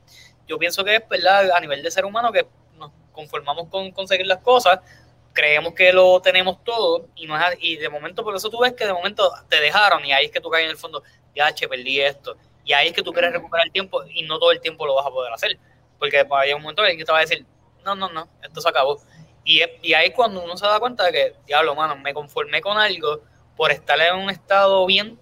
yo 0.47 0.57
pienso 0.59 0.83
que 0.83 0.95
es 0.95 1.07
verdad 1.09 1.51
a 1.51 1.59
nivel 1.59 1.81
de 1.83 1.91
ser 1.91 2.05
humano 2.05 2.31
que 2.31 2.45
nos 2.77 2.91
conformamos 3.13 3.67
con 3.69 3.91
conseguir 3.91 4.27
las 4.27 4.39
cosas, 4.39 4.79
creemos 5.33 5.73
que 5.73 5.93
lo 5.93 6.21
tenemos 6.21 6.63
todo 6.63 7.07
y 7.15 7.25
no 7.25 7.37
es 7.37 7.57
y 7.59 7.77
de 7.77 7.89
momento 7.89 8.23
por 8.23 8.35
eso 8.35 8.49
tú 8.49 8.59
ves 8.59 8.73
que 8.73 8.85
de 8.85 8.93
momento 8.93 9.31
te 9.49 9.61
dejaron 9.61 10.03
y 10.05 10.11
ahí 10.11 10.25
es 10.25 10.31
que 10.31 10.41
tú 10.41 10.49
caes 10.49 10.65
en 10.65 10.71
el 10.71 10.77
fondo, 10.77 11.03
ya 11.35 11.53
che, 11.53 11.67
perdí 11.67 12.01
esto. 12.01 12.35
Y 12.65 12.73
ahí 12.73 12.87
es 12.89 12.93
que 12.93 13.01
tú 13.01 13.11
quieres 13.13 13.31
recuperar 13.33 13.65
el 13.65 13.71
tiempo 13.71 14.03
y 14.05 14.23
no 14.23 14.37
todo 14.39 14.51
el 14.51 14.59
tiempo 14.61 14.85
lo 14.85 14.95
vas 14.95 15.05
a 15.05 15.09
poder 15.09 15.33
hacer. 15.33 15.57
Porque 15.97 16.25
pues, 16.25 16.41
hay 16.41 16.53
un 16.53 16.61
momento 16.61 16.85
en 16.85 16.97
que 16.97 17.05
te 17.05 17.11
va 17.11 17.19
a 17.19 17.21
decir, 17.21 17.45
no, 17.85 17.95
no, 17.95 18.09
no, 18.09 18.27
esto 18.43 18.61
se 18.61 18.69
acabó. 18.69 18.99
Y, 19.43 19.61
y 19.81 19.93
ahí 19.93 20.09
es 20.09 20.13
cuando 20.13 20.43
uno 20.43 20.55
se 20.57 20.65
da 20.67 20.79
cuenta 20.79 21.05
de 21.05 21.11
que, 21.11 21.35
diablo, 21.47 21.73
mano, 21.75 21.95
me 21.95 22.13
conformé 22.13 22.61
con 22.61 22.77
algo 22.77 23.21
por 23.55 23.71
estar 23.71 23.99
en 23.99 24.15
un 24.15 24.29
estado 24.29 24.85
bien 24.85 25.19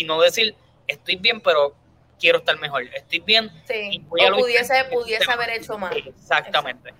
y 0.00 0.04
no 0.04 0.20
decir, 0.20 0.54
estoy 0.86 1.16
bien, 1.16 1.40
pero 1.40 1.74
quiero 2.18 2.38
estar 2.38 2.58
mejor. 2.58 2.82
Estoy 2.82 3.20
bien. 3.20 3.50
y 3.68 3.98
Sí. 3.98 4.04
O 4.08 4.36
pudiese, 4.36 4.84
pudiese 4.90 5.22
este 5.22 5.32
haber 5.32 5.50
hecho 5.50 5.78
más. 5.78 5.94
Exactamente. 5.94 6.94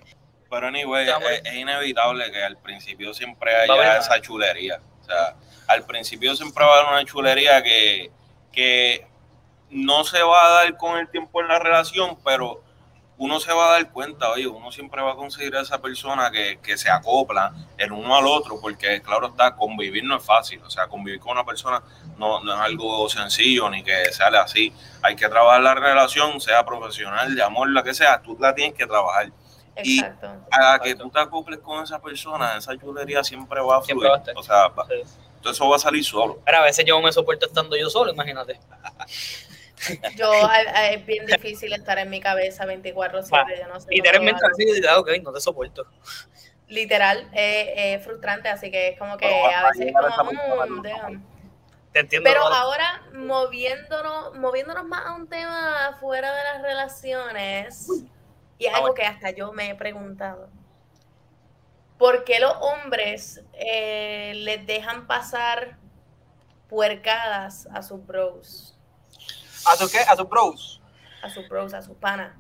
Pero 0.49 0.69
anyway, 0.69 1.09
es, 1.09 1.43
es 1.45 1.55
inevitable 1.55 2.31
que 2.31 2.43
al 2.43 2.57
principio 2.59 3.13
siempre 3.13 3.55
haya 3.55 3.99
esa 3.99 4.21
chulería. 4.21 4.81
O 5.03 5.05
sea, 5.05 5.37
al 5.67 5.85
principio 5.85 6.35
siempre 6.37 6.65
va 6.65 6.77
a 6.77 6.79
haber 6.81 6.93
una 6.93 7.05
chulería 7.05 7.63
que, 7.63 8.11
que 8.53 9.07
no 9.71 10.05
se 10.05 10.23
va 10.23 10.47
a 10.47 10.51
dar 10.51 10.77
con 10.77 10.99
el 10.99 11.09
tiempo 11.11 11.41
en 11.41 11.49
la 11.49 11.59
relación, 11.59 12.17
pero 12.25 12.63
uno 13.19 13.41
se 13.41 13.53
va 13.53 13.69
a 13.69 13.73
dar 13.73 13.91
cuenta, 13.93 14.31
oye, 14.31 14.47
uno 14.47 14.71
siempre 14.71 15.01
va 15.03 15.13
a 15.13 15.17
conseguir 15.17 15.57
a 15.57 15.63
esa 15.63 15.81
persona 15.81 16.31
que, 16.31 16.59
que 16.63 16.77
se 16.77 16.91
acopla 16.91 17.53
el 17.79 17.93
uno 17.93 18.15
al 18.17 18.27
otro, 18.27 18.61
porque 18.61 19.01
claro 19.01 19.29
está, 19.29 19.57
convivir 19.57 20.05
no 20.05 20.17
es 20.19 20.23
fácil, 20.25 20.61
o 20.63 20.69
sea, 20.71 20.87
convivir 20.87 21.19
con 21.21 21.33
una 21.33 21.45
persona 21.45 21.83
no, 22.19 22.43
no 22.45 22.55
es 22.55 22.61
algo 22.61 23.09
sencillo 23.09 23.71
ni 23.71 23.83
que 23.83 24.13
sale 24.13 24.37
así. 24.39 24.73
Hay 25.03 25.17
que 25.17 25.29
trabajar 25.29 25.63
la 25.63 25.75
relación, 25.75 26.41
sea 26.41 26.65
profesional, 26.67 27.35
de 27.35 27.43
amor, 27.43 27.71
la 27.71 27.83
que 27.83 27.95
sea, 27.95 28.21
tú 28.21 28.37
la 28.39 28.55
tienes 28.55 28.75
que 28.75 28.87
trabajar 28.87 29.33
Y- 29.83 29.99
Exacto. 30.01 30.29
a 30.51 30.79
que 30.79 30.95
tú 30.95 31.11
te 31.11 31.19
acoples 31.21 31.59
con 31.61 31.83
esa 31.85 32.01
persona, 32.01 32.57
esa 32.57 32.77
chulería 32.79 33.23
siempre 33.25 33.61
va 33.61 33.77
a 33.79 33.83
fluir. 33.83 34.09
va 34.11 34.15
a 34.17 34.19
estar. 34.19 34.35
O 34.37 34.43
sea, 34.43 34.69
va- 34.69 34.87
Sí. 34.87 35.03
todo 35.43 35.53
eso 35.53 35.69
va 35.69 35.77
a 35.77 35.79
salir 35.79 36.03
solo. 36.05 36.39
Pero 36.47 36.59
a 36.59 36.63
veces 36.63 36.85
yo 36.87 36.99
me 37.03 37.13
soporto 37.13 37.45
estando 37.47 37.77
yo 37.77 37.89
solo, 37.91 38.11
imagínate. 38.13 38.59
Yo, 40.17 40.33
es 40.91 41.07
bien 41.07 41.27
difícil 41.27 41.73
estar 41.73 41.99
en 41.99 42.11
mi 42.11 42.21
cabeza 42.21 42.65
24-7. 42.65 43.59
Yo 43.61 43.69
no 43.69 43.81
sé 43.81 43.89
Literalmente 43.91 44.41
así, 44.45 44.65
ok, 44.97 45.11
no 45.23 45.33
te 45.33 45.41
soporto. 45.41 45.87
Literal, 46.69 47.29
es 47.33 48.03
frustrante, 48.03 48.49
así 48.49 48.71
que 48.71 48.89
es 48.89 48.99
como 48.99 49.17
que 49.17 49.27
Bueno, 49.27 49.59
a 49.59 49.71
veces 49.71 49.87
es 49.89 49.93
como, 49.95 50.09
estamos 50.09 50.71
mm, 50.71 50.83
damn. 50.83 51.27
Te 51.93 52.01
entiendo. 52.01 52.29
Pero 52.29 52.43
ahora, 52.43 53.03
moviéndonos, 53.15 54.35
moviéndonos 54.37 54.85
más 54.85 55.07
a 55.07 55.15
un 55.15 55.29
tema 55.29 55.97
fuera 56.01 56.35
de 56.35 56.45
las 56.45 56.63
relaciones, 56.63 57.89
y 58.59 58.67
es 58.67 58.75
algo 58.75 58.95
que 58.95 59.05
hasta 59.05 59.31
yo 59.31 59.53
me 59.53 59.71
he 59.71 59.75
preguntado. 59.75 60.49
¿Por 61.99 62.25
qué 62.25 62.41
los 62.41 62.53
hombres 62.61 63.43
eh, 63.55 64.33
les 64.35 64.67
dejan 64.67 65.07
pasar 65.07 65.79
puercadas 66.69 67.69
a 67.73 67.83
sus 67.83 68.05
bros? 68.05 68.76
¿A 69.67 69.77
su 69.77 69.91
qué? 69.91 69.99
A 70.01 70.17
sus 70.17 70.29
bros. 70.29 70.81
A 71.23 71.31
sus 71.31 71.49
bros, 71.49 71.75
a 71.75 71.83
sus 71.83 71.97
panas. 71.97 72.35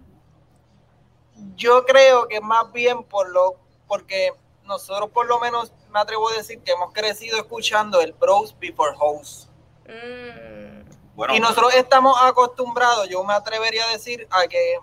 Yo 1.56 1.84
creo 1.84 2.28
que 2.28 2.40
más 2.40 2.72
bien 2.72 3.02
por 3.04 3.28
lo, 3.28 3.56
porque 3.86 4.32
nosotros 4.64 5.10
por 5.10 5.26
lo 5.26 5.38
menos 5.38 5.72
me 5.90 6.00
atrevo 6.00 6.28
a 6.30 6.34
decir 6.34 6.60
que 6.62 6.72
hemos 6.72 6.92
crecido 6.92 7.36
escuchando 7.38 8.00
el 8.00 8.12
bros 8.12 8.58
before 8.58 8.94
hoes. 8.98 9.48
Mm, 9.86 10.88
Bueno, 11.14 11.34
y 11.34 11.40
nosotros 11.40 11.74
estamos 11.74 12.16
acostumbrados, 12.22 13.08
yo 13.08 13.22
me 13.24 13.34
atrevería 13.34 13.84
a 13.84 13.92
decir, 13.92 14.26
a 14.30 14.46
que 14.46 14.78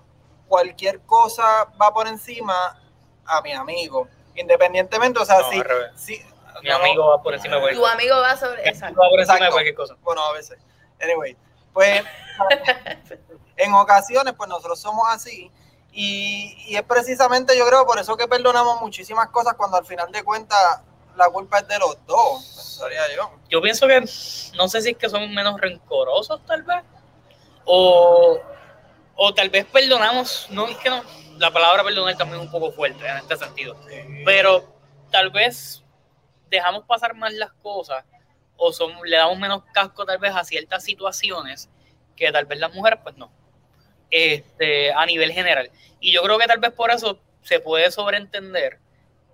cualquier 0.47 0.99
cosa 1.01 1.65
va 1.81 1.93
por 1.93 2.07
encima 2.07 2.79
a 3.25 3.41
mi 3.41 3.51
amigo. 3.53 4.07
Independientemente, 4.35 5.19
o 5.19 5.25
sea, 5.25 5.39
No, 5.41 5.49
si, 5.95 6.17
si- 6.17 6.25
Mi 6.61 6.69
no, 6.69 6.75
amigo 6.77 7.07
va 7.07 7.21
por 7.21 7.33
encima 7.33 7.55
de 7.55 7.61
cualquier 7.61 7.81
tu 7.83 7.87
amigo 7.87 8.15
va 8.21 8.35
sobre. 8.37 8.57
cosa. 8.57 8.69
Exacto. 8.69 9.01
Va 9.01 9.09
por 9.09 9.19
encima 9.19 9.45
de 9.45 9.51
cualquier 9.51 9.75
cosa. 9.75 9.95
Bueno, 10.01 10.21
a 10.23 10.33
veces. 10.33 10.57
Anyway, 11.01 11.35
pues 11.73 12.03
en 13.57 13.73
ocasiones, 13.73 14.33
pues 14.35 14.49
nosotros 14.49 14.79
somos 14.79 15.05
así. 15.09 15.51
Y, 15.91 16.55
y 16.67 16.75
es 16.75 16.83
precisamente, 16.83 17.57
yo 17.57 17.67
creo, 17.67 17.85
por 17.85 17.99
eso 17.99 18.17
que 18.17 18.27
perdonamos 18.27 18.81
muchísimas 18.81 19.29
cosas 19.29 19.53
cuando 19.55 19.77
al 19.77 19.85
final 19.85 20.11
de 20.11 20.23
cuentas 20.23 20.81
la 21.15 21.29
culpa 21.29 21.59
es 21.59 21.67
de 21.67 21.79
los 21.79 21.97
dos. 22.05 22.43
Pensaría 22.55 23.15
yo. 23.15 23.31
Yo 23.49 23.61
pienso 23.61 23.87
que, 23.87 23.99
no 24.57 24.67
sé 24.67 24.81
si 24.81 24.91
es 24.91 24.97
que 24.97 25.09
son 25.09 25.33
menos 25.33 25.59
rencorosos, 25.59 26.43
tal 26.45 26.63
vez, 26.63 26.83
o, 27.65 28.39
o 29.15 29.33
tal 29.33 29.49
vez 29.49 29.65
perdonamos, 29.65 30.47
no 30.49 30.67
es 30.67 30.77
que 30.77 30.89
no, 30.89 31.03
la 31.37 31.51
palabra 31.51 31.83
perdonar 31.83 32.17
también 32.17 32.41
es 32.41 32.45
un 32.45 32.51
poco 32.51 32.71
fuerte 32.71 33.07
en 33.07 33.17
este 33.17 33.37
sentido, 33.37 33.75
pero 34.25 34.65
tal 35.11 35.29
vez 35.29 35.83
dejamos 36.49 36.85
pasar 36.85 37.15
más 37.15 37.33
las 37.33 37.51
cosas 37.53 38.03
o 38.65 38.71
son, 38.71 38.93
le 39.05 39.17
damos 39.17 39.37
menos 39.37 39.63
casco 39.73 40.05
tal 40.05 40.17
vez 40.19 40.33
a 40.35 40.43
ciertas 40.43 40.83
situaciones 40.83 41.69
que 42.15 42.31
tal 42.31 42.45
vez 42.45 42.59
las 42.59 42.73
mujeres 42.73 42.99
pues 43.03 43.17
no, 43.17 43.31
este, 44.09 44.93
a 44.93 45.05
nivel 45.05 45.31
general. 45.31 45.69
Y 45.99 46.13
yo 46.13 46.21
creo 46.21 46.37
que 46.37 46.47
tal 46.47 46.59
vez 46.59 46.71
por 46.71 46.91
eso 46.91 47.19
se 47.41 47.59
puede 47.59 47.91
sobreentender 47.91 48.79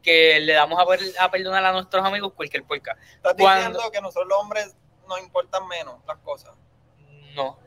que 0.02 0.40
le 0.40 0.54
damos 0.54 0.80
a, 0.80 0.86
per- 0.86 1.00
a 1.20 1.30
perdonar 1.30 1.64
a 1.66 1.72
nuestros 1.74 2.06
amigos 2.06 2.34
cualquier 2.34 2.64
puerca. 2.64 2.98
Estás 3.16 3.34
Cuando- 3.38 3.68
diciendo 3.70 3.92
que 3.92 4.02
nosotros 4.02 4.28
los 4.30 4.40
hombres 4.40 4.76
nos 5.08 5.20
importan 5.20 5.68
menos 5.68 5.96
las 6.08 6.18
cosas. 6.20 6.54
No. 7.36 7.60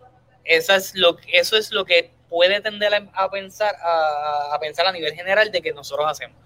Eso 0.44 0.74
es 0.74 0.94
lo, 0.94 1.18
eso 1.28 1.56
es 1.56 1.70
lo 1.70 1.84
que 1.84 2.12
puede 2.28 2.60
tender 2.60 2.94
a, 2.94 3.08
a 3.14 3.30
pensar 3.30 3.74
a, 3.76 4.54
a 4.54 4.58
pensar 4.58 4.86
a 4.86 4.92
nivel 4.92 5.14
general 5.14 5.52
de 5.52 5.60
que 5.62 5.72
nosotros 5.72 6.06
hacemos. 6.10 6.36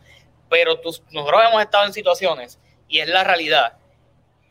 Pero 0.50 0.80
tú- 0.80 0.94
nosotros 1.10 1.42
hemos 1.48 1.62
estado 1.62 1.86
en 1.86 1.92
situaciones, 1.92 2.58
y 2.88 2.98
es 3.00 3.08
la 3.08 3.24
realidad, 3.24 3.78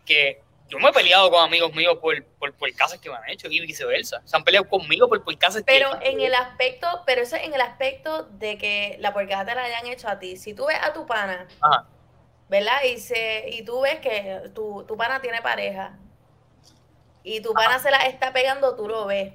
que 0.06 0.42
yo 0.68 0.80
me 0.80 0.90
he 0.90 0.94
peleado 0.94 1.30
con 1.30 1.44
amigos 1.44 1.74
míos 1.74 1.98
por, 2.02 2.24
por, 2.40 2.54
por 2.54 2.74
casas 2.74 3.00
que 3.00 3.10
me 3.10 3.16
han 3.16 3.30
hecho 3.30 3.48
y 3.50 3.60
viceversa. 3.62 4.22
Se 4.26 4.36
han 4.36 4.44
peleado 4.44 4.68
conmigo 4.68 5.08
por, 5.08 5.24
por 5.24 5.38
casas 5.38 5.64
Pero 5.66 6.00
que... 6.00 6.10
en 6.10 6.22
el 6.22 6.34
aspecto, 6.34 7.04
pero 7.06 7.22
eso 7.22 7.36
es 7.36 7.44
en 7.44 7.54
el 7.54 7.62
aspecto 7.62 8.24
de 8.24 8.58
que 8.58 8.98
la 9.00 9.14
porcada 9.14 9.46
te 9.46 9.56
la 9.56 9.64
hayan 9.64 9.86
hecho 9.88 10.08
a 10.10 10.18
ti. 10.18 10.38
Si 10.38 10.54
tú 10.54 10.66
ves 10.66 10.78
a 10.82 10.92
tu 10.94 11.06
pana, 11.06 11.48
Ajá. 11.62 11.86
¿verdad? 12.50 12.82
Y 12.84 12.98
se, 12.98 13.50
y 13.50 13.64
tú 13.64 13.82
ves 13.82 14.00
que 14.00 14.50
tu, 14.56 14.84
tu 14.88 14.98
pana 14.98 15.22
tiene 15.22 15.42
pareja. 15.42 15.98
Y 17.24 17.42
tu 17.42 17.54
pana 17.54 17.80
se 17.80 17.90
la 17.92 18.06
está 18.06 18.34
pegando, 18.34 18.76
tú 18.76 18.88
lo 18.88 19.06
ves. 19.06 19.34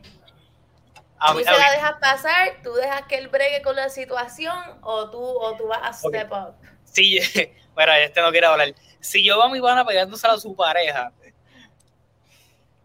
A 1.19 1.33
Tú 1.33 1.39
mí- 1.39 1.45
se 1.45 1.51
la 1.51 1.71
dejas 1.73 1.95
pasar, 2.01 2.61
tú 2.63 2.73
dejas 2.75 3.03
que 3.07 3.17
él 3.19 3.29
bregue 3.29 3.63
con 3.63 3.77
la 3.77 3.89
situación, 3.91 4.57
o 4.83 5.11
tú, 5.11 5.21
o 5.23 5.55
tú 5.57 5.67
vas 5.69 5.81
a 5.83 5.93
step 5.93 6.33
up. 6.33 6.55
Sí, 6.85 7.19
bueno, 7.75 7.93
este 7.93 8.21
no 8.23 8.31
quiere 8.31 8.47
hablar. 8.47 8.75
Si 9.01 9.25
yo 9.25 9.37
veo 9.37 9.45
a 9.47 9.49
mi 9.51 9.61
pana 9.61 9.85
pegándose 9.85 10.27
a 10.27 10.39
su 10.39 10.55
pareja, 10.57 11.13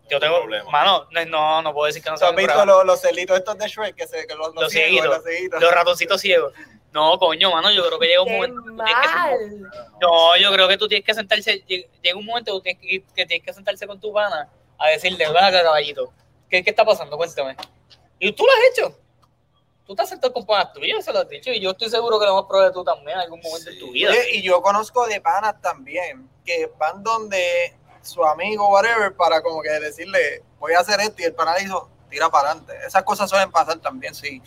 yo 0.10 0.20
tengo, 0.20 0.38
problema. 0.40 0.70
mano, 0.72 1.08
no, 1.28 1.62
no, 1.62 1.74
puedo 1.74 1.88
decir 1.88 2.04
que 2.04 2.10
no 2.10 2.16
¿Tú 2.16 2.20
sea 2.20 2.30
has 2.30 2.36
visto 2.36 2.66
los, 2.66 2.86
los 2.86 3.00
celitos 3.02 3.38
estos 3.38 3.58
de 3.58 3.68
Shrek? 3.68 3.96
Que 3.96 4.08
se, 4.08 4.28
que 4.28 4.36
los, 4.36 4.48
los 4.54 4.64
Los 4.64 4.72
ciegos, 4.72 4.90
cieguitos. 4.92 5.16
los 5.18 5.24
cieguitos. 5.24 5.62
Los 5.62 5.72
ratoncitos 5.72 6.22
ciegos. 6.22 6.54
No, 6.92 7.18
coño, 7.20 7.52
mano, 7.52 7.70
yo 7.72 7.86
creo 7.88 8.00
que 8.00 8.08
llega 8.08 8.22
un 8.22 8.28
¡Qué 8.28 8.36
momento. 8.36 8.62
que 8.64 8.70
tú 8.70 8.76
tienes 8.78 9.02
que 9.02 9.08
mal! 9.14 9.72
no, 10.02 10.38
yo 10.38 10.52
creo 10.54 10.68
que 10.68 10.78
tú 10.78 10.88
tienes 10.88 11.06
que 11.06 11.14
sentarse. 11.14 11.66
lleg- 11.66 11.88
Llega 12.02 12.18
un 12.18 12.26
momento 12.26 12.62
que, 12.62 12.76
tienes 12.76 13.04
que, 13.08 13.14
que 13.14 13.26
tienes 13.26 13.46
que 13.46 13.54
sentarse 13.54 13.86
con 13.86 14.00
tu 14.00 14.14
pana 14.14 14.50
a 14.78 14.88
decirle, 14.90 15.28
ven 15.28 15.44
acá, 15.44 15.62
caballito, 15.64 16.14
¿qué, 16.50 16.64
¿qué 16.64 16.70
está 16.70 16.86
pasando? 16.86 17.18
Cuéntame. 17.18 17.56
Y 18.20 18.32
tú 18.32 18.46
lo 18.46 18.52
has 18.52 18.60
hecho. 18.72 19.00
Tú 19.86 19.94
te 19.96 20.02
has 20.02 20.10
sentado 20.10 20.34
con 20.34 20.46
panas 20.46 20.74
tuyas, 20.74 21.04
se 21.06 21.14
lo 21.14 21.20
has 21.20 21.30
dicho, 21.30 21.52
y 21.52 21.60
yo 21.60 21.72
estoy 21.72 21.90
seguro 21.90 22.18
que 22.20 22.26
lo 22.26 22.32
hemos 22.32 22.46
probado 22.48 22.72
tú 22.72 22.84
también 22.84 23.18
en 23.18 23.24
algún 23.24 23.40
momento 23.42 23.70
en 23.70 23.78
tu 23.80 23.92
vida. 23.92 24.10
Oye, 24.10 24.38
y 24.38 24.42
yo 24.42 24.60
conozco 24.62 25.06
de 25.06 25.22
panas 25.22 25.62
también, 25.62 26.28
que 26.44 26.72
van 26.80 27.04
donde 27.04 27.76
su 28.06 28.24
amigo, 28.26 28.70
whatever, 28.70 29.14
para 29.16 29.42
como 29.42 29.62
que 29.62 29.70
decirle, 29.70 30.44
voy 30.60 30.74
a 30.74 30.80
hacer 30.80 31.00
esto, 31.02 31.22
y 31.22 31.26
el 31.26 31.34
pana 31.34 31.56
dijo, 31.56 31.90
tira 32.10 32.30
para 32.30 32.52
adelante. 32.52 32.74
Esas 32.86 33.04
cosas 33.04 33.30
suelen 33.30 33.52
pasar 33.52 33.78
también, 33.80 34.14
sí. 34.16 34.42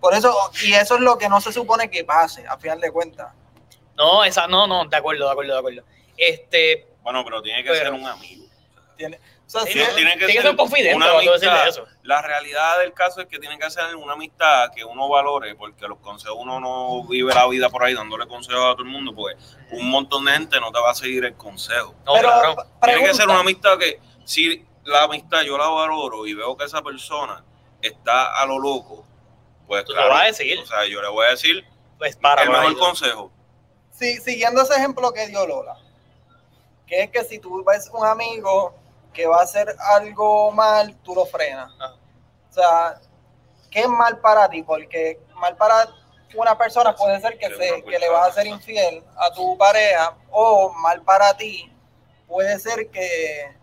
Por 0.00 0.12
eso, 0.14 0.34
y 0.62 0.74
eso 0.74 0.96
es 0.96 1.00
lo 1.00 1.16
que 1.16 1.28
no 1.28 1.40
se 1.40 1.52
supone 1.52 1.88
que 1.90 2.04
pase, 2.04 2.46
a 2.46 2.58
final 2.58 2.80
de 2.80 2.90
cuentas. 2.90 3.32
No, 3.96 4.24
esa, 4.24 4.46
no, 4.46 4.66
no, 4.66 4.84
de 4.86 4.96
acuerdo, 4.96 5.24
de 5.26 5.32
acuerdo, 5.32 5.52
de 5.54 5.58
acuerdo. 5.58 5.82
Este, 6.16 6.88
Bueno, 7.02 7.22
pero 7.24 7.40
tiene 7.42 7.62
que 7.62 7.70
Pero- 7.70 7.84
ser 7.84 7.92
un 7.92 8.06
amigo. 8.06 8.44
O 9.46 9.50
sea, 9.50 9.60
Sí, 9.62 9.72
si 9.72 9.78
no, 9.78 9.84
es- 9.84 9.94
tiene 9.94 10.12
que 10.12 10.18
tiene 10.18 10.32
que 10.32 10.40
ser 10.40 10.50
ser 10.50 10.56
confidente 10.56 10.96
una 10.96 11.12
cuando 11.12 11.32
decirle 11.32 11.50
amistad. 11.60 11.68
eso. 11.84 11.86
La 12.02 12.22
realidad 12.22 12.78
del 12.78 12.92
caso 12.94 13.20
es 13.20 13.26
que 13.26 13.38
tiene 13.38 13.58
que 13.58 13.70
ser 13.70 13.94
una 13.96 14.14
amistad 14.14 14.70
que 14.74 14.84
uno 14.84 15.08
valore, 15.08 15.54
porque 15.54 15.86
los 15.86 15.98
consejos 15.98 16.36
uno 16.40 16.60
no 16.60 17.04
vive 17.06 17.32
la 17.34 17.46
vida 17.46 17.68
por 17.68 17.84
ahí 17.84 17.94
dándole 17.94 18.26
consejos 18.26 18.64
a 18.64 18.72
todo 18.72 18.82
el 18.82 18.88
mundo, 18.88 19.14
pues 19.14 19.36
un 19.70 19.90
montón 19.90 20.24
de 20.24 20.32
gente 20.32 20.58
no 20.60 20.72
te 20.72 20.80
va 20.80 20.90
a 20.90 20.94
seguir 20.94 21.24
el 21.26 21.34
consejo. 21.34 21.94
No, 22.06 22.14
pero, 22.14 22.28
claro. 22.28 22.54
pa- 22.56 22.66
Tiene 22.86 23.04
que 23.04 23.14
ser 23.14 23.28
una 23.28 23.40
amistad 23.40 23.78
que, 23.78 24.00
si 24.24 24.64
la 24.84 25.02
amistad 25.04 25.42
yo 25.42 25.58
la 25.58 25.68
valoro 25.68 26.26
y 26.26 26.34
veo 26.34 26.56
que 26.56 26.64
esa 26.64 26.82
persona 26.82 27.44
está 27.82 28.40
a 28.40 28.46
lo 28.46 28.58
loco, 28.58 29.04
pues 29.66 29.84
Tú 29.84 29.92
lo 29.92 29.98
claro, 29.98 30.10
vas 30.14 30.22
a 30.22 30.26
decir. 30.26 30.58
O 30.58 30.66
sea, 30.66 30.86
yo 30.86 31.00
le 31.02 31.08
voy 31.08 31.26
a 31.26 31.30
decir 31.30 31.64
Pues 31.98 32.16
para 32.16 32.42
el 32.44 32.50
mejor 32.50 32.78
consejo. 32.78 33.30
si- 33.92 34.18
siguiendo 34.20 34.62
ese 34.62 34.74
ejemplo 34.74 35.12
que 35.12 35.26
dio 35.28 35.46
Lola, 35.46 35.76
que 36.86 37.02
es 37.02 37.10
que 37.10 37.24
si 37.24 37.38
tú 37.38 37.62
ves 37.64 37.90
un 37.92 38.04
amigo 38.06 38.74
que 39.14 39.26
va 39.26 39.38
a 39.38 39.44
hacer 39.44 39.74
algo 39.94 40.52
mal, 40.52 40.94
tú 41.02 41.14
lo 41.14 41.24
frenas. 41.24 41.72
Ajá. 41.80 41.94
O 42.50 42.52
sea, 42.54 43.00
¿qué 43.70 43.80
es 43.80 43.88
mal 43.88 44.18
para 44.18 44.48
ti? 44.48 44.62
Porque 44.62 45.20
mal 45.34 45.56
para 45.56 45.88
una 46.36 46.56
persona 46.56 46.94
puede 46.94 47.20
ser 47.20 47.36
que, 47.36 47.48
se, 47.48 47.82
que 47.82 47.98
le 47.98 48.08
vas 48.08 48.28
a 48.28 48.32
ser 48.32 48.46
infiel 48.46 49.02
a 49.16 49.32
tu 49.32 49.58
pareja, 49.58 50.14
o 50.30 50.72
mal 50.72 51.02
para 51.02 51.36
ti 51.36 51.72
puede 52.28 52.58
ser 52.60 52.90
que 52.90 53.56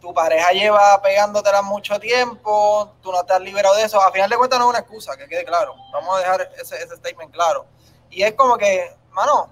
tu 0.00 0.12
pareja 0.12 0.50
lleva 0.50 1.00
pegándotela 1.02 1.62
mucho 1.62 2.00
tiempo, 2.00 2.92
tú 3.00 3.12
no 3.12 3.22
te 3.24 3.32
has 3.32 3.40
liberado 3.40 3.76
de 3.76 3.84
eso. 3.84 4.00
A 4.02 4.10
final 4.10 4.28
de 4.28 4.36
cuentas 4.36 4.58
no 4.58 4.64
es 4.66 4.70
una 4.70 4.78
excusa, 4.80 5.16
que 5.16 5.28
quede 5.28 5.44
claro. 5.44 5.74
Vamos 5.92 6.16
a 6.16 6.18
dejar 6.18 6.50
ese, 6.58 6.82
ese 6.82 6.96
statement 6.96 7.32
claro. 7.32 7.66
Y 8.08 8.22
es 8.22 8.34
como 8.34 8.56
que, 8.56 8.92
mano, 9.10 9.50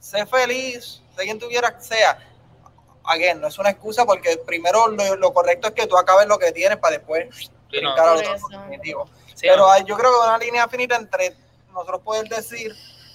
sé 0.00 0.26
feliz, 0.26 1.02
sé 1.16 1.22
quien 1.22 1.38
tuviera 1.38 1.74
que 1.74 1.82
sea. 1.82 2.18
Again, 3.06 3.40
no 3.40 3.48
es 3.48 3.58
una 3.58 3.70
excusa 3.70 4.04
porque 4.04 4.36
primero 4.46 4.88
lo, 4.88 5.16
lo 5.16 5.32
correcto 5.32 5.68
es 5.68 5.74
que 5.74 5.86
tú 5.86 5.96
acabes 5.96 6.26
lo 6.26 6.38
que 6.38 6.52
tienes 6.52 6.78
para 6.78 6.96
después 6.98 7.26
Sí, 7.36 7.80
no. 7.82 7.90
brincar 7.94 8.08
a 8.08 8.12
otro. 8.14 8.36
Sí, 9.34 9.46
Pero 9.48 9.56
no. 9.58 9.70
hay, 9.70 9.84
yo 9.84 9.96
creo 9.96 10.10
que 10.12 10.26
una 10.28 10.38
línea 10.38 10.68
finita 10.68 10.96
entre 10.96 11.36
nosotros 11.72 12.00
poder 12.02 12.26
decir 12.28 12.72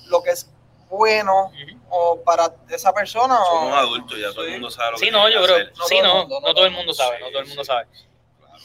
lo 0.08 0.22
que 0.22 0.32
es 0.32 0.50
bueno 0.90 1.52
o 1.90 2.22
para 2.24 2.54
esa 2.70 2.94
persona 2.94 3.40
o 3.42 3.46
Somos 3.46 3.78
adultos, 3.78 4.20
ya 4.20 4.32
todo 4.34 4.44
el 4.44 4.52
mundo 4.52 4.70
sabe 4.70 4.92
lo 4.92 4.98
que 4.98 5.06
Sí, 5.06 5.12
no, 5.12 5.26
tiene 5.28 5.34
yo 5.34 5.42
que 5.42 5.54
creo. 5.54 5.68
No 5.78 5.86
sí, 5.86 5.96
todo 5.96 6.00
el 6.00 6.04
no. 6.08 6.16
mundo, 6.20 6.42
No 6.42 6.54
todo 6.54 6.66
el 6.66 6.72
mundo 6.72 6.94
sabe, 6.94 7.20
no 7.20 7.30
todo 7.30 7.40
el 7.40 7.48
mundo 7.48 7.64
sabe. 7.64 7.88
Claro. 8.40 8.56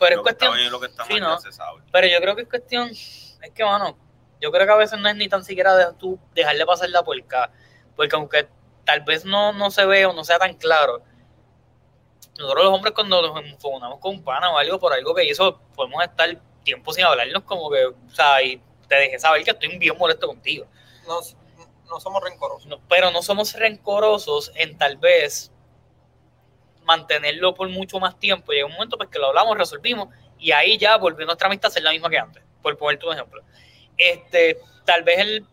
Pero 0.00 0.10
es 0.10 0.16
Lo 0.16 0.22
que 0.22 0.22
cuestión. 0.22 0.70
lo 0.72 0.80
que 0.80 0.88
sí, 0.88 1.20
no. 1.20 1.34
ya 1.36 1.38
se 1.40 1.52
sabe. 1.52 1.80
Pero 1.92 2.06
yo 2.08 2.20
creo 2.20 2.36
que 2.36 2.42
es 2.42 2.48
cuestión, 2.48 2.88
es 2.90 3.50
que, 3.54 3.64
mano, 3.64 3.96
yo 4.40 4.50
creo 4.50 4.66
que 4.66 4.72
a 4.72 4.76
veces 4.76 4.98
no 4.98 5.08
es 5.08 5.14
ni 5.16 5.28
tan 5.28 5.44
siquiera 5.44 5.74
de 5.76 5.92
tú 5.94 6.18
dejarle 6.34 6.66
pasar 6.66 6.90
la 6.90 7.02
puerca, 7.04 7.50
porque 7.94 8.16
aunque 8.16 8.48
tal 8.86 9.02
vez 9.02 9.26
no, 9.26 9.52
no 9.52 9.70
se 9.70 9.84
vea 9.84 10.08
o 10.08 10.14
no 10.14 10.24
sea 10.24 10.38
tan 10.38 10.54
claro, 10.54 11.02
nosotros 12.38 12.64
los 12.64 12.74
hombres 12.74 12.94
cuando 12.94 13.20
nos 13.20 13.44
enfocamos 13.44 13.98
con 13.98 14.14
un 14.14 14.22
pana 14.22 14.50
o 14.50 14.56
algo 14.56 14.78
por 14.78 14.92
algo 14.92 15.14
que 15.14 15.24
hizo, 15.24 15.58
podemos 15.74 16.02
estar 16.02 16.40
tiempo 16.62 16.92
sin 16.92 17.04
hablarnos 17.04 17.42
como 17.42 17.70
que, 17.70 17.84
o 17.86 17.94
sea, 18.10 18.42
y 18.42 18.62
te 18.88 18.94
dejé 18.94 19.18
saber 19.18 19.44
que 19.44 19.50
estoy 19.50 19.76
bien 19.76 19.96
molesto 19.98 20.26
contigo. 20.26 20.66
no, 21.06 21.20
no 21.88 22.00
somos 22.00 22.22
rencorosos. 22.22 22.66
No, 22.66 22.80
pero 22.88 23.10
no 23.10 23.22
somos 23.22 23.54
rencorosos 23.54 24.52
en 24.54 24.76
tal 24.76 24.96
vez 24.96 25.52
mantenerlo 26.84 27.54
por 27.54 27.68
mucho 27.68 27.98
más 27.98 28.18
tiempo. 28.18 28.52
Llega 28.52 28.66
un 28.66 28.72
momento 28.72 28.96
pues 28.96 29.08
que 29.08 29.18
lo 29.18 29.28
hablamos, 29.28 29.56
resolvimos 29.56 30.08
y 30.38 30.52
ahí 30.52 30.78
ya 30.78 30.96
volvió 30.96 31.26
nuestra 31.26 31.46
amistad 31.46 31.70
a 31.70 31.74
ser 31.74 31.82
la 31.82 31.90
misma 31.92 32.10
que 32.10 32.18
antes, 32.18 32.42
por 32.62 32.76
ponerte 32.76 33.06
un 33.06 33.14
ejemplo. 33.14 33.42
Este, 33.96 34.58
tal 34.84 35.02
vez 35.02 35.18
el, 35.18 35.46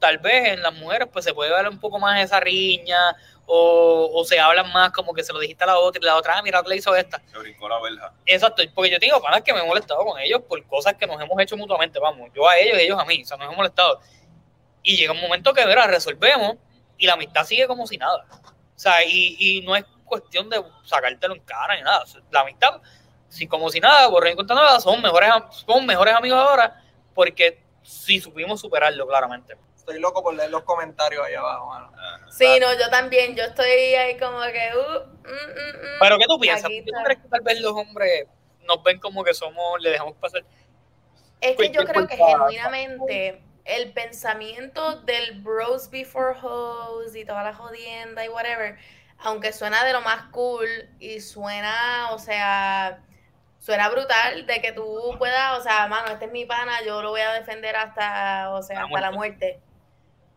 tal 0.00 0.18
vez 0.18 0.48
en 0.48 0.62
las 0.62 0.74
mujeres 0.74 1.08
pues 1.12 1.24
se 1.24 1.32
puede 1.32 1.52
ver 1.52 1.68
un 1.68 1.78
poco 1.78 1.98
más 1.98 2.20
esa 2.20 2.40
riña 2.40 3.16
o, 3.46 4.10
o 4.12 4.24
se 4.24 4.40
hablan 4.40 4.72
más 4.72 4.90
como 4.90 5.12
que 5.12 5.22
se 5.22 5.32
lo 5.32 5.38
dijiste 5.38 5.62
a 5.64 5.68
la 5.68 5.78
otra 5.78 6.00
y 6.02 6.04
la 6.04 6.16
otra, 6.16 6.38
ah, 6.38 6.42
mira, 6.42 6.62
le 6.62 6.76
hizo 6.76 6.94
esta. 6.96 7.22
Se 7.30 7.38
brincó 7.38 7.68
la 7.68 7.80
verja. 7.80 8.12
Exacto, 8.26 8.62
porque 8.74 8.90
yo 8.90 8.98
tengo 8.98 9.20
panas 9.20 9.42
que 9.42 9.52
me 9.52 9.60
he 9.60 9.66
molestado 9.66 10.04
con 10.04 10.18
ellos 10.18 10.40
por 10.48 10.64
cosas 10.66 10.94
que 10.94 11.06
nos 11.06 11.20
hemos 11.20 11.40
hecho 11.40 11.56
mutuamente, 11.56 11.98
vamos, 11.98 12.30
yo 12.34 12.48
a 12.48 12.56
ellos 12.56 12.78
y 12.78 12.82
ellos 12.82 12.98
a 12.98 13.04
mí, 13.04 13.22
o 13.22 13.26
sea, 13.26 13.36
nos 13.36 13.46
hemos 13.46 13.56
molestado. 13.56 14.00
Y 14.82 14.96
llega 14.96 15.12
un 15.12 15.20
momento 15.20 15.52
que, 15.52 15.64
verá, 15.66 15.86
resolvemos 15.86 16.56
y 16.96 17.06
la 17.06 17.12
amistad 17.12 17.44
sigue 17.44 17.66
como 17.66 17.86
si 17.86 17.98
nada. 17.98 18.24
O 18.42 18.78
sea, 18.78 19.04
y, 19.04 19.36
y 19.38 19.60
no 19.60 19.76
es 19.76 19.84
cuestión 20.04 20.48
de 20.48 20.62
sacártelo 20.84 21.34
en 21.34 21.42
cara 21.42 21.76
ni 21.76 21.82
nada. 21.82 22.04
La 22.30 22.40
amistad, 22.40 22.80
si 23.28 23.46
como 23.46 23.68
si 23.68 23.80
nada, 23.80 24.06
borré 24.08 24.32
y 24.32 24.34
cuenta 24.34 24.54
nada, 24.54 24.80
son 24.80 25.02
mejores, 25.02 25.30
son 25.66 25.84
mejores 25.86 26.14
amigos 26.14 26.38
ahora 26.38 26.82
porque 27.14 27.62
sí 27.82 28.20
supimos 28.20 28.60
superarlo 28.60 29.06
claramente. 29.06 29.56
Estoy 29.90 30.00
loco 30.00 30.22
por 30.22 30.34
leer 30.34 30.50
los 30.50 30.62
comentarios 30.62 31.26
ahí 31.26 31.34
abajo. 31.34 31.66
mano. 31.66 31.90
Sí, 32.30 32.60
no, 32.60 32.72
yo 32.74 32.88
también. 32.90 33.34
Yo 33.34 33.42
estoy 33.42 33.66
ahí 33.66 34.16
como 34.18 34.40
que. 34.40 34.70
Uh, 34.76 35.00
mm, 35.00 35.32
mm, 35.32 35.78
mm. 35.78 35.98
Pero 36.00 36.18
¿qué 36.18 36.24
tú 36.28 36.38
piensas? 36.38 36.66
Aquí 36.66 36.84
¿Tú 36.84 36.92
crees 37.04 37.20
que 37.20 37.28
tal 37.28 37.40
vez 37.40 37.60
los 37.60 37.72
hombres 37.72 38.26
nos 38.62 38.82
ven 38.84 39.00
como 39.00 39.24
que 39.24 39.34
somos, 39.34 39.80
le 39.80 39.90
dejamos 39.90 40.14
pasar? 40.14 40.44
Es 41.40 41.56
que 41.56 41.70
yo 41.70 41.84
creo 41.84 42.06
que 42.06 42.16
genuinamente 42.16 43.42
el 43.64 43.92
pensamiento 43.92 45.00
del 45.02 45.40
bros 45.40 45.90
before 45.90 46.38
hoes 46.40 47.16
y 47.16 47.24
toda 47.24 47.42
la 47.42 47.54
jodienda 47.54 48.24
y 48.24 48.28
whatever, 48.28 48.78
aunque 49.18 49.52
suena 49.52 49.84
de 49.84 49.92
lo 49.92 50.02
más 50.02 50.30
cool 50.30 50.68
y 51.00 51.20
suena, 51.20 52.10
o 52.12 52.18
sea, 52.18 53.02
suena 53.58 53.88
brutal 53.88 54.46
de 54.46 54.60
que 54.60 54.72
tú 54.72 55.14
puedas, 55.18 55.58
o 55.58 55.62
sea, 55.62 55.88
mano, 55.88 56.12
este 56.12 56.26
es 56.26 56.32
mi 56.32 56.44
pana, 56.44 56.82
yo 56.84 57.02
lo 57.02 57.10
voy 57.10 57.22
a 57.22 57.32
defender 57.32 57.74
hasta, 57.74 58.50
o 58.50 58.62
sea, 58.62 58.80
La 58.80 58.84
hasta 58.86 59.00
la 59.00 59.10
muerte. 59.10 59.60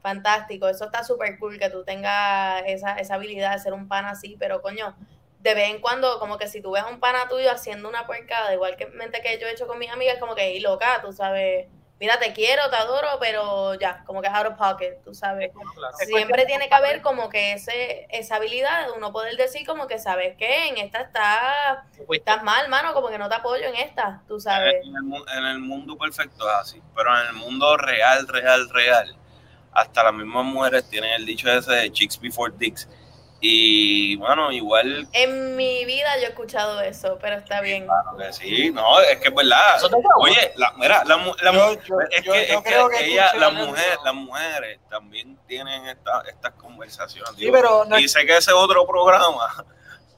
Fantástico, 0.03 0.67
eso 0.67 0.83
está 0.83 1.01
súper 1.01 1.39
cool 1.39 1.57
que 1.57 1.69
tú 1.69 1.85
tengas 1.85 2.61
esa, 2.65 2.95
esa 2.97 3.15
habilidad 3.15 3.53
de 3.53 3.59
ser 3.59 3.71
un 3.71 3.87
pana 3.87 4.09
así, 4.09 4.35
pero 4.37 4.61
coño, 4.61 4.93
de 5.39 5.53
vez 5.53 5.69
en 5.69 5.79
cuando, 5.79 6.19
como 6.19 6.37
que 6.37 6.49
si 6.49 6.61
tú 6.61 6.71
ves 6.71 6.83
a 6.83 6.87
un 6.87 6.99
pana 6.99 7.29
tuyo 7.29 7.49
haciendo 7.49 7.87
una 7.87 8.05
puercada, 8.05 8.53
igual 8.53 8.75
que 8.75 8.87
mente 8.87 9.21
que 9.21 9.39
yo 9.39 9.47
he 9.47 9.51
hecho 9.51 9.65
con 9.65 9.79
mis 9.79 9.89
amigas, 9.89 10.17
como 10.19 10.35
que, 10.35 10.55
y 10.55 10.59
loca, 10.59 10.99
tú 11.01 11.13
sabes, 11.13 11.69
mira, 12.01 12.19
te 12.19 12.33
quiero, 12.33 12.69
te 12.69 12.75
adoro, 12.75 13.07
pero 13.21 13.75
ya, 13.75 14.03
como 14.03 14.21
que 14.21 14.27
out 14.27 14.47
of 14.47 14.57
pocket, 14.57 15.01
tú 15.05 15.13
sabes. 15.13 15.53
Claro. 15.53 15.95
Siempre 16.05 16.45
tiene 16.45 16.67
que 16.67 16.75
haber 16.75 17.01
como 17.01 17.29
que 17.29 17.53
ese, 17.53 18.05
esa 18.09 18.35
habilidad 18.35 18.87
de 18.87 18.91
uno 18.91 19.13
poder 19.13 19.37
decir 19.37 19.65
como 19.65 19.87
que, 19.87 19.99
¿sabes 19.99 20.35
qué? 20.37 20.67
En 20.67 20.79
esta 20.79 20.99
está, 20.99 21.85
estás 22.09 22.43
mal, 22.43 22.67
mano, 22.67 22.93
como 22.93 23.07
que 23.07 23.17
no 23.17 23.29
te 23.29 23.35
apoyo 23.35 23.67
en 23.67 23.75
esta, 23.75 24.21
tú 24.27 24.37
sabes. 24.37 24.75
En 24.83 24.95
el, 24.97 25.37
en 25.37 25.45
el 25.45 25.59
mundo 25.59 25.97
perfecto 25.97 26.45
es 26.49 26.55
así, 26.55 26.81
pero 26.93 27.17
en 27.21 27.27
el 27.27 27.33
mundo 27.35 27.77
real, 27.77 28.27
real, 28.27 28.69
real, 28.69 29.17
hasta 29.73 30.03
las 30.03 30.13
mismas 30.13 30.45
mujeres 30.45 30.83
tienen 30.89 31.11
el 31.13 31.25
dicho 31.25 31.49
ese 31.51 31.71
de 31.71 31.91
chicks 31.91 32.19
before 32.19 32.53
dicks. 32.57 32.87
Y 33.45 34.15
bueno, 34.15 34.53
igual 34.53 35.05
En 35.11 35.57
mi 35.57 35.83
vida 35.83 36.15
yo 36.17 36.27
he 36.27 36.29
escuchado 36.29 36.79
eso, 36.79 37.17
pero 37.21 37.35
está 37.35 37.59
bien. 37.59 37.85
claro 37.85 38.15
que 38.17 38.31
sí, 38.31 38.71
no, 38.71 39.01
es 39.01 39.17
que 39.19 39.27
es 39.27 39.35
verdad. 39.35 39.81
Oye, 40.17 40.53
la, 40.55 40.71
mira, 40.77 41.03
la, 41.03 41.17
la 41.41 41.51
Yo- 41.51 41.73
yo- 41.73 41.75
es 41.75 41.83
yo- 41.83 41.97
que, 42.09 42.21
yo 42.23 42.33
es 42.35 42.47
que 42.47 42.63
creo 42.63 42.87
que 42.87 43.05
ella, 43.05 43.25
escuché 43.25 43.39
las 43.41 43.53
mujeres, 43.53 43.97
las 44.05 44.13
mujeres 44.13 44.79
también 44.89 45.37
tienen 45.45 45.87
esta, 45.87 46.21
estas 46.29 46.53
conversaciones. 46.53 47.33
Sí, 47.37 47.49
pero 47.51 47.83
no 47.83 47.99
y 47.99 48.07
sé 48.07 48.25
que 48.25 48.31
ese 48.37 48.51
es 48.51 48.55
otro 48.55 48.87
programa, 48.87 49.65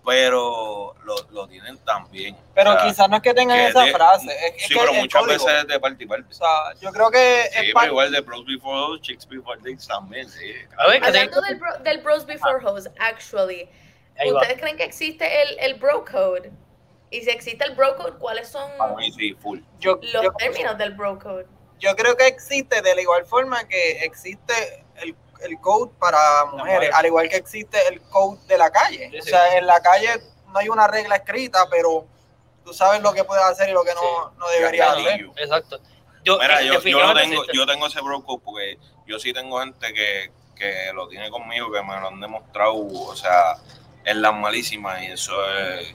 pero 0.05 0.93
lo, 1.03 1.15
lo 1.31 1.47
tienen 1.47 1.77
también. 1.79 2.37
Pero 2.53 2.71
O 2.71 2.73
sea, 2.75 2.83
quizás 2.83 3.09
no 3.09 3.17
es 3.17 3.21
que 3.21 3.33
tengan 3.33 3.57
que 3.57 3.67
esa 3.67 3.83
de- 3.83 3.91
frase. 3.91 4.27
Es, 4.47 4.63
Sí, 4.67 4.75
pero 4.77 4.93
muchas 4.93 5.21
código. 5.21 5.45
veces 5.45 5.61
es 5.61 5.67
de 5.67 5.79
parte 5.79 6.03
y 6.03 6.07
parte. 6.07 6.27
O 6.29 6.33
sea, 6.33 6.73
yo 6.79 6.91
creo 6.91 7.09
que 7.11 7.17
Sí, 7.43 7.47
es 7.57 7.61
pero 7.61 7.73
parte- 7.73 7.89
igual 7.89 8.11
de 8.11 8.21
Pros 8.23 8.45
Before 8.45 8.79
Hoes, 8.79 9.01
Chicks 9.01 9.27
Before 9.27 9.59
Dicks 9.63 9.87
también, 9.87 10.29
sí. 10.29 10.53
A 10.77 10.87
ver, 10.87 11.01
que 11.01 11.07
Hablando 11.07 11.41
del, 11.41 11.59
bro- 11.59 11.77
del 11.79 11.97
bros 12.01 12.25
before 12.25 12.63
hoes, 12.65 12.89
actually, 12.99 13.69
Ahí 14.17 14.29
va. 14.31 14.41
¿ustedes 14.41 14.59
creen 14.61 14.77
que 14.77 14.83
existe 14.83 15.41
el, 15.41 15.59
el 15.59 15.73
bro 15.75 16.05
code? 16.05 16.51
Y 17.11 17.21
si 17.21 17.29
existe 17.29 17.65
el 17.65 17.75
bro 17.75 17.95
code, 17.97 18.13
¿cuáles 18.17 18.47
son 18.47 18.69
sí, 19.15 19.33
full. 19.41 19.59
yo, 19.79 19.99
los 20.13 20.23
yo- 20.23 20.31
términos 20.33 20.77
del 20.77 20.91
bro 20.93 21.17
code? 21.19 21.45
yo 21.79 21.93
creo 21.95 22.15
que 22.15 22.25
existe 22.27 22.81
de 22.81 22.95
la 22.95 23.01
igual 23.01 23.25
forma 23.25 23.67
que 23.67 24.03
existe 24.05 24.84
el, 25.41 25.59
code 25.59 25.91
para 25.99 26.45
mujeres, 26.51 26.89
al 26.93 27.05
igual 27.05 27.29
que 27.29 27.35
existe 27.37 27.77
el 27.87 28.01
code 28.09 28.39
de 28.47 28.57
la 28.57 28.71
calle. 28.71 29.09
Sí, 29.11 29.19
o 29.19 29.21
sí. 29.23 29.29
sea, 29.29 29.57
en 29.57 29.65
la 29.67 29.79
calle 29.81 30.09
no 30.51 30.59
hay 30.59 30.69
una 30.69 30.87
regla 30.87 31.15
escrita, 31.17 31.67
pero 31.69 32.05
tú 32.63 32.73
sabes 32.73 33.01
lo 33.01 33.13
que 33.13 33.23
puedes 33.23 33.43
hacer 33.45 33.69
y 33.69 33.73
lo 33.73 33.83
que 33.83 33.93
no, 33.93 34.01
Sí. 34.01 34.35
no 34.37 34.47
deberías 34.49 34.89
hacer. 34.89 35.29
Exacto. 35.37 35.79
Yo, 36.23 36.39
Mira, 36.39 36.61
yo, 36.61 36.81
yo, 36.81 37.13
tengo, 37.13 37.43
yo 37.53 37.65
tengo 37.67 37.85
ese 37.87 38.01
bro 38.01 38.23
code 38.23 38.41
porque 38.43 38.77
yo 39.05 39.19
sí 39.19 39.31
tengo 39.31 39.59
gente 39.59 39.93
que, 39.93 40.31
que 40.55 40.91
lo 40.93 41.07
tiene 41.07 41.29
conmigo, 41.29 41.71
que 41.71 41.83
me 41.83 41.99
lo 41.99 42.07
han 42.07 42.19
demostrado, 42.19 42.73
o 42.75 43.15
sea, 43.15 43.57
en 44.05 44.21
las 44.21 44.33
malísimas 44.33 45.01
y 45.03 45.07
eso 45.07 45.33
es, 45.55 45.93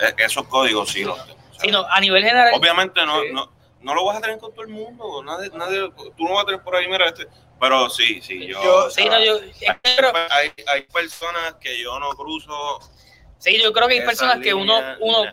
es- 0.00 0.14
esos 0.18 0.46
códigos 0.48 0.90
sí 0.90 1.04
los 1.04 1.18
tengo. 1.26 1.38
o 1.50 1.52
sea, 1.52 1.60
Sí, 1.60 1.70
no, 1.70 1.84
a 1.88 2.00
nivel 2.00 2.22
general, 2.24 2.54
Obviamente 2.54 3.04
no, 3.04 3.20
Sí. 3.20 3.28
no, 3.32 3.50
no 3.80 3.94
lo 3.94 4.04
vas 4.04 4.18
a 4.18 4.20
tener 4.20 4.38
con 4.38 4.52
todo 4.52 4.62
el 4.62 4.68
mundo, 4.68 5.22
nadie, 5.22 5.50
nadie, 5.50 5.90
tú 6.16 6.24
no 6.24 6.34
vas 6.34 6.42
a 6.42 6.46
tener 6.46 6.62
por 6.62 6.74
ahí, 6.76 6.88
mira, 6.88 7.06
este, 7.06 7.26
pero 7.60 7.88
sí, 7.88 8.20
sí, 8.20 8.46
yo, 8.46 8.62
Yo- 8.62 8.84
o 8.86 8.90
sí, 8.90 9.04
no, 9.08 9.22
yo, 9.22 9.38
pero- 9.82 10.12
hay, 10.30 10.52
hay 10.66 10.82
personas 10.82 11.54
que 11.60 11.80
yo 11.80 11.98
no 11.98 12.10
cruzo 12.10 12.78
sí, 13.38 13.60
yo 13.62 13.72
creo 13.72 13.88
que 13.88 13.94
hay 13.94 14.04
personas 14.04 14.40
que 14.40 14.52
uno, 14.54 14.78
uno, 15.00 15.24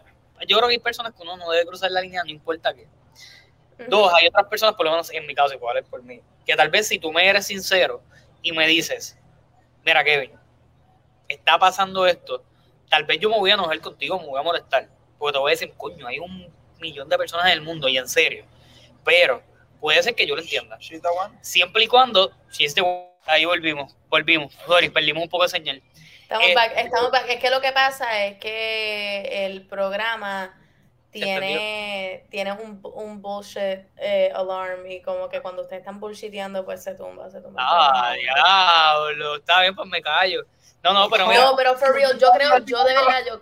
yo 0.48 0.58
creo 0.58 0.68
que 0.68 0.76
hay 0.76 0.80
personas 0.80 1.14
que 1.14 1.24
uno 1.24 1.38
no 1.38 1.50
debe 1.52 1.66
cruzar 1.66 1.90
la 1.92 2.02
línea, 2.02 2.24
no 2.24 2.30
importa 2.32 2.74
qué. 2.74 2.88
Dos, 3.88 4.14
hay 4.14 4.28
otras 4.28 4.48
personas, 4.48 4.76
por 4.76 4.86
lo 4.86 4.92
menos 4.92 5.12
en 5.12 5.26
mi 5.26 5.34
caso, 5.34 5.54
igual 5.54 5.78
es 5.78 5.86
por 5.86 6.04
mí, 6.04 6.22
que 6.46 6.56
tal 6.56 6.70
vez 6.70 6.88
si 6.88 7.00
tú 7.00 7.12
me 7.12 7.28
eres 7.28 7.48
sincero 7.48 8.02
y 8.42 8.52
me 8.52 8.68
dices, 8.68 9.18
mira 9.84 10.04
Kevin, 10.04 10.32
está 11.28 11.58
pasando 11.58 12.06
esto, 12.06 12.44
tal 12.90 13.04
vez 13.06 13.20
yo 13.20 13.30
me 13.30 13.38
voy 13.40 13.52
a 13.52 13.56
enojar 13.56 13.80
contigo, 13.82 14.20
me 14.20 14.28
voy 14.28 14.40
a 14.40 14.44
molestar, 14.44 14.90
porque 15.18 15.34
te 15.34 15.40
voy 15.40 15.50
a 15.52 15.54
decir, 15.54 15.74
coño, 15.76 16.06
hay 16.08 16.20
un 16.20 16.48
millón 16.84 17.10
de 17.10 17.18
personas 17.18 17.48
en 17.48 17.54
el 17.54 17.62
mundo 17.62 17.88
y 17.88 17.98
en 17.98 18.08
serio, 18.08 18.46
pero 19.04 19.42
puede 19.80 20.02
ser 20.04 20.14
que 20.16 20.28
yo 20.28 20.36
lo 20.36 20.42
entienda. 20.42 20.78
Siempre 21.42 21.84
y 21.84 21.88
cuando, 21.88 22.32
si 22.50 22.66
este, 22.66 22.82
ahí 23.26 23.46
volvimos, 23.46 23.96
volvimos, 24.10 24.54
sorry, 24.68 24.90
perdimos 24.90 25.24
un 25.24 25.30
poco 25.30 25.44
de 25.44 25.50
señal. 25.50 25.82
Estamos 26.22 26.48
Eh, 26.48 26.56
back, 26.56 26.74
estamos 26.78 27.12
back. 27.12 27.26
Es 27.30 27.40
que 27.40 27.50
lo 27.50 27.60
que 27.62 27.72
pasa 27.72 28.26
es 28.26 28.38
que 28.40 29.46
el 29.46 29.68
programa 29.68 30.58
tiene, 31.12 32.26
tiene 32.32 32.54
un, 32.54 32.82
un 32.96 33.22
bullshit 33.22 33.86
eh, 33.98 34.32
alarm 34.34 34.90
y 34.90 35.02
como 35.02 35.30
que 35.30 35.42
cuando 35.42 35.62
ustedes 35.62 35.82
están 35.82 36.00
bullshiteando 36.00 36.66
pues 36.66 36.84
se 36.84 36.96
tumba, 36.96 37.30
se 37.30 37.40
tumba. 37.40 37.62
Ah, 37.64 38.14
diablo, 38.20 39.36
está 39.36 39.62
bien, 39.62 39.76
pues 39.76 39.88
me 39.90 40.02
callo. 40.02 40.44
No, 40.82 40.92
no, 40.94 41.10
pero 41.10 41.28
mira, 41.28 41.42
No, 41.42 41.56
pero 41.56 41.78
for 41.78 41.94
real, 41.94 42.18
yo 42.20 42.32
creo, 42.32 42.58
yo 42.66 42.84
de 42.84 42.94
verdad, 42.94 43.22
yo, 43.28 43.42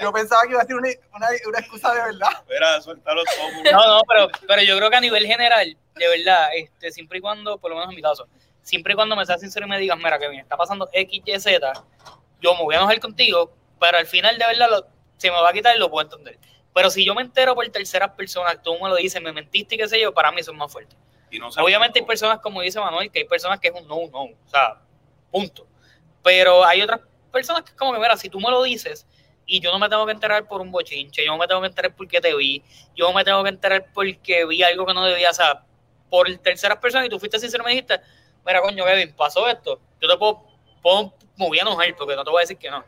Yo 0.00 0.12
pensaba 0.12 0.42
que 0.42 0.50
iba 0.50 0.60
a 0.60 0.64
decir 0.64 0.76
una, 0.76 0.88
una, 1.14 1.26
una 1.48 1.58
excusa 1.58 1.92
de 1.94 2.00
verdad. 2.02 2.28
Espera, 2.40 2.80
suéltalo 2.82 3.22
todo. 3.24 3.72
No, 3.72 3.86
no, 3.96 4.00
pero, 4.08 4.28
pero 4.46 4.62
yo 4.62 4.76
creo 4.76 4.90
que 4.90 4.96
a 4.96 5.00
nivel 5.00 5.26
general, 5.26 5.76
de 5.94 6.08
verdad, 6.08 6.48
este, 6.54 6.90
siempre 6.92 7.18
y 7.18 7.20
cuando, 7.20 7.58
por 7.58 7.70
lo 7.70 7.76
menos 7.76 7.90
en 7.90 7.96
mi 7.96 8.02
caso, 8.02 8.26
siempre 8.62 8.92
y 8.92 8.96
cuando 8.96 9.16
me 9.16 9.24
seas 9.26 9.40
sincero 9.40 9.66
y 9.66 9.68
me 9.68 9.78
digas, 9.78 9.96
mira, 9.98 10.18
que 10.18 10.28
bien, 10.28 10.42
está 10.42 10.56
pasando 10.56 10.88
X, 10.92 11.22
Y, 11.24 11.40
Z, 11.40 11.72
yo 12.40 12.54
me 12.54 12.62
voy 12.62 12.74
a 12.74 12.78
enojar 12.78 12.98
contigo, 13.00 13.52
pero 13.80 13.98
al 13.98 14.06
final, 14.06 14.38
de 14.38 14.46
verdad, 14.46 14.68
lo- 14.70 14.86
se 15.16 15.30
me 15.30 15.40
va 15.40 15.48
a 15.48 15.52
quitar 15.52 15.74
y 15.74 15.78
lo 15.78 15.90
puedo 15.90 16.04
entender. 16.08 16.38
Pero 16.74 16.90
si 16.90 17.04
yo 17.06 17.14
me 17.14 17.22
entero 17.22 17.54
por 17.54 17.66
terceras 17.68 18.10
personas, 18.10 18.62
tú 18.62 18.74
me 18.78 18.88
lo 18.90 18.96
dices, 18.96 19.22
me 19.22 19.32
mentiste 19.32 19.76
y 19.76 19.78
qué 19.78 19.88
sé 19.88 19.98
yo, 20.00 20.12
para 20.12 20.30
mí 20.30 20.40
eso 20.40 20.50
es 20.52 20.56
más 20.58 20.70
fuerte. 20.70 20.94
Y 21.30 21.38
no 21.38 21.48
Obviamente 21.48 21.98
hay 22.00 22.04
personas, 22.04 22.38
como 22.40 22.60
dice 22.60 22.78
Manuel, 22.78 23.10
que 23.10 23.20
hay 23.20 23.24
personas 23.24 23.58
que 23.60 23.68
es 23.68 23.74
un 23.74 23.88
no, 23.88 23.96
no, 24.12 24.24
o 24.24 24.48
sea, 24.48 24.78
punto. 25.30 25.66
Pero 26.22 26.64
hay 26.64 26.82
otras 26.82 27.00
personas 27.32 27.62
que 27.62 27.70
es 27.70 27.76
como 27.76 27.92
que, 27.94 27.98
mira, 27.98 28.16
si 28.16 28.28
tú 28.28 28.38
me 28.40 28.50
lo 28.50 28.62
dices 28.62 29.06
y 29.46 29.60
yo 29.60 29.70
no 29.72 29.78
me 29.78 29.88
tengo 29.88 30.04
que 30.06 30.12
enterar 30.12 30.46
por 30.46 30.60
un 30.60 30.70
bochinche, 30.72 31.24
yo 31.24 31.32
no 31.32 31.38
me 31.38 31.46
tengo 31.46 31.60
que 31.60 31.68
enterar 31.68 31.94
porque 31.94 32.20
te 32.20 32.34
vi, 32.34 32.62
yo 32.94 33.06
no 33.06 33.14
me 33.14 33.24
tengo 33.24 33.42
que 33.42 33.50
enterar 33.50 33.86
porque 33.94 34.44
vi 34.44 34.62
algo 34.62 34.84
que 34.84 34.94
no 34.94 35.04
debía, 35.04 35.30
o 35.30 35.34
sea, 35.34 35.64
por 36.10 36.28
terceras 36.38 36.78
personas 36.78 37.06
y 37.06 37.10
tú 37.10 37.18
fuiste 37.18 37.38
sincero 37.38 37.62
y 37.62 37.66
me 37.66 37.70
dijiste, 37.72 38.00
mira, 38.44 38.60
coño, 38.60 38.84
Kevin, 38.84 39.14
pasó 39.14 39.46
esto, 39.48 39.80
yo 40.00 40.08
te 40.08 40.16
puedo, 40.16 40.42
puedo 40.82 41.14
me 41.36 41.46
voy 41.46 41.58
a 41.58 41.62
enojar 41.62 41.94
porque 41.96 42.16
no 42.16 42.24
te 42.24 42.30
voy 42.30 42.40
a 42.40 42.42
decir 42.42 42.56
que 42.56 42.70
no. 42.70 42.84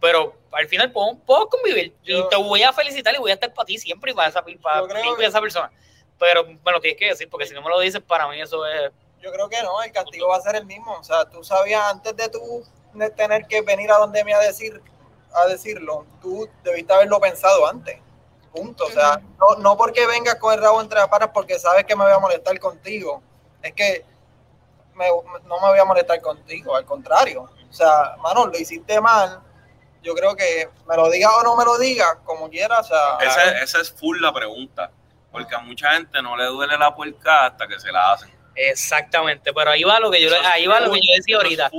Pero 0.00 0.34
al 0.52 0.66
final 0.66 0.90
puedo, 0.90 1.18
puedo 1.18 1.48
convivir 1.48 1.94
Yo- 2.02 2.20
y 2.20 2.28
te 2.28 2.36
voy 2.36 2.62
a 2.62 2.72
felicitar 2.72 3.14
y 3.14 3.18
voy 3.18 3.30
a 3.30 3.34
estar 3.34 3.52
para 3.52 3.66
ti 3.66 3.78
siempre 3.78 4.12
y 4.12 4.14
para 4.14 4.28
esa, 4.28 4.42
para 4.42 4.86
ti 4.88 5.08
y 5.18 5.24
esa 5.24 5.40
persona. 5.40 5.70
Pero 6.18 6.46
me 6.46 6.72
lo 6.72 6.80
tienes 6.80 6.98
que 6.98 7.06
decir 7.06 7.28
porque 7.28 7.46
si 7.46 7.54
no 7.54 7.62
me 7.62 7.68
lo 7.68 7.78
dices, 7.80 8.00
para 8.00 8.26
mí 8.28 8.40
eso 8.40 8.66
es 8.66 8.90
Yo 9.20 9.30
creo 9.30 9.48
que 9.48 9.62
no, 9.62 9.82
el 9.82 9.92
castigo 9.92 10.28
va 10.28 10.36
a 10.36 10.40
ser 10.40 10.56
el 10.56 10.64
mismo. 10.64 10.92
O 10.98 11.04
sea, 11.04 11.28
tú 11.28 11.44
sabías 11.44 11.82
antes 11.90 12.16
de 12.16 12.28
tú 12.30 12.64
de 12.94 13.10
tener 13.10 13.46
que 13.46 13.60
venir 13.60 13.90
a 13.90 13.98
donde 13.98 14.24
me 14.24 14.32
a 14.32 14.40
decir 14.40 14.80
a 15.34 15.46
decirlo, 15.46 16.06
tú 16.20 16.48
debiste 16.62 16.92
haberlo 16.92 17.20
pensado 17.20 17.66
antes. 17.66 17.98
Punto. 18.52 18.86
O 18.86 18.90
sea, 18.90 19.20
no, 19.38 19.60
no 19.62 19.76
porque 19.76 20.06
vengas 20.06 20.34
con 20.36 20.52
el 20.52 20.60
rabo 20.60 20.80
entre 20.80 20.98
las 20.98 21.08
patas 21.08 21.30
porque 21.32 21.58
sabes 21.58 21.84
que 21.84 21.94
me 21.94 22.04
voy 22.04 22.12
a 22.12 22.18
molestar 22.18 22.58
contigo. 22.58 23.22
Es 23.62 23.72
que 23.74 24.04
me- 24.94 25.08
no 25.44 25.60
me 25.60 25.68
voy 25.68 25.78
a 25.78 25.84
molestar 25.84 26.20
contigo, 26.20 26.74
al 26.74 26.84
contrario. 26.84 27.48
O 27.68 27.72
sea, 27.72 28.16
mano, 28.20 28.46
lo 28.46 28.58
hiciste 28.58 29.00
mal. 29.00 29.40
Yo 30.02 30.14
creo 30.14 30.34
que 30.34 30.68
me 30.88 30.96
lo 30.96 31.08
digas 31.10 31.30
o 31.38 31.42
no 31.44 31.56
me 31.56 31.64
lo 31.64 31.78
digas, 31.78 32.16
como 32.24 32.48
quieras. 32.50 32.80
O 32.80 32.84
sea, 32.88 33.18
Esa, 33.20 33.62
esa 33.62 33.80
es 33.80 33.92
full 33.92 34.20
la 34.20 34.32
pregunta. 34.32 34.90
Porque 35.30 35.54
a 35.54 35.60
mucha 35.60 35.92
gente 35.92 36.20
no 36.20 36.36
le 36.36 36.46
duele 36.46 36.76
la 36.76 36.92
puerca 36.94 37.46
hasta 37.46 37.68
que 37.68 37.78
se 37.78 37.92
la 37.92 38.12
hacen. 38.14 38.30
Exactamente, 38.54 39.52
pero 39.52 39.70
ahí 39.70 39.84
va 39.84 40.00
lo 40.00 40.10
que 40.10 40.20
yo, 40.20 40.28
ahí 40.44 40.66
va 40.66 40.80
lo 40.80 40.92
que 40.92 40.98
yo 40.98 41.14
decía 41.16 41.36
ahorita. 41.36 41.70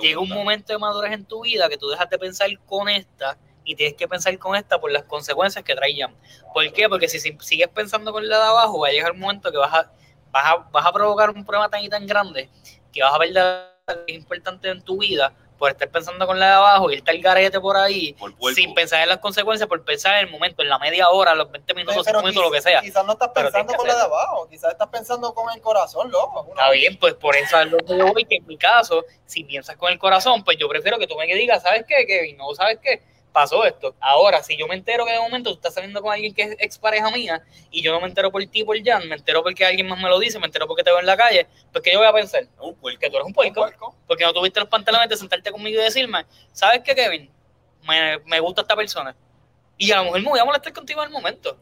Llega 0.00 0.20
un 0.20 0.28
momento 0.28 0.72
de 0.72 0.78
madurez 0.78 1.12
en 1.12 1.24
tu 1.24 1.42
vida 1.42 1.68
que 1.68 1.76
tú 1.76 1.88
dejas 1.88 2.08
de 2.10 2.18
pensar 2.18 2.48
con 2.66 2.88
esta 2.88 3.38
y 3.64 3.74
tienes 3.74 3.96
que 3.96 4.08
pensar 4.08 4.36
con 4.38 4.56
esta 4.56 4.80
por 4.80 4.90
las 4.90 5.04
consecuencias 5.04 5.64
que 5.64 5.74
traían. 5.74 6.14
¿Por 6.54 6.72
qué? 6.72 6.88
Porque 6.88 7.08
si, 7.08 7.18
si 7.20 7.36
sigues 7.40 7.68
pensando 7.68 8.12
con 8.12 8.28
la 8.28 8.38
de 8.38 8.44
abajo, 8.44 8.80
va 8.80 8.88
a 8.88 8.92
llegar 8.92 9.12
un 9.12 9.20
momento 9.20 9.50
que 9.50 9.58
vas 9.58 9.72
a, 9.72 9.92
vas 10.30 10.46
a, 10.46 10.56
vas 10.70 10.86
a 10.86 10.92
provocar 10.92 11.30
un 11.30 11.44
problema 11.44 11.68
tan 11.68 11.82
y 11.82 11.88
tan 11.88 12.06
grande 12.06 12.48
que 12.92 13.02
vas 13.02 13.14
a 13.14 13.18
perder 13.18 13.38
algo 13.86 14.06
que 14.06 14.12
es 14.12 14.18
importante 14.18 14.68
en 14.70 14.82
tu 14.82 14.98
vida 14.98 15.34
por 15.58 15.70
estar 15.70 15.88
pensando 15.90 16.26
con 16.26 16.38
la 16.38 16.46
de 16.46 16.52
abajo 16.52 16.90
y 16.90 16.94
estar 16.94 17.14
el 17.14 17.20
garete 17.20 17.60
por 17.60 17.76
ahí 17.76 18.14
Por 18.14 18.54
sin 18.54 18.74
pensar 18.74 19.02
en 19.02 19.08
las 19.08 19.18
consecuencias, 19.18 19.68
por 19.68 19.84
pensar 19.84 20.18
en 20.18 20.26
el 20.26 20.30
momento, 20.30 20.62
en 20.62 20.68
la 20.68 20.78
media 20.78 21.08
hora, 21.10 21.34
los 21.34 21.50
20 21.50 21.74
minutos, 21.74 22.06
5 22.06 22.20
minutos, 22.20 22.42
lo 22.42 22.50
que 22.50 22.62
sea. 22.62 22.80
Quizás 22.80 23.04
no 23.04 23.12
estás 23.12 23.30
pensando 23.30 23.74
con 23.74 23.86
la 23.86 23.94
de 23.96 24.02
abajo, 24.02 24.48
quizás 24.48 24.72
estás 24.72 24.88
pensando 24.88 25.34
con 25.34 25.52
el 25.52 25.60
corazón, 25.60 26.10
loco. 26.10 26.46
Está 26.48 26.70
bien, 26.70 26.96
pues 26.98 27.14
por 27.14 27.36
eso 27.36 27.60
es 27.60 27.70
lo 27.70 27.78
que 27.78 27.98
yo 27.98 28.12
voy, 28.12 28.24
que 28.24 28.36
en 28.36 28.46
mi 28.46 28.56
caso, 28.56 29.04
si 29.26 29.44
piensas 29.44 29.76
con 29.76 29.92
el 29.92 29.98
corazón, 29.98 30.44
pues 30.44 30.56
yo 30.56 30.68
prefiero 30.68 30.98
que 30.98 31.06
tú 31.06 31.16
me 31.16 31.26
digas, 31.26 31.62
¿sabes 31.62 31.84
qué, 31.86 32.06
Kevin? 32.06 32.36
No, 32.36 32.54
¿sabes 32.54 32.78
qué? 32.82 33.02
Pasó 33.32 33.64
esto. 33.64 33.94
Ahora, 34.00 34.42
si 34.42 34.56
yo 34.56 34.66
me 34.66 34.74
entero 34.74 35.04
que 35.04 35.12
de 35.12 35.20
momento 35.20 35.50
tú 35.50 35.56
estás 35.56 35.74
saliendo 35.74 36.00
con 36.02 36.12
alguien 36.12 36.34
que 36.34 36.42
es 36.42 36.56
expareja 36.58 37.10
mía 37.10 37.42
y 37.70 37.82
yo 37.82 37.92
no 37.92 38.00
me 38.00 38.08
entero 38.08 38.32
por 38.32 38.44
ti, 38.46 38.64
por 38.64 38.76
Jan, 38.82 39.08
me 39.08 39.16
entero 39.16 39.42
porque 39.42 39.64
alguien 39.64 39.86
más 39.86 40.00
me 40.00 40.08
lo 40.08 40.18
dice, 40.18 40.38
me 40.38 40.46
entero 40.46 40.66
porque 40.66 40.82
te 40.82 40.90
veo 40.90 40.98
en 40.98 41.06
la 41.06 41.16
calle, 41.16 41.46
pues 41.70 41.84
que 41.84 41.92
yo 41.92 41.98
voy 41.98 42.08
a 42.08 42.12
pensar 42.12 42.46
Un 42.58 42.74
puerco. 42.74 43.00
que 43.00 43.10
tú 43.10 43.16
eres 43.16 43.26
un 43.26 43.32
puerco, 43.32 43.94
porque 44.06 44.24
no 44.24 44.32
tuviste 44.32 44.60
los 44.60 44.68
pantalones 44.68 45.08
de 45.08 45.16
sentarte 45.16 45.52
conmigo 45.52 45.80
y 45.80 45.84
decirme, 45.84 46.24
¿sabes 46.52 46.80
qué, 46.82 46.94
Kevin? 46.94 47.30
Me, 47.82 48.18
me 48.20 48.40
gusta 48.40 48.62
esta 48.62 48.74
persona. 48.74 49.14
Y 49.76 49.92
a 49.92 49.98
lo 49.98 50.04
mejor 50.04 50.20
me 50.20 50.30
voy 50.30 50.40
a 50.40 50.44
molestar 50.44 50.72
contigo 50.72 51.00
en 51.02 51.06
el 51.08 51.12
momento, 51.12 51.56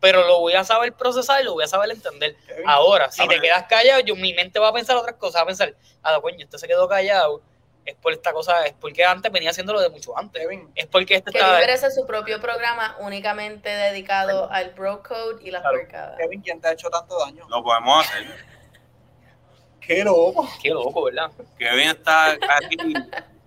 pero 0.00 0.26
lo 0.26 0.40
voy 0.40 0.54
a 0.54 0.64
saber 0.64 0.92
procesar 0.94 1.42
y 1.42 1.44
lo 1.44 1.52
voy 1.52 1.62
a 1.62 1.68
saber 1.68 1.90
entender. 1.90 2.36
Ahora, 2.66 3.12
si 3.12 3.26
te 3.28 3.40
quedas 3.40 3.66
callado, 3.68 4.00
yo, 4.00 4.16
mi 4.16 4.34
mente 4.34 4.58
va 4.58 4.68
a 4.68 4.72
pensar 4.72 4.96
otras 4.96 5.14
cosas, 5.16 5.40
va 5.40 5.42
a 5.42 5.46
pensar, 5.46 5.74
ah, 6.02 6.18
coño, 6.20 6.38
este 6.44 6.58
se 6.58 6.66
quedó 6.66 6.88
callado, 6.88 7.40
es 7.84 7.94
por 7.96 8.12
esta 8.12 8.32
cosa, 8.32 8.64
es 8.66 8.74
porque 8.74 9.04
antes 9.04 9.30
venía 9.32 9.50
haciéndolo 9.50 9.80
de 9.80 9.88
mucho 9.90 10.16
antes, 10.16 10.40
Kevin, 10.42 10.70
es 10.74 10.86
porque 10.86 11.16
este 11.16 11.32
Kevin 11.32 11.46
está... 11.46 11.58
merece 11.58 11.90
su 11.90 12.06
propio 12.06 12.40
programa 12.40 12.96
únicamente 13.00 13.68
dedicado 13.68 14.50
al 14.52 14.70
bro 14.70 15.02
code 15.02 15.42
y 15.42 15.50
las 15.50 15.62
Claro. 15.62 15.78
puercadas. 15.78 16.16
Kevin, 16.18 16.40
¿quién 16.42 16.60
te 16.60 16.68
ha 16.68 16.72
hecho 16.72 16.88
tanto 16.90 17.18
daño? 17.18 17.44
Lo 17.48 17.62
podemos 17.62 18.06
hacer. 18.06 18.26
Qué 19.80 20.04
loco. 20.04 20.48
Qué 20.62 20.70
loco, 20.70 21.04
¿verdad? 21.04 21.30
Kevin 21.58 21.88
está 21.88 22.30
aquí 22.32 22.76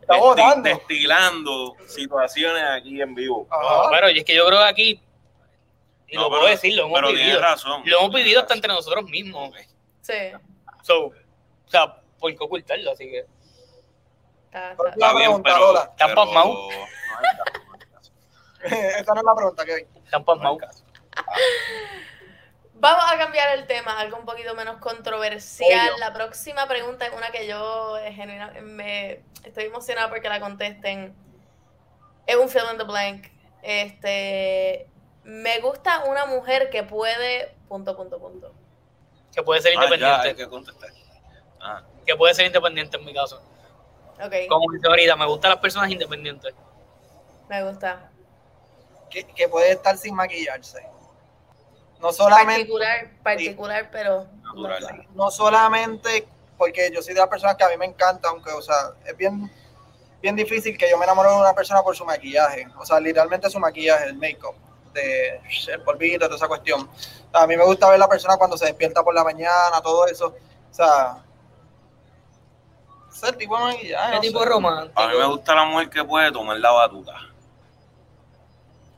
Está 0.02 0.18
desti- 0.18 0.20
votando. 0.20 0.70
destilando 0.70 1.76
situaciones 1.88 2.64
aquí 2.78 3.02
en 3.02 3.16
vivo. 3.16 3.48
No, 3.50 3.58
Ajá. 3.58 3.90
pero 3.90 4.10
y 4.12 4.20
es 4.20 4.26
que 4.26 4.36
yo 4.36 4.46
creo 4.46 4.60
que 4.60 4.66
aquí, 4.66 5.02
y 6.08 6.16
No, 6.16 6.24
lo 6.24 6.30
pero- 6.30 6.40
puedo 6.42 6.52
decir, 6.52 6.76
lo 6.76 6.84
hemos 6.86 7.00
Pero 7.00 7.08
vivido, 7.14 7.42
razón. 7.42 7.82
lo 7.86 8.00
hemos 8.00 8.14
vivido 8.14 8.42
hasta 8.42 8.54
entre 8.54 8.68
nosotros 8.72 9.06
mismos, 9.06 9.52
Sí, 10.02 10.14
so, 10.84 11.06
o 11.08 11.14
sea, 11.68 11.96
por 12.20 12.32
qué 12.32 12.38
ocultarlo, 12.40 12.92
así 12.92 13.06
que... 13.10 13.26
está, 14.56 14.76
Pero 14.78 14.90
está- 14.90 15.00
la 15.00 15.06
Está 15.08 15.18
bien, 15.18 15.24
pregunta, 15.30 15.50
pero- 15.54 15.66
Lola. 15.68 15.80
¿Están 15.92 16.08
pero- 16.10 16.16
pasmados? 16.16 16.56
no. 16.56 16.86
Esa 18.66 19.00
es 19.00 19.24
la 19.24 19.36
pregunta, 19.36 19.66
Kevin. 19.66 19.88
Están 20.04 20.24
pasmados. 20.26 20.84
Vamos 22.78 23.06
a 23.12 23.18
cambiar 23.18 23.58
el 23.58 23.68
tema, 23.68 23.98
algo 24.00 24.18
un 24.18 24.26
poquito 24.26 24.54
menos 24.54 24.78
controversial. 24.80 25.90
Obvio. 25.94 25.98
La 26.00 26.14
próxima 26.14 26.68
pregunta 26.68 27.06
es 27.06 27.14
una 27.14 27.30
que 27.32 27.48
yo 27.48 27.98
eh, 27.98 28.12
genuina- 28.14 28.52
me 28.62 29.24
estoy 29.44 29.66
emocionada 29.66 30.10
porque 30.10 30.28
la 30.30 30.40
contesten. 30.40 31.16
Es 32.28 32.36
un 32.36 32.50
fill 32.50 32.64
in 32.72 32.78
the 32.78 32.84
blank. 32.84 33.28
Este, 33.62 34.90
me 35.24 35.60
gusta 35.60 36.04
una 36.06 36.26
mujer 36.26 36.70
que 36.70 36.84
puede 36.84 37.56
punto 37.68 37.96
punto 37.96 38.20
punto. 38.20 38.54
Que 39.34 39.42
puede 39.44 39.62
ser 39.62 39.72
Ah, 39.72 39.76
ya, 39.76 39.84
independiente, 39.86 40.28
hay 40.30 40.36
que 40.36 40.48
contestar. 40.50 40.90
Ah, 41.62 41.82
que 42.06 42.16
puede 42.16 42.34
ser 42.34 42.46
independiente 42.48 42.98
en 42.98 43.06
mi 43.06 43.14
caso. 43.14 43.42
Ok, 44.24 44.34
Como 44.50 44.72
dice 44.72 44.88
ahorita, 44.88 45.16
me 45.16 45.26
gustan 45.26 45.52
las 45.52 45.60
personas 45.60 45.90
independientes. 45.92 46.54
me 47.50 47.64
gusta. 47.64 48.10
Que, 49.10 49.26
que 49.26 49.48
puede 49.50 49.72
estar 49.72 49.98
sin 49.98 50.16
maquillarse. 50.16 50.82
No 52.00 52.12
solamente, 52.12 52.62
Particular, 52.62 53.10
particular, 53.24 53.90
pero 53.92 54.26
natural. 54.44 55.08
no 55.14 55.32
solamente 55.32 56.28
porque 56.58 56.92
yo 56.94 57.02
soy 57.02 57.14
de 57.14 57.20
las 57.20 57.30
personas 57.30 57.56
que 57.56 57.64
a 57.64 57.70
mí 57.70 57.78
me 57.78 57.86
encanta, 57.86 58.30
aunque, 58.30 58.52
o 58.52 58.62
sea, 58.62 58.94
es 59.06 59.16
bien, 59.18 59.52
bien 60.22 60.36
difícil 60.36 60.78
que 60.78 60.90
yo 60.90 60.98
me 60.98 61.04
enamore 61.06 61.30
de 61.30 61.36
una 61.36 61.54
persona 61.54 61.82
por 61.84 61.96
su 61.96 62.06
maquillaje. 62.06 62.68
O 62.78 62.86
sea, 62.86 63.00
literalmente 63.00 63.50
su 63.50 63.60
maquillaje, 63.60 64.06
el 64.06 64.16
make-up, 64.16 64.56
de 64.94 65.42
el 65.68 65.82
polvito, 65.84 66.26
toda 66.26 66.38
esa 66.38 66.48
cuestión. 66.48 66.90
A 67.34 67.46
mí 67.48 67.58
me 67.58 67.66
gusta 67.66 67.90
ver 67.90 68.00
la 68.00 68.08
persona 68.08 68.38
cuando 68.38 68.58
se 68.58 68.66
despierta 68.66 69.04
por 69.04 69.14
la 69.14 69.24
mañana, 69.24 69.82
todo 69.84 70.08
eso. 70.08 70.28
O 70.72 70.74
sea, 70.74 71.18
ese 73.24 73.34
tipo 73.34 73.58
de 73.58 73.64
maquillaje. 73.64 74.10
¿Qué 74.12 74.16
no 74.16 74.22
tipo 74.22 74.40
sé. 74.44 74.46
romántico? 74.50 75.02
A 75.02 75.08
mí 75.08 75.18
me 75.18 75.26
gusta 75.26 75.56
la 75.56 75.66
mujer 75.66 75.90
que 75.90 76.04
puede 76.04 76.32
tomar 76.32 76.58
la 76.60 76.72
batuta. 76.72 77.14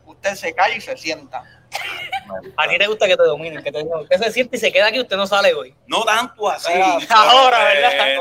Usted 0.06 0.36
se 0.36 0.54
calla 0.54 0.76
y 0.76 0.82
se 0.82 0.96
sienta. 0.98 1.44
A 2.58 2.68
ti 2.68 2.78
te 2.78 2.88
gusta 2.88 3.08
que 3.08 3.16
te 3.16 3.24
dominen, 3.24 3.64
que 3.64 3.72
te 3.72 3.84
digan, 3.84 4.00
usted 4.02 4.18
se 4.18 4.32
siente 4.32 4.58
y 4.58 4.60
se 4.60 4.72
queda 4.72 4.88
aquí, 4.88 5.00
usted 5.00 5.16
no 5.16 5.28
sale 5.28 5.54
hoy. 5.54 5.74
No 5.86 6.04
tanto 6.04 6.50
así. 6.50 6.72
Ahora, 7.10 7.64
¿verdad? 7.66 7.92
eh, 7.94 8.20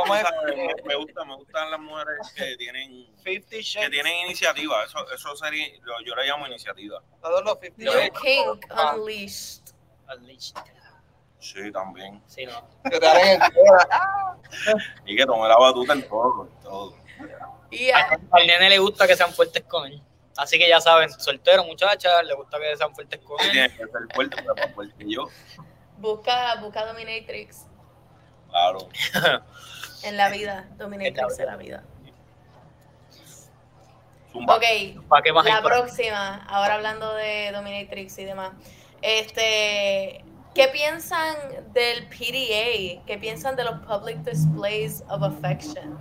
me, 0.56 0.74
me 0.84 0.94
gusta, 0.96 1.24
me 1.24 1.34
gustan 1.36 1.70
las 1.70 1.80
mujeres 1.80 2.32
que 2.36 2.56
tienen, 2.56 3.06
que 3.24 3.40
tienen 3.90 4.14
iniciativa. 4.26 4.84
Eso, 4.84 4.98
eso 5.12 5.36
sería, 5.36 5.66
yo, 5.78 5.92
yo 6.04 6.14
le 6.14 6.24
llamo 6.26 6.46
iniciativa. 6.46 7.00
Todos 7.20 7.44
los 7.44 7.58
Fifty 7.58 7.84
New 7.84 7.92
Shades. 7.92 8.10
Kink 8.20 8.66
Ah, 8.70 8.94
Unleashed. 8.94 9.62
Unleashed. 10.16 10.56
Sí, 11.38 11.70
también. 11.72 12.22
Sí, 12.26 12.44
no. 12.46 12.66
que 12.90 12.98
te. 12.98 13.06
Y 15.06 15.16
que 15.16 15.26
tome 15.26 15.48
la 15.48 15.56
batuta 15.56 15.92
en 15.92 16.08
todo, 16.08 16.46
en 16.46 16.60
todo. 16.62 16.94
Y 17.70 17.90
a- 17.90 18.18
Al 18.30 18.46
nene 18.46 18.70
le 18.70 18.78
gusta 18.78 19.06
que 19.06 19.16
sean 19.16 19.32
fuertes 19.32 19.64
con 19.64 19.86
él. 19.86 20.00
Así 20.36 20.58
que 20.58 20.68
ya 20.68 20.80
saben, 20.80 21.10
soltero, 21.10 21.64
muchachas, 21.64 22.24
le 22.24 22.34
gusta 22.34 22.58
que 22.58 22.76
sean 22.76 22.94
fuertes 22.94 23.20
con 23.22 23.40
él. 23.40 23.50
Tiene 23.50 23.70
que 23.70 23.76
ser 23.78 23.88
fuerte, 24.14 24.36
pero 24.36 24.54
más 24.54 24.74
fuerte 24.74 24.94
que 25.04 25.12
yo. 25.12 25.24
Busca, 25.98 26.56
busca 26.60 26.84
Dominatrix 26.86 27.66
Claro. 28.50 28.88
en 30.04 30.16
la 30.16 30.28
vida. 30.28 30.68
Dominatrix 30.76 31.38
en 31.38 31.46
la 31.46 31.56
vida. 31.56 31.82
Zumba. 34.32 34.56
Ok, 34.56 34.62
¿Para 35.08 35.22
qué 35.22 35.32
más 35.32 35.44
la 35.46 35.62
próxima, 35.62 36.44
ahora 36.48 36.74
hablando 36.74 37.14
de 37.14 37.50
Dominatrix 37.52 38.18
y 38.18 38.24
demás. 38.24 38.52
Este, 39.02 40.24
¿qué 40.56 40.68
piensan 40.68 41.36
del 41.72 42.08
PDA? 42.08 43.04
¿Qué 43.06 43.18
piensan 43.20 43.54
de 43.56 43.64
los 43.64 43.78
public 43.80 44.16
displays 44.24 45.02
of 45.08 45.22
affection? 45.22 45.98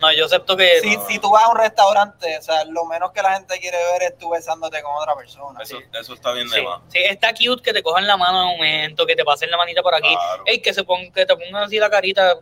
No, 0.00 0.12
yo 0.12 0.24
acepto 0.26 0.56
que. 0.56 0.80
Si, 0.80 0.96
no, 0.96 1.06
si 1.06 1.18
tú 1.20 1.30
vas 1.30 1.44
a 1.44 1.50
un 1.50 1.56
restaurante, 1.58 2.36
o 2.36 2.42
sea, 2.42 2.64
lo 2.64 2.84
menos 2.86 3.12
que 3.12 3.22
la 3.22 3.34
gente 3.34 3.56
quiere 3.60 3.76
ver 3.92 4.02
es 4.02 4.18
tú 4.18 4.30
besándote 4.30 4.82
con 4.82 4.90
otra 4.96 5.14
persona. 5.14 5.60
Eso, 5.62 5.78
eso 5.92 6.14
está 6.14 6.32
bien 6.32 6.48
de 6.48 6.56
Sí, 6.58 6.62
más. 6.64 6.80
sí, 6.88 6.98
está 7.04 7.32
cute 7.32 7.62
que 7.62 7.72
te 7.72 7.84
cojan 7.84 8.06
la 8.08 8.16
mano 8.16 8.42
en 8.42 8.48
un 8.48 8.56
momento, 8.56 9.06
que 9.06 9.14
te 9.14 9.24
pasen 9.24 9.48
la 9.50 9.56
manita 9.56 9.80
por 9.80 9.94
aquí. 9.94 10.12
Claro. 10.12 10.42
Ey, 10.46 10.60
que 10.60 10.74
se 10.74 10.82
pongan, 10.82 11.12
que 11.12 11.24
te 11.24 11.36
pongan 11.36 11.62
así 11.64 11.78
la 11.78 11.88
carita, 11.88 12.32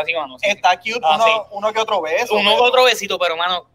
así, 0.00 0.14
mano. 0.14 0.38
sí. 0.38 0.46
Está 0.48 0.76
cute 0.78 1.00
Ah, 1.02 1.16
uno, 1.16 1.24
sí. 1.24 1.32
uno 1.50 1.72
que 1.72 1.80
otro 1.80 2.00
beso. 2.02 2.34
Uno 2.36 2.54
que 2.54 2.62
otro 2.62 2.84
besito, 2.84 3.18
pero 3.18 3.36
mano, 3.36 3.68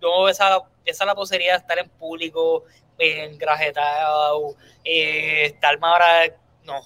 yo 0.00 0.30
esa, 0.30 0.62
esa 0.86 1.04
la 1.04 1.14
posería 1.14 1.52
de 1.52 1.58
estar 1.58 1.78
en 1.78 1.90
público, 1.90 2.64
engrajetado, 2.98 4.54
eh, 4.84 5.46
estar 5.46 5.78
más 5.78 5.92
ahora. 5.92 6.34
No. 6.64 6.80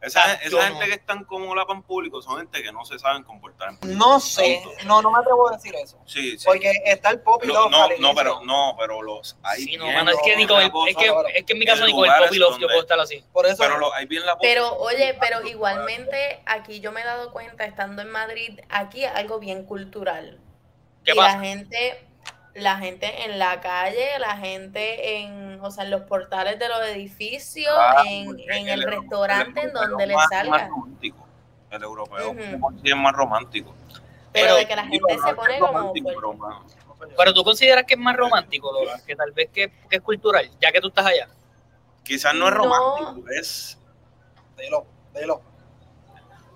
Esa, 0.00 0.22
Ah, 0.22 0.34
esa 0.44 0.62
gente 0.62 0.78
no. 0.78 0.86
que 0.86 0.92
están 0.92 1.24
como 1.24 1.56
la 1.56 1.64
en 1.68 1.82
público 1.82 2.22
son 2.22 2.36
gente 2.38 2.62
que 2.62 2.70
no 2.70 2.84
se 2.84 3.00
saben 3.00 3.24
comportar. 3.24 3.72
No 3.82 4.20
sé, 4.20 4.62
no, 4.86 5.02
no 5.02 5.10
me 5.10 5.18
atrevo 5.18 5.48
a 5.48 5.56
decir 5.56 5.74
eso. 5.74 5.98
Sí, 6.06 6.38
sí. 6.38 6.44
Porque 6.46 6.70
está 6.84 7.10
el 7.10 7.20
pop 7.20 7.42
y 7.42 7.48
Lo- 7.48 7.68
love 7.68 7.70
no, 7.72 7.88
no, 7.98 8.14
pero, 8.14 8.40
no, 8.44 8.76
pero 8.78 9.02
los 9.02 9.36
hay 9.42 9.62
Sí, 9.64 9.76
no, 9.76 9.86
bien 9.86 9.96
mano, 9.96 10.12
es 10.12 10.18
que, 10.22 10.36
ni 10.36 10.46
con 10.46 10.60
el- 10.62 10.70
es, 10.88 10.96
que, 10.96 11.12
es 11.34 11.44
que 11.44 11.52
en 11.52 11.58
mi 11.58 11.66
caso 11.66 11.84
ni 11.84 11.92
con 11.92 12.04
el 12.08 12.12
pop 12.16 12.28
y 12.32 12.38
love 12.38 12.58
yo 12.60 12.68
puedo 12.68 12.80
estar 12.82 13.00
así. 13.00 13.24
Por 13.32 13.46
eso, 13.46 13.56
pero 13.58 13.76
los 13.78 13.92
hay 13.92 14.06
bien 14.06 14.24
la 14.24 14.38
Pero 14.38 14.72
oye, 14.76 15.16
pero 15.18 15.44
igualmente 15.44 16.42
aquí 16.46 16.78
yo 16.78 16.92
me 16.92 17.00
he 17.00 17.04
dado 17.04 17.32
cuenta, 17.32 17.64
estando 17.64 18.00
en 18.02 18.10
Madrid, 18.10 18.60
aquí 18.68 19.02
es 19.04 19.10
algo 19.12 19.40
bien 19.40 19.64
cultural. 19.64 20.38
¿Qué 21.04 21.10
y 21.10 21.16
pasa? 21.16 21.38
la 21.38 21.42
gente, 21.42 22.06
la 22.54 22.76
gente 22.78 23.24
en 23.24 23.38
la 23.38 23.60
calle, 23.60 24.18
la 24.18 24.36
gente 24.36 25.18
en, 25.20 25.60
o 25.60 25.70
sea, 25.70 25.84
en 25.84 25.90
los 25.90 26.02
portales 26.02 26.58
de 26.58 26.68
los 26.68 26.80
edificios, 26.88 27.72
Ah, 27.78 28.02
en, 28.06 28.38
en 28.50 28.68
el, 28.68 28.82
restaurante 28.82 29.60
en 29.62 29.72
donde 29.72 30.06
le 30.06 30.14
salga. 30.30 30.50
Más 30.50 30.68
romántico. 30.68 31.26
El 31.70 31.82
europeo 31.82 32.34
sí 32.82 32.90
es 32.90 32.96
más 32.96 33.12
romántico. 33.12 33.74
Pero 34.32 34.46
Pero, 34.46 34.56
de 34.56 34.66
que 34.66 34.76
la 34.76 34.82
gente 34.82 34.98
Digo, 35.08 35.20
no 35.22 35.28
se 35.28 35.34
pone 35.34 35.58
como... 35.58 35.72
romántico, 35.78 36.60
pero 37.16 37.32
tú 37.34 37.44
consideras 37.44 37.84
que 37.84 37.94
es 37.94 38.00
más 38.00 38.16
romántico, 38.16 38.72
Lola, 38.72 39.00
que 39.06 39.14
tal 39.14 39.30
vez 39.32 39.50
que, 39.52 39.70
que 39.88 39.96
es 39.96 40.02
cultural, 40.02 40.50
ya 40.60 40.72
que 40.72 40.80
tú 40.80 40.88
estás 40.88 41.06
allá. 41.06 41.28
Quizás 42.02 42.34
no 42.34 42.48
es 42.48 42.54
No. 42.54 42.64
romántico, 42.64 43.28
es 43.30 43.78
dilo, 44.56 44.86
dilo. 45.14 45.42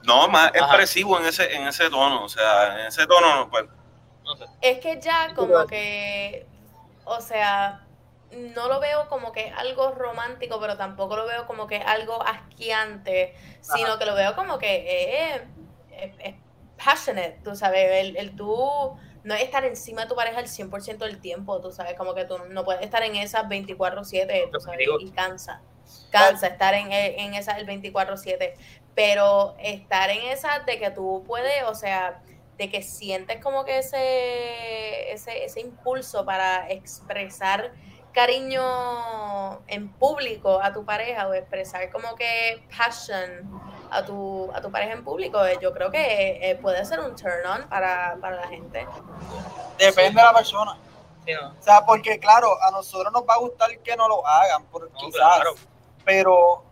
no 0.05 0.27
más 0.29 0.49
Ajá. 0.49 0.59
expresivo 0.59 1.19
en 1.21 1.27
ese 1.27 1.55
en 1.55 1.67
ese 1.69 1.89
tono, 1.91 2.25
o 2.25 2.29
sea, 2.29 2.81
en 2.81 2.87
ese 2.87 3.07
tono 3.07 3.49
pues 3.51 3.65
No 4.25 4.37
sé. 4.37 4.45
Es 4.61 4.79
que 4.81 5.01
ya 5.01 5.35
como 5.35 5.67
que, 5.67 6.47
o 7.05 7.21
sea, 7.21 7.87
no 8.31 8.69
lo 8.69 8.81
veo 8.81 9.09
como 9.09 9.33
que 9.33 9.51
algo 9.51 9.91
romántico, 9.93 10.61
pero 10.61 10.77
tampoco 10.77 11.17
lo 11.17 11.27
veo 11.27 11.47
como 11.47 11.67
que 11.67 11.77
algo 11.79 12.23
asqueante, 12.23 13.35
sino 13.61 13.99
que 13.99 14.07
lo 14.07 14.15
veo 14.15 14.35
como 14.35 14.59
que 14.59 15.35
es, 15.35 15.43
es- 15.91 16.15
es 16.21 16.35
passionate, 16.85 17.41
tú 17.45 17.55
sabes, 17.57 17.91
el, 18.07 18.17
el 18.17 18.35
tú 18.37 18.97
no 19.25 19.35
es 19.35 19.43
estar 19.43 19.65
encima 19.65 20.03
de 20.03 20.09
tu 20.09 20.17
pareja 20.17 20.41
el 20.41 20.49
100% 20.49 21.05
del 21.05 21.21
tiempo, 21.21 21.61
tú 21.61 21.71
sabes, 21.73 21.95
como 21.97 22.15
que 22.15 22.25
tú 22.25 22.39
no 22.51 22.65
puedes 22.65 22.83
estar 22.83 23.03
en 23.03 23.17
esas 23.17 23.49
24/7, 23.49 24.49
tú 24.53 24.61
sabes, 24.61 24.91
y 24.97 25.11
cansa, 25.13 25.63
cansa 26.11 26.47
estar 26.49 26.75
en, 26.75 26.91
en 26.93 27.35
esas 27.35 27.59
el 27.59 27.67
24/7, 27.67 28.57
pero 28.95 29.55
estar 29.59 30.11
en 30.11 30.25
esas 30.27 30.65
de 30.67 30.79
que 30.79 30.91
tú 30.91 31.23
puedes, 31.27 31.63
o 31.65 31.75
sea, 31.75 32.23
de 32.63 32.71
que 32.71 32.81
sientes 32.81 33.43
como 33.43 33.65
que 33.65 33.79
ese, 33.79 35.13
ese, 35.13 35.45
ese 35.45 35.61
impulso 35.61 36.25
para 36.25 36.71
expresar 36.71 37.73
cariño 38.13 38.63
en 39.67 39.93
público 39.95 40.61
a 40.63 40.73
tu 40.73 40.85
pareja 40.85 41.27
o 41.27 41.35
expresar 41.35 41.91
como 41.91 42.15
que 42.15 42.65
passion 42.77 43.61
a 43.91 44.05
tu, 44.05 44.49
a 44.55 44.61
tu 44.61 44.71
pareja 44.71 44.93
en 44.93 45.03
público, 45.03 45.45
eh, 45.45 45.59
yo 45.61 45.73
creo 45.73 45.91
que 45.91 46.39
eh, 46.41 46.55
puede 46.63 46.85
ser 46.85 47.01
un 47.01 47.17
turn 47.17 47.45
on 47.47 47.69
para, 47.69 48.17
para 48.21 48.37
la 48.37 48.47
gente. 48.47 48.87
Depende 49.77 50.21
de 50.21 50.27
la 50.27 50.33
persona. 50.33 50.79
Sí, 51.27 51.33
no. 51.35 51.49
O 51.59 51.63
sea, 51.63 51.85
porque 51.85 52.21
claro, 52.21 52.49
a 52.63 52.71
nosotros 52.71 53.13
nos 53.13 53.23
va 53.23 53.35
a 53.35 53.39
gustar 53.39 53.77
que 53.79 53.97
no 53.97 54.07
lo 54.07 54.25
hagan, 54.25 54.65
por, 54.67 54.89
No, 54.89 54.97
quizás, 54.99 55.13
claro. 55.15 55.55
pero 56.05 56.63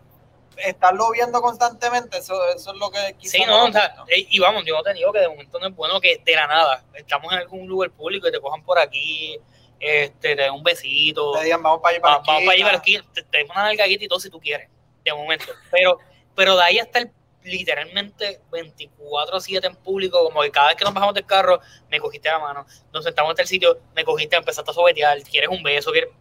estarlo 0.63 1.11
viendo 1.11 1.41
constantemente, 1.41 2.17
eso, 2.17 2.33
eso 2.49 2.71
es 2.73 2.77
lo 2.77 2.89
que 2.91 3.15
quizás 3.17 3.31
Sí, 3.31 3.43
no, 3.45 3.63
o 3.63 3.69
nos 3.69 3.73
sea, 3.73 3.93
y 4.07 4.39
vamos, 4.39 4.63
yo 4.65 4.75
no 4.75 4.83
te 4.83 4.93
digo 4.93 5.11
que 5.13 5.19
de 5.19 5.29
momento 5.29 5.59
no 5.59 5.67
es 5.67 5.75
bueno 5.75 5.99
que 6.01 6.17
de 6.23 6.35
la 6.35 6.47
nada 6.47 6.83
estamos 6.93 7.31
en 7.33 7.39
algún 7.39 7.67
lugar 7.67 7.91
público 7.91 8.27
y 8.27 8.31
te 8.31 8.39
cojan 8.39 8.63
por 8.63 8.79
aquí, 8.79 9.37
este, 9.79 10.35
te 10.35 10.41
den 10.43 10.53
un 10.53 10.63
besito, 10.63 11.33
Te 11.33 11.45
digan, 11.45 11.61
vamos 11.63 11.81
para 11.81 11.95
allá 11.95 11.99
va- 12.05 12.23
para 12.23 12.33
vamos 12.33 12.43
para 12.45 12.51
allí 12.53 12.63
para 12.63 12.77
aquí, 12.77 12.99
te, 13.13 13.23
te 13.23 13.37
den 13.39 13.47
una 13.51 13.63
nalgadita 13.63 14.03
y 14.03 14.07
todo 14.07 14.19
si 14.19 14.29
tú 14.29 14.39
quieres, 14.39 14.69
de 15.03 15.13
momento. 15.13 15.45
Pero, 15.71 15.97
pero 16.35 16.55
de 16.55 16.63
ahí 16.63 16.79
hasta 16.79 16.99
el 16.99 17.11
literalmente 17.43 18.39
24-7 18.51 19.65
en 19.65 19.75
público, 19.77 20.23
como 20.23 20.41
que 20.41 20.51
cada 20.51 20.67
vez 20.67 20.75
que 20.77 20.83
nos 20.85 20.93
bajamos 20.93 21.15
del 21.15 21.25
carro, 21.25 21.59
me 21.89 21.99
cogiste 21.99 22.29
la 22.29 22.37
mano, 22.39 22.65
nos 22.93 23.03
sentamos 23.03 23.33
en 23.33 23.39
el 23.41 23.47
sitio, 23.47 23.79
me 23.95 24.03
cogiste, 24.03 24.35
empezaste 24.35 24.69
a 24.69 24.73
sobetear, 24.73 25.21
quieres 25.23 25.49
un 25.49 25.63
beso, 25.63 25.91
quieres... 25.91 26.11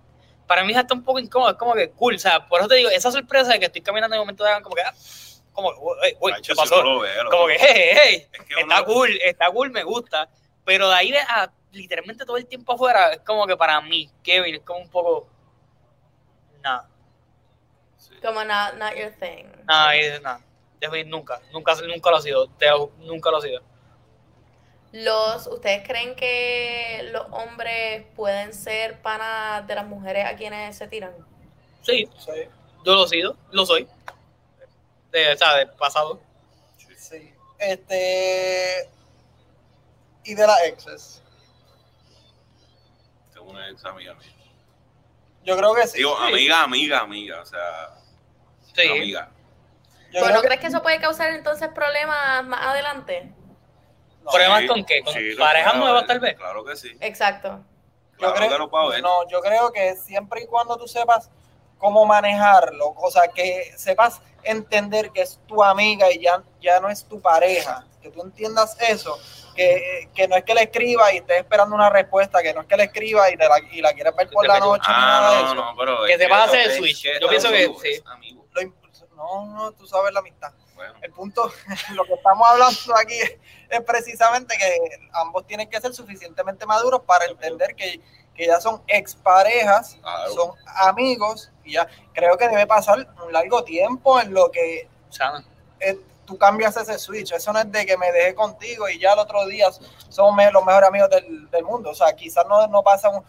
Para 0.51 0.65
mí 0.65 0.73
es 0.73 0.79
hasta 0.79 0.95
un 0.95 1.05
poco 1.05 1.21
incómodo, 1.21 1.53
es 1.53 1.57
como 1.57 1.75
que 1.75 1.93
cool, 1.93 2.17
o 2.17 2.19
sea, 2.19 2.49
por 2.49 2.59
eso 2.59 2.69
te 2.69 2.75
digo, 2.75 2.91
esa 2.91 3.13
sorpresa 3.13 3.53
de 3.53 3.61
que 3.61 3.67
estoy 3.67 3.83
caminando 3.83 4.17
en 4.17 4.21
el 4.21 4.23
momento 4.27 4.43
de 4.43 4.61
como 4.63 4.75
que, 4.75 4.83
ah, 4.83 4.93
como, 5.53 5.69
uy, 5.69 6.17
uy, 6.19 6.33
¿qué 6.43 6.57
pasó? 6.57 6.83
Como 7.31 7.47
que, 7.47 7.57
hey, 7.57 7.91
hey, 7.95 8.27
Es 8.33 8.41
que 8.43 8.61
está 8.61 8.83
uno- 8.83 8.85
cool, 8.85 9.11
está 9.23 9.47
cool, 9.53 9.71
me 9.71 9.85
gusta, 9.85 10.29
pero 10.65 10.89
de 10.89 10.97
ahí 10.97 11.15
a 11.15 11.53
literalmente 11.71 12.25
todo 12.27 12.37
el 12.37 12.47
tiempo 12.47 12.73
afuera, 12.73 13.13
es 13.13 13.21
como 13.21 13.47
que 13.47 13.57
para 13.57 13.81
mí, 13.81 14.11
Kevin, 14.25 14.57
es 14.57 14.63
como 14.63 14.81
un 14.81 14.91
poco, 14.91 15.29
nada, 16.61 16.89
Sí. 17.97 18.15
Como 18.21 18.43
not, 18.43 18.75
not 18.75 18.95
your 18.97 19.13
thing. 19.21 19.45
nada, 19.69 19.95
es 19.95 20.21
nada, 20.21 20.41
Definit- 20.81 21.07
nunca, 21.07 21.41
nunca, 21.53 21.77
nunca 21.87 22.11
lo 22.11 22.17
ha 22.17 22.23
sido, 22.23 22.49
te 22.59 22.67
nunca 22.99 23.31
lo 23.31 23.37
ha 23.37 23.41
sido. 23.41 23.63
Los, 24.93 25.47
¿Ustedes 25.47 25.87
creen 25.87 26.17
que 26.17 27.09
los 27.13 27.27
hombres 27.31 28.05
pueden 28.17 28.53
ser 28.53 29.01
panas 29.03 29.67
de 29.67 29.75
las 29.75 29.87
mujeres 29.87 30.27
a 30.27 30.35
quienes 30.37 30.77
se 30.77 30.89
tiran? 30.89 31.13
Sí, 31.83 32.09
Sí, 32.19 32.33
yo 32.85 32.95
lo 32.95 33.05
he 33.05 33.09
sido, 33.09 33.37
lo 33.53 33.65
soy, 33.65 33.87
de, 35.13 35.33
o 35.33 35.37
sea, 35.37 35.57
del 35.57 35.71
pasado. 35.71 36.21
sí. 36.97 37.33
Este. 37.59 38.89
Y 40.25 40.35
de 40.35 40.47
las 40.47 40.63
exes. 40.65 41.23
Tengo 43.33 43.51
una 43.51 43.69
ex 43.69 43.85
amiga 43.85 44.15
mía. 44.15 44.33
Yo 45.45 45.57
creo 45.57 45.75
que 45.75 45.87
sí. 45.87 45.99
Digo, 45.99 46.17
amiga, 46.17 46.63
amiga, 46.63 47.01
amiga, 47.01 47.41
o 47.43 47.47
sea, 47.47 47.91
Sí, 48.75 48.89
amiga. 48.89 49.31
Yo 50.13 50.21
¿Pero 50.23 50.35
no 50.35 50.41
crees 50.43 50.61
que 50.61 50.67
eso 50.69 50.83
puede 50.83 51.01
causar 51.01 51.31
entonces 51.31 51.69
problemas 51.69 52.45
más 52.45 52.67
adelante? 52.67 53.33
No, 54.25 54.31
¿Problemas 54.31 54.61
Sí, 54.61 54.67
con 54.67 54.85
qué? 54.85 55.03
¿Con 55.03 55.15
sí, 55.15 55.35
parejas 55.39 55.75
nuevas 55.77 56.07
tal 56.07 56.21
vez? 56.21 56.37
Claro 56.37 56.65
que 56.65 56.77
sí. 56.77 56.97
Exacto. 57.01 57.61
yo 58.19 58.35
creo, 58.35 58.49
que 58.51 58.59
lo 58.59 58.69
puedo 58.71 58.89
ver. 58.89 59.03
no, 59.03 59.27
yo 59.29 59.41
creo 59.41 59.73
que 59.73 59.97
siempre 59.97 60.43
y 60.43 60.47
cuando 60.47 60.77
tú 60.77 60.87
sepas 60.87 61.31
cómo 61.79 62.05
manejarlo, 62.05 62.89
o 62.97 63.11
sea, 63.11 63.29
que 63.29 63.73
sepas 63.77 64.21
entender 64.43 65.11
que 65.11 65.23
es 65.23 65.41
tu 65.47 65.63
amiga 65.65 66.11
y 66.13 66.21
ya, 66.21 66.43
ya 66.61 66.79
no 66.81 66.91
es 66.91 67.05
tu 67.07 67.21
pareja, 67.21 67.87
que 68.03 68.11
tú 68.11 68.21
entiendas 68.23 68.77
eso, 68.81 69.19
que, 69.57 70.09
que 70.15 70.29
no 70.29 70.37
es 70.37 70.45
que 70.45 70.55
le 70.55 70.63
escriba 70.65 71.13
y 71.13 71.19
estés 71.19 71.39
esperando 71.39 71.75
una 71.75 71.89
respuesta, 71.89 72.43
que 72.43 72.53
no 72.53 72.61
es 72.61 72.67
que 72.67 72.77
le 72.77 72.85
escriba 72.85 73.31
y, 73.31 73.37
te 73.37 73.49
la, 73.49 73.59
y 73.71 73.81
la 73.81 73.93
quieres 73.95 74.15
ver 74.15 74.29
por 74.29 74.47
la 74.47 74.59
noche 74.61 74.85
ni 74.89 74.95
nada 74.95 75.31
de 75.31 75.37
Ah, 75.37 75.41
eso. 75.47 75.55
no, 75.55 75.71
no, 75.73 75.77
pero 75.79 76.05
Que 76.05 76.13
es 76.13 76.19
te 76.19 76.29
vas 76.29 76.41
a 76.41 76.45
hacer 76.45 76.61
el 76.71 76.77
switch. 76.77 77.07
Yo 77.21 77.29
pienso 77.29 77.51
que 77.51 77.73
sí. 77.81 78.03
Lo 78.53 78.63
no, 79.17 79.47
no, 79.47 79.73
tú 79.73 79.87
sabes 79.87 80.13
la 80.13 80.21
amistad. 80.21 80.53
Bueno, 80.81 80.95
El 81.03 81.13
punto, 81.13 81.53
lo 81.95 82.05
que 82.05 82.15
estamos 82.15 82.49
hablando 82.49 82.97
aquí 82.97 83.15
es, 83.15 83.37
es 83.69 83.81
precisamente 83.83 84.57
que 84.57 85.09
ambos 85.13 85.47
tienen 85.47 85.69
que 85.69 85.79
ser 85.79 85.93
suficientemente 85.93 86.65
maduros 86.65 87.03
para 87.03 87.27
entender 87.27 87.75
que, 87.75 88.01
que 88.35 88.47
ya 88.47 88.59
son 88.63 88.83
exparejas, 88.87 89.99
Claro. 90.01 90.33
son 90.33 90.51
amigos, 90.77 91.51
y 91.65 91.75
ya 91.75 91.87
creo 92.15 92.39
que 92.39 92.49
debe 92.49 92.67
pasar 92.67 93.07
un 93.27 93.31
largo 93.33 93.63
tiempo 93.63 94.19
en 94.21 94.33
lo 94.33 94.51
que 94.51 94.89
eh, 95.81 95.99
tú 96.25 96.39
cambias 96.39 96.77
ese 96.79 96.99
switch. 96.99 97.33
Eso 97.33 97.53
no 97.53 97.59
es 97.59 97.71
de 97.71 97.85
que 97.85 97.99
me 97.99 98.11
dejé 98.13 98.35
contigo 98.35 98.89
y 98.89 98.99
ya 98.99 99.13
el 99.13 99.19
otro 99.19 99.47
día 99.47 99.69
somos 100.09 100.53
los 100.53 100.65
mejores 100.65 100.89
amigos 100.89 101.11
del, 101.11 101.51
del 101.51 101.65
mundo. 101.65 101.91
O 101.91 101.95
sea, 101.95 102.15
quizás 102.15 102.47
no, 102.49 102.67
no 102.69 102.83
pasa 102.83 103.11
un- 103.11 103.25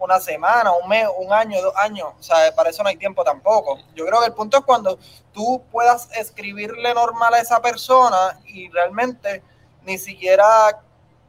una 0.00 0.18
semana, 0.18 0.72
un 0.72 0.88
mes, 0.88 1.06
un 1.18 1.32
año, 1.32 1.60
dos 1.62 1.74
años. 1.76 2.08
O 2.18 2.22
sea, 2.22 2.52
para 2.54 2.70
eso 2.70 2.82
no 2.82 2.88
hay 2.88 2.96
tiempo 2.96 3.22
tampoco. 3.22 3.78
Yo 3.94 4.04
creo 4.06 4.20
que 4.20 4.26
el 4.26 4.32
punto 4.32 4.58
es 4.58 4.64
cuando 4.64 4.98
tú 5.32 5.62
puedas 5.70 6.10
escribirle 6.16 6.92
normal 6.94 7.34
a 7.34 7.40
esa 7.40 7.60
persona 7.62 8.40
y 8.46 8.68
realmente 8.70 9.42
ni 9.82 9.98
siquiera 9.98 10.80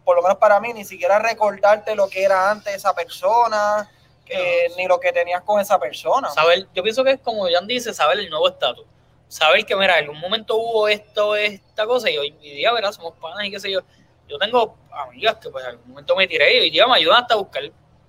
por 0.04 0.16
lo 0.16 0.24
menos 0.24 0.38
para 0.38 0.60
mí, 0.60 0.74
ni 0.74 0.84
siquiera 0.84 1.20
recordarte 1.20 1.96
lo 1.96 2.10
que 2.10 2.24
era 2.24 2.50
antes 2.50 2.74
esa 2.74 2.94
persona, 2.94 3.90
eh, 4.26 4.72
ni 4.78 4.88
lo 4.88 5.00
que 5.00 5.12
tenías 5.12 5.42
con 5.44 5.60
esa 5.60 5.80
persona. 5.80 6.30
Saber, 6.30 6.68
yo 6.74 6.84
pienso 6.84 7.04
que 7.04 7.12
es 7.12 7.20
como 7.20 7.48
Jan 7.50 7.68
dice, 7.68 7.94
saber 7.94 8.20
el 8.20 8.30
nuevo 8.30 8.50
estatus. 8.50 8.86
Saber 9.28 9.66
que, 9.66 9.76
mira, 9.76 10.00
en 10.00 10.06
algún 10.06 10.20
momento 10.20 10.58
hubo 10.58 10.88
esto, 10.88 11.36
esta 11.36 11.86
cosa, 11.86 12.10
y 12.10 12.18
hoy 12.18 12.32
día, 12.32 12.74
¿verdad? 12.74 12.92
Somos 12.92 13.14
panas 13.22 13.46
y 13.46 13.52
qué 13.52 13.60
sé 13.60 13.72
yo. 13.72 13.82
Yo 14.28 14.38
tengo 14.38 14.76
amigas 14.92 15.38
que, 15.38 15.50
pues, 15.50 15.64
en 15.64 15.72
algún 15.72 15.90
momento 15.90 16.16
me 16.16 16.28
tiré 16.28 16.58
y 16.58 16.60
hoy 16.62 16.70
día 16.70 16.88
me 16.88 16.96
ayudan 16.96 17.22
hasta 17.22 17.36
a 17.36 17.38
buscar 17.38 17.64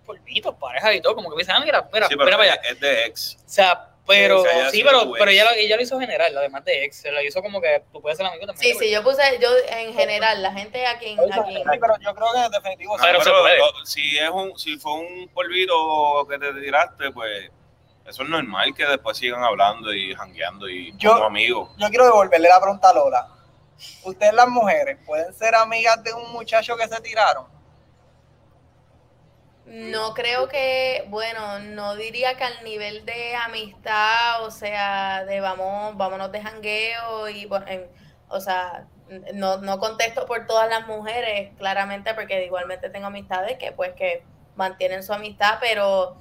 polvitos, 0.05 0.55
parejas 0.57 0.95
y 0.95 1.01
todo. 1.01 1.15
Como 1.15 1.31
que 1.31 1.37
me 1.37 1.41
dicen, 1.43 1.55
ah, 1.57 1.61
mira, 1.65 1.89
mira, 1.93 2.09
Sí, 2.09 2.15
mira 2.17 2.31
para 2.37 2.43
allá. 2.53 2.61
es 2.69 2.81
de 2.81 3.05
ex. 3.07 3.37
O 3.45 3.49
sea, 3.49 3.89
pero 4.07 4.43
Sí, 4.43 4.49
o 4.49 4.51
sea, 4.51 4.61
ella 4.61 4.71
sí, 4.71 4.77
sí 4.79 4.85
pero, 4.85 5.13
pero 5.13 5.31
ella, 5.31 5.45
lo- 5.45 5.51
ella 5.53 5.77
lo 5.77 5.83
hizo 5.83 5.99
general, 6.01 6.37
además 6.37 6.65
de 6.65 6.85
ex. 6.85 6.97
Se 6.97 7.13
lo 7.13 7.23
hizo 7.23 7.41
como 7.41 7.61
que 7.61 7.85
tú 7.93 8.03
puedes 8.03 8.19
ser 8.19 8.27
amigo 8.27 8.47
también. 8.47 8.73
Sí, 8.77 8.79
sí, 8.87 8.91
yo 8.91 9.03
puse, 9.03 9.23
yo 9.41 9.49
en 9.69 9.95
general, 9.95 10.43
la 10.43 10.53
gente 10.53 10.85
a 10.87 10.99
quien, 10.99 11.19
a 11.21 11.23
quien 11.45 11.63
Sí, 11.63 11.79
pero 11.81 11.95
yo 12.01 12.15
creo 12.15 12.33
que 12.33 12.45
en 12.45 12.51
definitivo. 12.51 12.97
Pero 13.01 13.21
Ah, 13.21 13.25
se 13.25 13.31
puede. 13.31 13.59
lo- 13.59 13.87
si 13.87 14.19
es 14.19 14.29
un, 14.31 14.59
si 14.59 14.77
fue 14.79 14.93
un 14.95 15.29
polvito 15.33 16.27
que 16.29 16.39
te 16.39 16.53
tiraste, 16.55 17.11
pues 17.13 17.51
eso 18.05 18.23
es 18.25 18.29
normal 18.29 18.75
que 18.75 18.85
después 18.85 19.17
sigan 19.17 19.45
hablando 19.45 19.95
y 19.95 20.13
jangueando 20.15 20.69
y 20.69 20.93
Yo- 20.97 21.13
como 21.15 21.27
amigos. 21.27 21.71
yo 21.79 21.89
quiero 21.89 22.05
devolverle 22.07 22.49
la 22.49 22.61
pregunta 22.61 22.91
a 22.91 22.95
Lola. 22.95 23.29
¿Ustedes 24.05 24.35
las 24.35 24.49
mujeres 24.49 24.99
pueden 25.07 25.33
ser 25.35 25.55
amigas 25.55 26.03
de 26.03 26.13
un 26.13 26.33
muchacho 26.33 26.77
que 26.77 26.87
se 26.89 27.01
tiraron? 27.01 27.47
No 29.65 30.13
creo 30.15 30.49
que, 30.49 31.05
bueno, 31.09 31.61
no 31.61 31.95
diría 31.95 32.37
que 32.37 32.43
al 32.45 32.65
nivel 32.65 33.05
de 33.07 33.37
amistad, 33.37 34.43
o 34.45 34.51
sea, 34.51 35.25
de 35.25 35.41
vamos, 35.41 35.97
vámonos 35.97 36.33
de 36.33 36.43
jangueo 36.43 37.29
y, 37.29 37.47
bueno, 37.47 37.67
en- 37.69 37.89
o 38.29 38.41
sea, 38.41 38.89
no, 39.35 39.59
no 39.59 39.79
contesto 39.79 40.27
por 40.27 40.47
todas 40.47 40.69
las 40.69 40.87
mujeres, 40.89 41.55
claramente, 41.59 42.13
porque 42.15 42.45
igualmente 42.45 42.91
tengo 42.91 43.07
amistades 43.07 43.57
que, 43.59 43.71
pues, 43.73 43.93
que 43.95 44.25
mantienen 44.57 45.03
su 45.05 45.13
amistad, 45.13 45.59
pero 45.61 46.17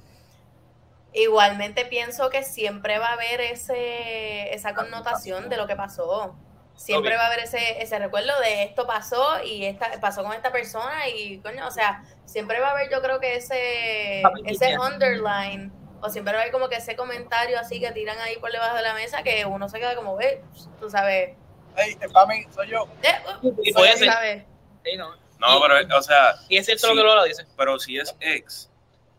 igualmente 1.12 1.84
pienso 1.84 2.30
que 2.30 2.42
siempre 2.42 2.98
va 2.98 3.08
a 3.08 3.12
haber 3.14 3.40
ese, 3.40 4.54
esa 4.54 4.74
connotación 4.74 5.48
de 5.48 5.56
lo 5.56 5.66
que 5.66 5.76
pasó. 5.76 6.36
Siempre 6.76 7.16
va 7.16 7.24
a 7.24 7.26
haber 7.26 7.40
ese, 7.40 7.80
ese 7.82 7.98
recuerdo 7.98 8.38
de 8.40 8.64
esto 8.64 8.86
pasó 8.86 9.42
y 9.44 9.64
esta, 9.64 10.00
pasó 10.00 10.22
con 10.24 10.32
esta 10.32 10.50
persona 10.50 11.08
y 11.08 11.38
coño, 11.38 11.66
o 11.66 11.70
sea, 11.70 12.02
siempre 12.24 12.58
va 12.60 12.68
a 12.68 12.70
haber 12.72 12.90
yo 12.90 13.00
creo 13.02 13.20
que 13.20 13.36
ese, 13.36 14.22
ese 14.46 14.76
underline 14.78 15.70
o 16.00 16.08
siempre 16.10 16.32
va 16.32 16.40
a 16.40 16.42
haber 16.42 16.52
como 16.52 16.68
que 16.68 16.76
ese 16.76 16.96
comentario 16.96 17.58
así 17.60 17.78
que 17.78 17.92
tiran 17.92 18.18
ahí 18.18 18.36
por 18.38 18.50
debajo 18.50 18.74
de 18.74 18.82
la 18.82 18.94
mesa 18.94 19.22
que 19.22 19.44
uno 19.46 19.68
se 19.68 19.78
queda 19.78 19.94
como, 19.94 20.16
ve, 20.16 20.42
tú 20.80 20.90
sabes, 20.90 21.36
Hey, 21.76 21.96
mí, 22.28 22.46
soy 22.54 22.68
yo. 22.68 22.86
eh, 23.02 23.14
uh, 23.42 23.54
Y 23.62 23.72
puede 23.72 23.96
ser. 23.96 24.08
¿sabes? 24.12 24.44
Sí, 24.84 24.96
no. 24.96 25.14
No, 25.38 25.58
Y- 25.58 25.62
pero, 25.62 25.96
o 25.98 26.02
sea, 26.02 26.34
Y 26.48 26.56
es 26.58 26.66
cierto 26.66 26.86
Sí. 26.88 26.94
lo 26.94 27.00
que 27.02 27.06
Lola 27.08 27.24
dice. 27.24 27.46
pero 27.56 27.78
si 27.78 27.98
es 27.98 28.14
ex 28.20 28.70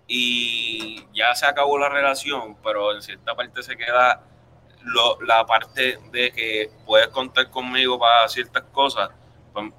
y 0.07 1.05
ya 1.13 1.33
se 1.35 1.45
acabó 1.45 1.77
la 1.79 1.89
relación, 1.89 2.55
pero 2.63 2.93
en 2.93 3.01
cierta 3.01 3.33
parte 3.35 3.63
se 3.63 3.75
queda 3.77 4.21
lo- 4.83 5.19
la 5.21 5.45
parte 5.45 5.97
de 6.11 6.31
que 6.31 6.71
puedes 6.85 7.07
contar 7.09 7.49
conmigo 7.49 7.97
para 7.99 8.27
ciertas 8.27 8.63
cosas, 8.71 9.09
pues 9.53 9.71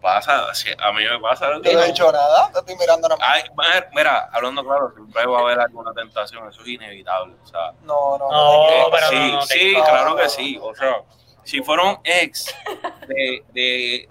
pasa, 0.00 0.52
si- 0.54 0.70
a 0.76 0.92
mí 0.92 1.04
me 1.04 1.18
pasa. 1.20 1.46
Yo 1.62 1.72
no 1.72 1.80
he 1.82 1.86
dicho 1.86 2.10
nada, 2.10 2.50
te 2.52 2.58
estoy 2.58 2.76
mirando 2.76 3.08
nada 3.08 3.20
más. 3.20 3.28
Ay, 3.36 3.42
mira, 3.56 3.88
mira, 3.94 4.28
hablando 4.32 4.64
claro, 4.64 4.92
siempre 4.94 5.26
va 5.26 5.38
a 5.38 5.42
haber 5.42 5.60
alguna 5.60 5.92
tentación, 5.92 6.48
eso 6.48 6.60
es 6.62 6.68
inevitable. 6.68 7.34
O 7.42 7.46
sea, 7.46 7.72
No, 7.82 8.18
no, 8.18 8.28
No. 8.30 8.68
Eh, 8.68 8.84
pero 8.90 9.08
sí, 9.08 9.14
no, 9.16 9.32
no, 9.36 9.42
sí, 9.42 9.72
no, 9.76 9.84
claro 9.84 10.10
no, 10.10 10.16
que 10.16 10.28
sí. 10.28 10.58
O 10.60 10.74
sea, 10.74 11.02
si 11.44 11.62
fueron 11.62 12.00
ex 12.04 12.52
de, 13.06 13.44
de 13.52 14.08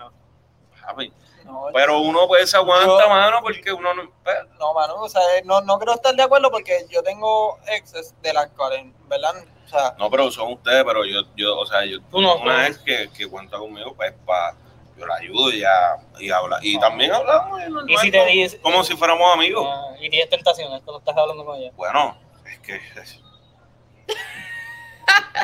Javi, 0.81 1.13
no, 1.51 1.65
pero 1.73 1.99
uno 1.99 2.27
pues 2.27 2.49
se 2.49 2.57
aguanta 2.57 3.03
Yo- 3.03 3.09
mano 3.09 3.39
porque 3.41 3.71
uno 3.71 3.93
no 3.93 4.11
pues, 4.23 4.35
no, 4.59 4.73
Manu, 4.73 4.93
o 4.95 5.09
sea, 5.09 5.21
no, 5.45 5.61
no 5.61 5.77
creo 5.79 5.93
estar 5.95 6.15
de 6.15 6.23
acuerdo 6.23 6.49
porque 6.51 6.85
yo 6.89 7.03
tengo 7.03 7.57
exes 7.67 8.13
de 8.21 8.33
las 8.33 8.49
cuales, 8.51 8.85
¿verdad? 9.07 9.33
O 9.65 9.69
sea, 9.69 9.95
no 9.97 10.09
pero 10.09 10.29
son 10.31 10.53
ustedes 10.53 10.83
pero 10.83 11.05
yo 11.05 11.21
yo 11.35 11.57
o 11.57 11.65
sea 11.65 11.85
yo 11.85 11.99
Tú 12.09 12.21
no, 12.21 12.35
una 12.35 12.65
tú 12.67 12.71
ex 12.73 12.77
que, 12.79 13.09
que 13.15 13.27
cuenta 13.29 13.57
conmigo 13.57 13.93
pues 13.95 14.13
para 14.25 14.55
yo 14.97 15.05
la 15.05 15.15
ayudo 15.15 15.49
y 15.51 15.59
ya 15.61 15.97
y 16.19 16.29
habla 16.29 16.59
y 16.61 16.79
también 16.79 17.11
hablamos 17.13 17.59
y 17.61 17.63
normal, 17.69 17.85
Y 17.89 17.97
si 17.97 18.11
te 18.11 18.59
como- 18.61 18.83
si 18.83 18.95
fuéramos 18.97 19.33
amigos 19.33 19.65
Ah, 19.67 19.95
y 19.99 20.09
tienes 20.09 20.29
tentaciones 20.29 20.81
cuando 20.83 20.99
estás 20.99 21.15
hablando 21.17 21.45
con 21.45 21.57
ella. 21.57 21.71
bueno 21.75 22.17
es 22.45 22.59
que 22.59 22.75
es- 22.75 23.19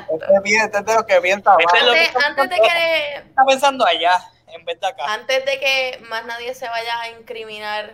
este, 0.10 0.55
este 0.66 0.78
es 0.78 0.86
de 0.86 0.93
los 0.93 1.03
que 1.05 1.22
piensa 1.22 1.55
Este 1.60 1.78
es 1.78 1.84
lo 1.86 1.91
mal. 1.91 1.99
que- 1.99 2.08
Antes, 2.08 2.26
antes 2.26 2.49
de 2.49 2.55
que 2.58 3.14
Está 3.30 3.45
pensando 3.45 3.86
allá 3.86 4.20
en 4.48 4.66
vez 4.66 4.80
de 4.80 4.88
acá. 4.88 5.04
Antes 5.14 5.45
de 5.45 5.60
que 5.60 6.00
más 6.10 6.26
nadie 6.26 6.54
se 6.56 6.68
vaya 6.68 7.02
a 7.02 7.10
incriminar 7.12 7.93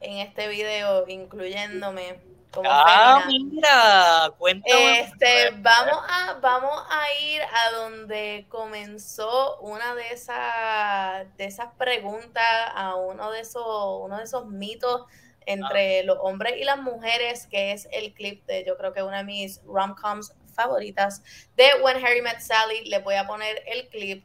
en 0.00 0.18
este 0.18 0.48
video, 0.48 1.06
incluyéndome 1.08 2.20
como 2.52 2.68
Ah, 2.72 3.22
femina, 3.26 3.50
mira, 3.50 4.30
cuéntame. 4.38 5.00
este, 5.00 5.50
vamos 5.56 5.98
a, 6.08 6.34
vamos 6.40 6.82
a 6.88 7.12
ir 7.22 7.42
a 7.42 7.70
donde 7.72 8.46
comenzó 8.48 9.58
una 9.60 9.94
de 9.94 10.08
esas, 10.08 11.36
de 11.36 11.44
esas 11.44 11.72
preguntas, 11.76 12.44
a 12.74 12.94
uno 12.94 13.30
de 13.30 13.40
esos, 13.40 13.64
uno 14.00 14.16
de 14.18 14.24
esos 14.24 14.46
mitos 14.46 15.04
entre 15.46 16.04
los 16.04 16.18
hombres 16.20 16.54
y 16.58 16.64
las 16.64 16.78
mujeres, 16.78 17.46
que 17.46 17.72
es 17.72 17.88
el 17.92 18.12
clip 18.14 18.44
de, 18.46 18.64
yo 18.64 18.76
creo 18.76 18.92
que 18.92 19.02
una 19.02 19.18
de 19.18 19.24
mis 19.24 19.62
rom-coms 19.64 20.32
favoritas, 20.54 21.22
de 21.56 21.68
When 21.82 22.04
Harry 22.04 22.20
Met 22.22 22.40
Sally. 22.40 22.84
Le 22.86 22.98
voy 22.98 23.14
a 23.14 23.26
poner 23.26 23.62
el 23.66 23.88
clip 23.88 24.24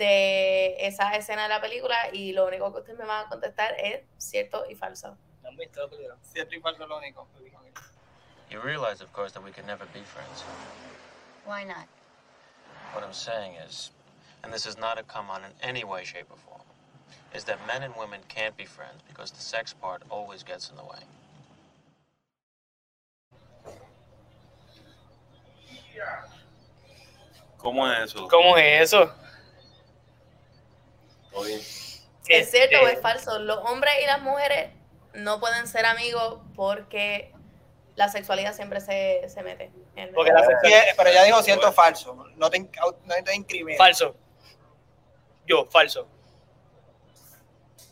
de 0.00 0.86
esa 0.86 1.14
escena 1.14 1.42
de 1.42 1.50
la 1.50 1.60
película 1.60 1.94
y 2.12 2.32
lo 2.32 2.46
único 2.46 2.72
que 2.72 2.80
ustedes 2.80 2.98
me 2.98 3.04
van 3.04 3.26
a 3.26 3.28
contestar 3.28 3.74
es 3.78 4.00
cierto 4.16 4.64
y 4.68 4.74
falso. 4.74 5.16
¿No 5.42 5.50
han 5.50 5.56
visto 5.56 5.82
la 5.82 5.88
película? 5.88 6.16
Cierto 6.22 6.54
y 6.54 6.60
falso 6.60 6.82
es 6.82 6.88
lo 6.88 6.96
único. 6.96 7.28
You 8.50 8.60
realize, 8.60 9.00
of 9.00 9.12
course, 9.12 9.32
that 9.34 9.44
we 9.44 9.52
could 9.52 9.66
never 9.66 9.86
be 9.92 10.00
friends. 10.00 10.42
Why 11.44 11.64
not? 11.64 11.86
What 12.92 13.04
I'm 13.04 13.12
saying 13.12 13.52
is, 13.68 13.92
and 14.42 14.52
this 14.52 14.66
is 14.66 14.76
not 14.76 14.98
a 14.98 15.04
come 15.04 15.30
on 15.30 15.44
in 15.44 15.52
any 15.62 15.84
way, 15.84 16.04
shape, 16.04 16.26
or 16.30 16.36
form, 16.36 16.62
is 17.32 17.44
that 17.44 17.64
men 17.68 17.84
and 17.84 17.94
women 17.96 18.20
can't 18.28 18.56
be 18.56 18.64
friends 18.64 19.02
because 19.06 19.30
the 19.30 19.40
sex 19.40 19.72
part 19.72 20.02
always 20.10 20.42
gets 20.42 20.68
in 20.70 20.76
the 20.76 20.82
way. 20.82 21.04
¿cómo 27.58 27.86
es 27.86 28.10
eso? 28.10 28.28
¿Cómo 28.28 28.56
es 28.56 28.92
eso? 28.92 29.12
Todo 31.30 31.42
bien. 31.44 31.60
¿Es 32.28 32.50
cierto 32.50 32.76
o 32.78 32.80
Este, 32.86 32.92
es 32.94 33.00
falso? 33.00 33.38
Los 33.38 33.58
hombres 33.64 33.92
y 34.02 34.06
las 34.06 34.20
mujeres 34.22 34.70
no 35.14 35.40
pueden 35.40 35.66
ser 35.66 35.86
amigos 35.86 36.38
porque 36.54 37.32
la 37.96 38.08
sexualidad 38.08 38.54
siempre 38.54 38.80
se, 38.80 39.28
se 39.28 39.42
mete. 39.42 39.70
en- 39.96 40.12
Porque 40.14 40.32
la 40.32 40.44
sexualidad. 40.44 40.82
pero 40.96 41.12
ya 41.12 41.24
dijo 41.24 41.42
cierto 41.42 41.68
o 41.68 41.72
falso. 41.72 42.14
No 42.36 42.50
te, 42.50 42.60
no 42.60 43.14
te 43.24 43.34
incrimines. 43.34 43.78
Falso. 43.78 44.14
Yo, 45.46 45.66
falso. 45.66 46.06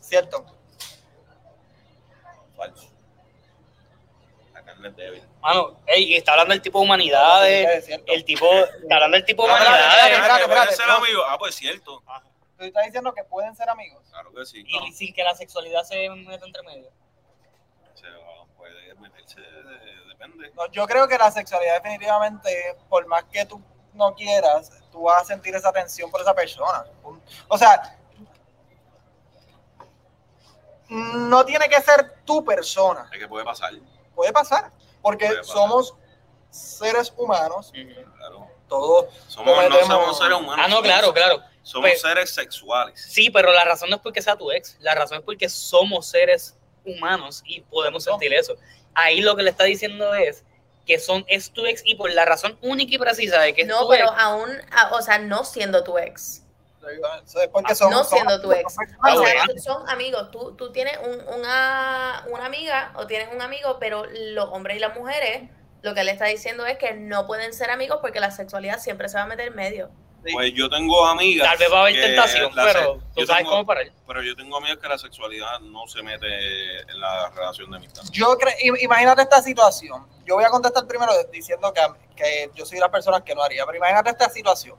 Cierto. 0.01 0.45
falso 2.57 2.89
la 4.53 4.63
carne 4.63 4.89
es 4.89 4.95
débil 4.97 5.23
Mano, 5.39 5.79
ey, 5.87 6.15
está 6.15 6.31
hablando 6.33 6.53
el 6.53 6.61
tipo 6.61 6.79
de 6.79 6.85
humanidades. 6.85 7.87
El 8.05 8.25
tipo, 8.25 8.45
está 8.53 8.95
hablando 8.95 9.15
el 9.17 9.23
tipo 9.23 9.45
de 9.45 9.53
Ah, 9.53 9.55
humanidades. 9.55 10.79
Ah, 10.79 11.33
ah 11.33 11.37
pues 11.37 11.55
cierto 11.55 12.03
Tú 12.59 12.65
estás 12.65 12.83
diciendo 12.87 13.13
que 13.13 13.23
pueden 13.23 13.55
ser 13.55 13.69
amigos. 13.69 14.03
claro 14.09 14.33
que 14.33 14.45
sí 14.45 14.65
Y 14.67 14.91
sin 14.91 15.13
que 15.13 15.23
la 15.23 15.33
sexualidad 15.33 15.83
se 15.83 16.09
meta 16.09 16.45
entre 16.45 16.61
medio. 16.63 16.91
se 17.95 18.09
va- 18.09 18.45
puede 18.57 18.93
meterse 18.95 19.39
depende 20.09 20.51
No, 20.55 20.65
yo 20.69 20.85
creo 20.85 21.07
que 21.07 21.17
la 21.17 21.31
sexualidad 21.31 21.75
definitivamente, 21.81 22.75
por 22.89 23.07
más 23.07 23.23
que 23.25 23.45
tú 23.45 23.61
no 23.93 24.13
quieras, 24.13 24.71
tú 24.91 25.03
vas 25.03 25.21
a 25.21 25.25
sentir 25.25 25.55
esa 25.55 25.71
tensión 25.71 26.11
por 26.11 26.19
esa 26.19 26.33
persona. 26.33 26.83
O 27.47 27.57
sea, 27.57 27.97
no 30.89 31.45
tiene 31.45 31.69
que 31.69 31.81
ser 31.81 32.23
tu 32.25 32.43
persona. 32.43 33.07
es 33.11 33.19
que 33.19 33.27
puede 33.27 33.45
pasar 33.45 33.71
Puede 34.15 34.33
pasar, 34.33 34.71
porque 35.01 35.27
Puede 35.27 35.39
pasar. 35.39 35.55
somos 35.55 35.95
seres 36.49 37.13
humanos, 37.15 37.71
claro 38.17 38.49
todos. 38.69 39.07
somos 39.27 39.69
no 39.69 39.85
somos 39.85 40.17
seres 40.17 40.37
humanos 40.37 40.65
Ah, 40.65 40.69
no, 40.69 40.81
claro, 40.81 41.13
claro. 41.13 41.41
somos 41.63 41.89
Pues- 41.89 42.01
seres 42.01 42.29
sexuales 42.29 43.01
Sí, 43.09 43.29
pero 43.29 43.51
la 43.51 43.65
razón 43.65 43.89
no 43.89 43.97
es 43.97 44.01
porque 44.01 44.21
sea 44.21 44.37
tu 44.37 44.51
ex. 44.51 44.77
La 44.79 44.95
razón 44.95 45.17
es 45.17 45.23
porque 45.23 45.49
somos 45.49 46.07
seres 46.07 46.55
humanos 46.85 47.41
y 47.45 47.61
podemos 47.61 48.05
No. 48.05 48.13
sentir 48.13 48.33
eso. 48.33 48.55
Ahí 48.95 49.21
lo 49.21 49.35
que 49.35 49.43
le 49.43 49.49
está 49.49 49.65
diciendo 49.65 50.13
es 50.13 50.43
que 50.85 50.97
son 50.99 51.23
es 51.27 51.51
tu 51.51 51.65
ex 51.65 51.81
y 51.85 51.95
por 51.95 52.11
la 52.11 52.25
razón 52.25 52.57
única 52.61 52.95
y 52.95 52.97
precisa 52.97 53.39
de 53.41 53.53
que 53.53 53.61
es 53.63 53.67
No, 53.67 53.81
tu 53.81 53.89
pero 53.89 54.05
ex. 54.05 54.13
aún, 54.17 54.49
a- 54.71 54.93
o 54.95 55.01
sea, 55.01 55.19
no 55.19 55.43
siendo 55.43 55.83
tu 55.83 55.97
ex. 55.97 56.43
Somos, 57.75 57.91
no 57.91 58.03
siendo 58.05 58.41
tu 58.41 58.51
ex. 58.53 58.75
Ah, 59.03 59.13
O 59.15 59.23
sea, 59.23 59.43
son 59.63 59.87
amigos. 59.89 60.31
Tú, 60.31 60.55
tú 60.55 60.71
tienes 60.71 60.97
un- 60.97 61.21
una, 61.39 62.25
una 62.31 62.45
amiga 62.45 62.93
o 62.95 63.05
tienes 63.05 63.27
un 63.33 63.41
amigo, 63.41 63.77
pero 63.79 64.05
los 64.09 64.49
hombres 64.51 64.77
y 64.77 64.79
las 64.79 64.95
mujeres, 64.95 65.49
lo 65.81 65.93
que 65.93 66.03
le 66.03 66.11
está 66.11 66.25
diciendo 66.25 66.65
es 66.65 66.77
que 66.77 66.93
no 66.93 67.25
pueden 67.27 67.53
ser 67.53 67.69
amigos 67.71 67.99
porque 68.01 68.19
la 68.19 68.31
sexualidad 68.31 68.79
siempre 68.79 69.07
se 69.09 69.17
va 69.17 69.23
a 69.23 69.27
meter 69.27 69.47
en 69.47 69.55
medio. 69.55 69.89
Pues 70.33 70.53
yo 70.53 70.69
tengo 70.69 71.05
amigas. 71.05 71.47
Tal 71.47 71.57
vez 71.57 71.71
va 71.71 71.77
a 71.77 71.81
haber 71.83 71.93
tentación, 72.01 72.51
pero 72.53 72.99
tú 73.15 73.25
sabes 73.25 73.37
tengo- 73.43 73.51
cómo 73.51 73.65
parar. 73.65 73.89
Pero 74.05 74.21
yo 74.21 74.35
tengo 74.35 74.57
amigas 74.57 74.77
que 74.77 74.89
la 74.89 74.97
sexualidad 74.97 75.61
no 75.61 75.87
se 75.87 76.03
mete 76.03 76.81
en 76.81 76.99
la 76.99 77.29
relación 77.29 77.71
de 77.71 77.77
amistad. 77.77 78.01
Yo 78.11 78.37
imagínate 78.81 79.21
esta 79.21 79.41
situación. 79.41 80.05
Yo 80.25 80.35
voy 80.35 80.43
a 80.43 80.49
contestar 80.49 80.85
primero 80.87 81.13
diciendo 81.31 81.71
que, 81.73 81.81
que 82.17 82.51
yo 82.53 82.65
soy 82.65 82.79
la 82.79 82.91
persona 82.91 83.23
que 83.23 83.33
no 83.33 83.41
haría, 83.41 83.65
pero 83.65 83.77
imagínate 83.77 84.09
esta 84.09 84.29
situación. 84.29 84.77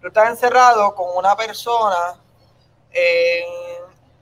Tú 0.00 0.06
estás 0.08 0.30
encerrado 0.30 0.94
con 0.94 1.14
una 1.14 1.36
persona 1.36 2.18
en 2.90 3.44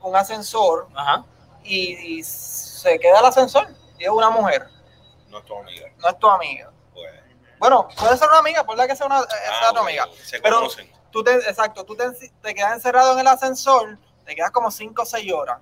un 0.02 0.16
ascensor 0.16 0.88
Ajá. 0.94 1.24
y, 1.62 2.18
y 2.18 2.22
se 2.24 2.98
queda 2.98 3.20
el 3.20 3.26
ascensor 3.26 3.68
y 3.98 4.04
es 4.04 4.10
una 4.10 4.30
mujer, 4.30 4.66
No 5.32 5.38
es 5.38 5.44
tu 5.46 5.56
amiga. 5.56 5.88
no 5.98 6.08
es 6.08 6.18
tu 6.18 6.28
amiga. 6.28 6.70
Pues, 6.94 7.10
Bueno, 7.58 7.88
puede 7.98 8.16
ser 8.16 8.28
una 8.28 8.38
amiga, 8.38 8.64
por 8.64 8.76
la 8.76 8.86
que 8.86 8.94
sea 8.94 9.06
una, 9.06 9.20
eh, 9.20 9.24
ah, 9.50 9.58
sea 9.60 9.72
tu 9.72 9.78
amiga. 9.78 10.06
Se 10.22 10.40
Pero- 10.40 10.56
conocen. 10.56 10.92
Tú 11.10 11.22
te, 11.24 11.34
exacto, 11.34 11.84
tú 11.84 11.94
te, 11.96 12.10
te 12.42 12.54
quedas 12.54 12.72
encerrado 12.72 13.12
en 13.12 13.18
el 13.20 13.26
ascensor, 13.26 13.98
te 14.24 14.34
quedas 14.34 14.50
como 14.50 14.70
5 14.70 15.02
o 15.02 15.04
6 15.04 15.32
horas. 15.32 15.58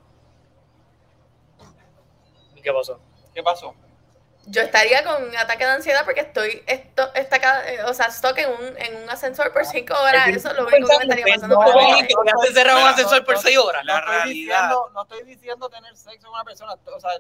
¿Y 2.54 2.60
qué 2.62 2.72
pasó? 2.72 3.00
¿Qué 3.34 3.42
pasó? 3.42 3.74
Yo 4.46 4.62
estaría 4.62 5.04
con 5.04 5.22
un 5.24 5.36
ataque 5.36 5.64
de 5.64 5.70
ansiedad 5.72 6.04
porque 6.04 6.20
estoy 6.22 6.62
esto, 6.66 7.12
esta, 7.14 7.68
eh, 7.70 7.84
o 7.84 7.92
sea, 7.94 8.10
stuck 8.10 8.36
en 8.38 8.50
un, 8.50 8.76
en 8.78 9.02
un 9.02 9.10
ascensor 9.10 9.52
por 9.52 9.64
cinco 9.66 9.94
horas. 9.94 10.28
Eso 10.28 10.50
es 10.50 10.56
lo 10.56 10.66
único 10.66 10.88
que 10.88 10.96
me 10.98 11.02
estaría 11.04 11.34
pasando 11.34 11.56
no, 11.56 11.62
por 11.64 11.76
la 11.76 11.82
no, 11.82 11.88
mente. 11.90 12.08
que 12.08 12.14
te 12.14 12.22
quedaste 12.24 12.48
encerrado 12.48 12.78
en 12.78 12.84
un 12.84 12.90
ascensor 12.90 13.24
por 13.24 13.38
seis 13.38 13.58
horas. 13.58 13.84
La 13.84 14.00
no 14.00 14.06
realidad- 14.06 14.26
diciendo, 14.56 14.90
no 14.94 15.02
estoy 15.02 15.22
diciendo 15.24 15.68
tener 15.68 15.96
sexo 15.96 16.26
con 16.28 16.34
una 16.34 16.44
persona, 16.44 16.72
o 16.72 17.00
sea, 17.00 17.10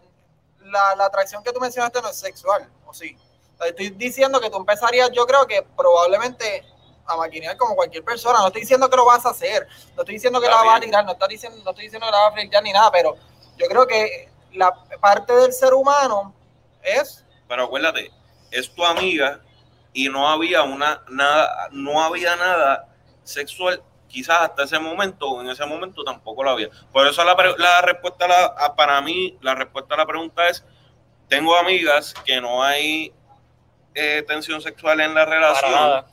la, 0.62 0.94
la 0.96 1.06
atracción 1.06 1.42
que 1.42 1.52
tú 1.52 1.60
mencionaste 1.60 2.00
no 2.02 2.08
es 2.08 2.16
sexual, 2.16 2.68
¿o 2.86 2.94
sí? 2.94 3.16
Estoy 3.64 3.90
diciendo 3.90 4.40
que 4.40 4.48
tú 4.50 4.56
empezarías, 4.56 5.10
yo 5.12 5.26
creo 5.26 5.46
que 5.46 5.62
probablemente 5.76 6.64
a 7.06 7.16
maquinear 7.16 7.56
como 7.56 7.74
cualquier 7.74 8.04
persona, 8.04 8.38
no 8.38 8.46
estoy 8.46 8.62
diciendo 8.62 8.88
que 8.88 8.96
lo 8.96 9.04
vas 9.04 9.26
a 9.26 9.30
hacer, 9.30 9.66
no 9.96 10.02
estoy 10.02 10.14
diciendo 10.14 10.40
que 10.40 10.46
Está 10.46 10.58
la 10.58 10.64
vas 10.64 10.76
a 10.76 10.78
bien. 10.78 10.90
tirar, 10.90 11.04
no, 11.04 11.12
estoy 11.12 11.28
diciendo, 11.28 11.58
no 11.64 11.70
estoy 11.70 11.84
diciendo 11.84 12.06
que 12.06 12.12
la 12.12 12.18
vas 12.18 12.30
a 12.30 12.32
flirtear 12.34 12.62
ni 12.62 12.72
nada, 12.72 12.90
pero 12.90 13.16
yo 13.56 13.66
creo 13.66 13.86
que 13.86 14.30
la 14.52 14.72
parte 15.00 15.34
del 15.34 15.52
ser 15.52 15.74
humano 15.74 16.34
es 16.82 17.24
Pero 17.48 17.64
acuérdate, 17.64 18.10
es 18.50 18.72
tu 18.74 18.84
amiga 18.84 19.40
y 19.92 20.08
no 20.08 20.28
había 20.28 20.62
una 20.62 21.02
nada, 21.08 21.68
no 21.72 22.02
había 22.02 22.36
nada 22.36 22.88
sexual. 23.24 23.82
Quizás 24.10 24.40
hasta 24.42 24.64
ese 24.64 24.78
momento, 24.78 25.40
en 25.40 25.48
ese 25.48 25.64
momento 25.64 26.02
tampoco 26.04 26.42
lo 26.44 26.50
había. 26.50 26.68
Por 26.92 27.06
eso 27.06 27.24
la, 27.24 27.36
pre- 27.36 27.56
la 27.56 27.80
respuesta 27.80 28.24
a 28.26 28.28
la- 28.28 28.44
a- 28.58 28.74
para 28.76 29.00
mí, 29.00 29.38
la 29.40 29.54
respuesta 29.54 29.94
a 29.94 29.98
la 29.98 30.04
pregunta 30.06 30.46
es: 30.48 30.64
tengo 31.28 31.56
amigas 31.56 32.12
que 32.24 32.40
no 32.40 32.62
hay 32.62 33.12
eh, 33.94 34.22
tensión 34.26 34.60
sexual 34.60 35.00
en 35.00 35.14
la 35.14 35.24
Para 35.24 35.36
relación, 35.36 35.70
nada. 35.72 36.06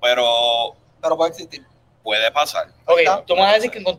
pero 0.00 0.74
pero 1.00 1.16
puede 1.16 1.30
existir. 1.30 1.66
puede 2.02 2.30
pasar. 2.30 2.68
Ok, 2.86 3.00
tú 3.26 3.34
me 3.34 3.40
vas 3.42 3.52
a 3.52 3.54
decir 3.54 3.70
que 3.70 3.82
con, 3.82 3.98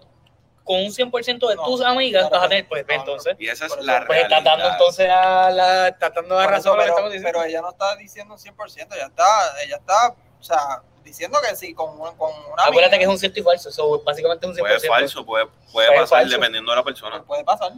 con 0.63 0.77
un 0.77 0.91
100% 0.91 1.47
de 1.49 1.55
No, 1.55 1.63
tus 1.65 1.81
amigas 1.81 2.23
no, 2.25 2.29
vas 2.29 2.43
a 2.45 2.49
tener, 2.49 2.67
pues 2.67 2.85
no, 2.87 2.93
entonces, 2.93 3.35
Y 3.39 3.47
esa 3.47 3.65
es 3.65 3.71
Por 3.73 3.79
eso, 3.79 3.87
la 3.91 4.05
pues 4.05 4.21
estás 4.23 4.43
dando 4.43 4.67
entonces 4.69 5.09
a 5.09 5.49
la, 5.49 5.87
estás 5.87 6.13
dando 6.13 6.35
la 6.35 6.45
razón 6.47 6.59
eso, 6.59 6.73
a 6.73 6.75
lo 6.75 6.81
que 6.81 6.83
pero, 6.83 6.91
estamos 6.93 7.11
diciendo. 7.11 7.39
pero 7.39 7.49
ella 7.49 7.61
no 7.61 7.69
está 7.71 7.95
diciendo 7.95 8.33
un 8.35 8.39
100%, 8.39 8.93
ella 8.95 9.05
está, 9.07 9.61
ella 9.63 9.75
está, 9.77 10.09
o 10.39 10.43
sea, 10.43 10.81
diciendo 11.03 11.39
que 11.47 11.55
sí, 11.55 11.73
con, 11.73 11.89
un- 11.99 12.15
con 12.17 12.31
una 12.31 12.63
Acuérdate 12.63 12.95
amiga, 12.95 12.97
que 12.97 13.03
es 13.03 13.09
un 13.09 13.17
cierto 13.19 13.39
y 13.39 13.43
falso, 13.43 13.69
eso 13.69 14.01
básicamente 14.03 14.45
es 14.45 14.49
un 14.51 14.55
100%. 14.55 14.59
Puede 14.59 14.79
falso, 14.87 15.25
puede, 15.25 15.45
puede 15.71 15.87
Puede 15.87 15.99
pasar 16.01 16.19
falso. 16.21 16.35
dependiendo 16.37 16.71
de 16.71 16.77
la 16.77 16.83
persona. 16.83 17.23
puede 17.23 17.43
pasar. 17.43 17.71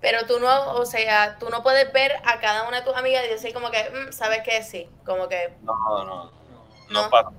Pero 0.00 0.26
tú 0.26 0.38
no, 0.38 0.72
o 0.74 0.84
sea, 0.86 1.36
tú 1.40 1.48
no 1.48 1.62
puedes 1.62 1.90
ver 1.92 2.12
a 2.24 2.38
cada 2.38 2.68
una 2.68 2.78
de 2.80 2.86
tus 2.86 2.94
amigas 2.94 3.24
y 3.24 3.28
decir 3.28 3.52
como 3.54 3.70
que, 3.70 3.90
"Mm, 3.90 4.12
sabes 4.12 4.42
que 4.42 4.62
sí, 4.62 4.88
como 5.04 5.28
que, 5.28 5.54
No, 5.62 5.74
no, 5.74 6.04
no. 6.04 6.24
No, 6.90 7.02
No. 7.02 7.10
pasa. 7.10 7.30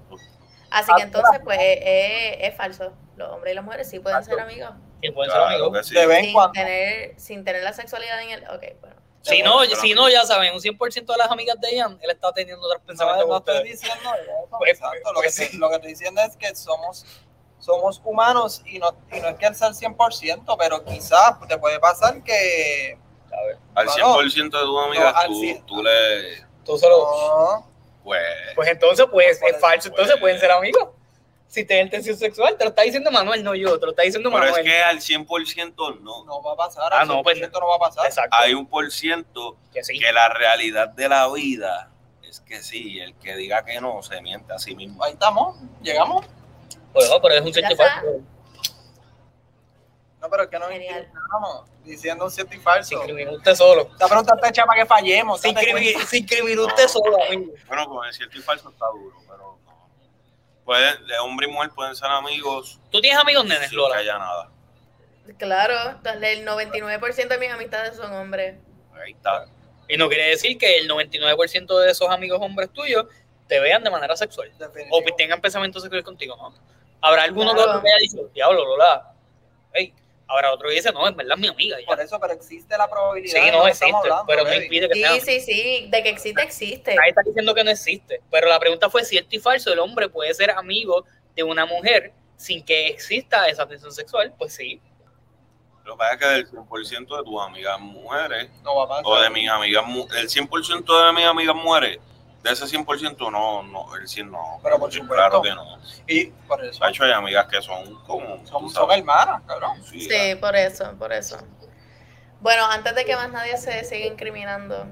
así 0.72 0.92
que 0.98 1.04
entonces 1.04 1.40
pues 1.44 1.58
es, 1.62 1.78
es- 1.82 2.38
es 2.52 2.56
falso. 2.58 2.92
Los 3.16 3.30
hombres 3.30 3.54
y 3.54 3.56
las 3.56 3.64
mujeres 3.64 3.90
sí 3.90 4.00
pueden 4.00 4.22
ser 4.24 4.40
amigos 4.40 4.72
Y 5.02 5.12
pueden 5.12 5.32
ser 5.32 5.42
amigos. 5.42 5.88
sí. 5.88 5.96
Sin 5.96 6.52
tener, 6.54 7.20
sin 7.20 7.44
tener 7.46 7.64
la 7.64 7.72
sexualidad 7.74 8.22
en 8.22 8.30
el, 8.32 8.44
ok, 8.50 8.64
bueno. 8.82 8.96
Si 9.28 9.42
no, 9.44 9.64
si 9.66 9.94
no, 9.94 10.10
ya 10.10 10.26
saben, 10.26 10.54
un 10.54 10.60
100% 10.60 11.06
de 11.06 11.18
las 11.18 11.30
amigas 11.32 11.60
de 11.60 11.76
Ian, 11.76 12.00
él 12.02 12.10
está 12.12 12.32
teniendo 12.34 12.66
otros 12.66 12.82
pensamientos 12.84 13.28
no 13.28 13.38
estoy 13.38 13.56
ustedes. 13.58 13.82
diciendo 13.82 14.10
eso, 14.16 14.58
Pues, 14.58 14.72
exacto. 14.72 15.14
Lo, 15.14 15.20
pues 15.20 15.36
que, 15.40 15.46
sí. 15.48 15.58
lo 15.58 15.70
que 15.70 15.76
estoy 15.76 15.90
diciendo 15.92 16.22
es 16.22 16.38
que 16.38 16.56
somos, 16.56 17.06
somos 17.60 18.02
humanos 18.04 18.62
y 18.66 18.80
no, 18.80 18.90
y 19.12 19.20
no 19.20 19.30
es 19.30 19.36
que 19.38 19.46
al 19.46 19.56
ser 19.56 19.72
100%, 19.74 20.56
pero 20.58 20.84
quizás 20.86 21.36
te 21.48 21.58
puede 21.58 21.80
pasar 21.80 22.24
que 22.24 22.98
A 23.32 23.42
ver, 23.46 23.58
Al 23.76 23.86
Bueno, 23.86 24.22
100% 24.22 24.44
de 24.44 24.50
tus 24.66 24.86
amigas, 24.86 25.14
no, 25.16 25.28
tú, 25.28 25.40
100. 25.42 25.66
tú 25.66 25.84
le. 25.84 26.46
tú 26.64 26.78
solo, 26.78 26.98
no, 26.98 27.72
Pues. 28.04 28.22
pues 28.56 28.70
entonces, 28.70 29.06
pues 29.12 29.42
es 29.42 29.60
falso, 29.60 29.90
entonces 29.90 30.14
pues. 30.14 30.22
pueden 30.22 30.40
ser 30.40 30.52
amigos. 30.52 30.90
Si 31.48 31.66
tienen 31.66 31.90
tensión 31.90 32.18
sexual, 32.18 32.58
te 32.58 32.66
lo 32.66 32.70
está 32.72 32.82
diciendo 32.82 33.10
Manuel, 33.10 33.44
no 33.44 33.56
yo, 33.56 33.80
te 33.80 33.86
lo 33.86 33.92
está 33.92 34.04
diciendo 34.04 34.30
Pero 34.30 34.44
es 34.44 34.52
Manuel. 34.52 34.66
que 34.66 34.84
al 34.84 35.00
100% 35.00 36.02
no. 36.02 36.26
no 36.26 36.42
va 36.44 36.54
a 36.54 36.56
pasar. 36.58 36.94
Ah, 36.94 37.02
al 37.02 37.08
no, 37.08 37.24
pues, 37.24 37.38
100% 37.38 37.52
no 37.60 37.68
va 37.68 37.76
a 37.76 37.80
pasar. 37.80 38.06
Exacto. 38.06 38.36
Hay 38.38 38.54
un 38.54 38.68
por 38.68 38.92
ciento 38.92 39.58
que 39.74 39.84
sí. 39.84 39.98
que 39.98 40.12
la 40.12 40.30
realidad 40.30 40.90
de 40.90 41.08
la 41.08 41.32
vida 41.32 41.90
es 42.24 42.42
que 42.42 42.62
sí. 42.62 43.00
El 43.00 43.16
que 43.16 43.36
diga 43.36 43.64
que 43.64 43.80
no 43.80 44.04
se 44.04 44.22
miente 44.22 44.54
a 44.54 44.60
sí 44.60 44.76
mismo. 44.76 45.02
Ahí 45.04 45.14
estamos, 45.14 45.58
llegamos. 45.82 46.26
Bueno, 46.94 47.22
pero 47.22 47.36
es 47.36 47.42
un 47.42 47.54
cierto 47.54 47.74
y 47.74 47.78
Ya 47.78 47.84
falso. 47.84 48.22
No, 50.20 50.30
pero 50.30 50.44
es 50.44 50.50
que 50.50 50.60
no 50.60 50.68
diciendo 51.84 52.26
un 52.26 52.32
cierto 52.32 52.56
y 52.56 52.60
falso. 52.60 52.90
Se 52.90 52.96
incriminó 52.96 53.34
usted 53.34 53.56
solo. 53.56 53.90
Esta 53.92 54.08
pregunta 54.08 54.34
está 54.36 54.50
hecha 54.50 54.66
para 54.66 54.82
que 54.82 54.86
fallemos. 54.86 55.40
Se 55.40 55.50
incriminó 56.18 56.66
usted 56.66 56.88
solo, 56.88 57.18
amigo. 57.24 57.54
Bueno, 57.68 57.88
con 57.88 58.06
el 58.06 58.14
cierto 58.14 58.38
y 58.38 58.42
falso 58.42 58.70
está 58.70 58.86
duro, 58.88 59.16
pero 59.26 59.38
no. 59.38 59.57
Pueden, 60.68 61.08
de 61.08 61.18
hombre 61.20 61.48
y 61.48 61.50
mujer 61.50 61.70
pueden 61.74 61.96
ser 61.96 62.10
amigos 62.12 62.78
¿Tú 62.92 63.00
tienes 63.00 63.18
amigos 63.18 63.46
nenes, 63.46 63.62
sin 63.62 63.70
que 63.70 63.76
Lola? 63.78 63.96
haya 63.96 64.18
nada. 64.18 64.50
Claro, 65.38 65.74
el 66.04 66.46
99% 66.46 67.28
de 67.30 67.38
mis 67.38 67.50
amistades 67.50 67.96
son 67.96 68.12
hombres. 68.12 68.58
Ahí 68.94 69.14
está. 69.14 69.46
Y 69.88 69.96
no 69.96 70.10
quiere 70.10 70.28
decir 70.28 70.58
que 70.58 70.78
el 70.80 70.90
99% 70.90 71.80
de 71.80 71.90
esos 71.90 72.10
amigos 72.10 72.40
hombres 72.42 72.70
tuyos 72.74 73.06
te 73.48 73.62
vean 73.62 73.82
de 73.82 73.90
manera 73.90 74.18
sexual. 74.18 74.52
Definitivo. 74.60 74.98
O 74.98 75.16
tengan 75.16 75.40
pensamientos 75.40 75.84
sexuales 75.84 76.04
contigo, 76.04 76.36
¿no? 76.36 76.54
Habrá 77.00 77.24
alguno 77.24 77.54
Claro. 77.54 77.80
que 77.80 77.84
que 77.84 77.90
haya 77.94 78.00
dicho, 78.02 78.30
diablo, 78.34 78.66
Lola. 78.66 79.14
Hey. 79.72 79.94
Habrá 80.30 80.52
otro 80.54 80.70
dice, 80.70 80.92
no, 80.92 81.08
en 81.08 81.16
verdad 81.16 81.36
es 81.36 81.40
mi 81.42 81.48
amiga. 81.48 81.80
ya". 81.80 81.86
Por 81.86 82.00
eso, 82.02 82.20
pero 82.20 82.34
existe 82.34 82.78
la 82.78 82.90
probabilidad. 82.90 83.34
Sí, 83.40 83.46
de 83.46 83.52
no 83.52 83.62
que 83.64 83.70
existe, 83.70 83.86
estamos 83.86 84.04
hablando, 84.04 84.26
pero 84.28 84.44
no 84.44 84.54
impide 84.54 84.90
que 84.90 84.96
sea. 84.96 85.12
Sí, 85.14 85.22
sí, 85.22 85.40
sí, 85.40 85.88
de 85.90 86.04
que 86.04 86.10
existe, 86.10 86.42
existe. 86.44 86.96
Nadie 86.96 87.10
está 87.10 87.22
diciendo 87.26 87.54
que 87.56 87.64
no 87.64 87.72
existe. 87.72 88.22
Pero 88.30 88.48
la 88.50 88.60
pregunta 88.60 88.90
fue 88.90 89.04
cierto 89.06 89.36
y 89.36 89.40
falso. 89.40 89.72
El 89.72 89.80
hombre 89.80 90.10
puede 90.10 90.34
ser 90.34 90.52
amigo 90.52 91.06
de 91.36 91.44
una 91.44 91.66
mujer 91.66 92.12
sin 92.36 92.64
que 92.64 92.88
exista 92.88 93.48
esa 93.48 93.68
tensión 93.68 93.92
sexual. 93.94 94.34
Pues 94.38 94.54
sí. 94.54 94.82
Lo 95.86 95.94
que 95.94 96.00
pasa 96.00 96.14
es 96.16 96.20
que 96.20 96.26
del 96.28 96.48
100% 96.50 97.18
de 97.18 97.24
tus 97.24 97.42
amigas 97.42 97.80
mujeres, 97.80 98.50
No 98.64 98.76
va 98.76 98.84
a 98.84 98.88
pasar. 98.90 99.04
o 99.06 99.22
de 99.22 99.30
mis 99.30 99.50
amigas, 99.50 99.86
el 100.18 100.28
100% 100.30 101.06
de 101.08 101.14
mis 101.14 101.26
amigas 101.26 101.56
mujeres, 101.56 102.00
de 102.48 102.54
ese 102.54 102.66
100% 102.66 103.32
no, 103.32 103.64
no, 103.64 103.96
el 103.96 104.08
100 104.08 104.32
no. 104.32 104.60
Pero 104.64 104.80
por 104.80 104.92
supuesto. 104.92 105.16
Claro 105.16 105.42
que 105.42 105.52
no. 105.52 105.80
Y 106.08 106.26
por 106.48 106.64
eso. 106.64 106.84
De 106.84 106.90
hecho, 106.90 107.04
hay 107.04 107.12
amigas 107.12 107.48
que 107.48 107.62
son 107.62 107.96
como. 108.06 108.46
Son, 108.46 108.70
son 108.70 108.92
hermanas, 108.92 109.42
cabrón. 109.48 109.84
Sí, 109.84 110.02
Sí, 110.02 110.36
por 110.40 110.56
eso, 110.56 110.94
por 110.98 111.12
eso. 111.14 111.38
Bueno, 112.40 112.66
antes 112.70 112.94
de 112.96 113.06
que 113.06 113.16
más 113.16 113.32
nadie 113.32 113.58
se 113.58 113.84
siga 113.84 114.06
incriminando, 114.06 114.86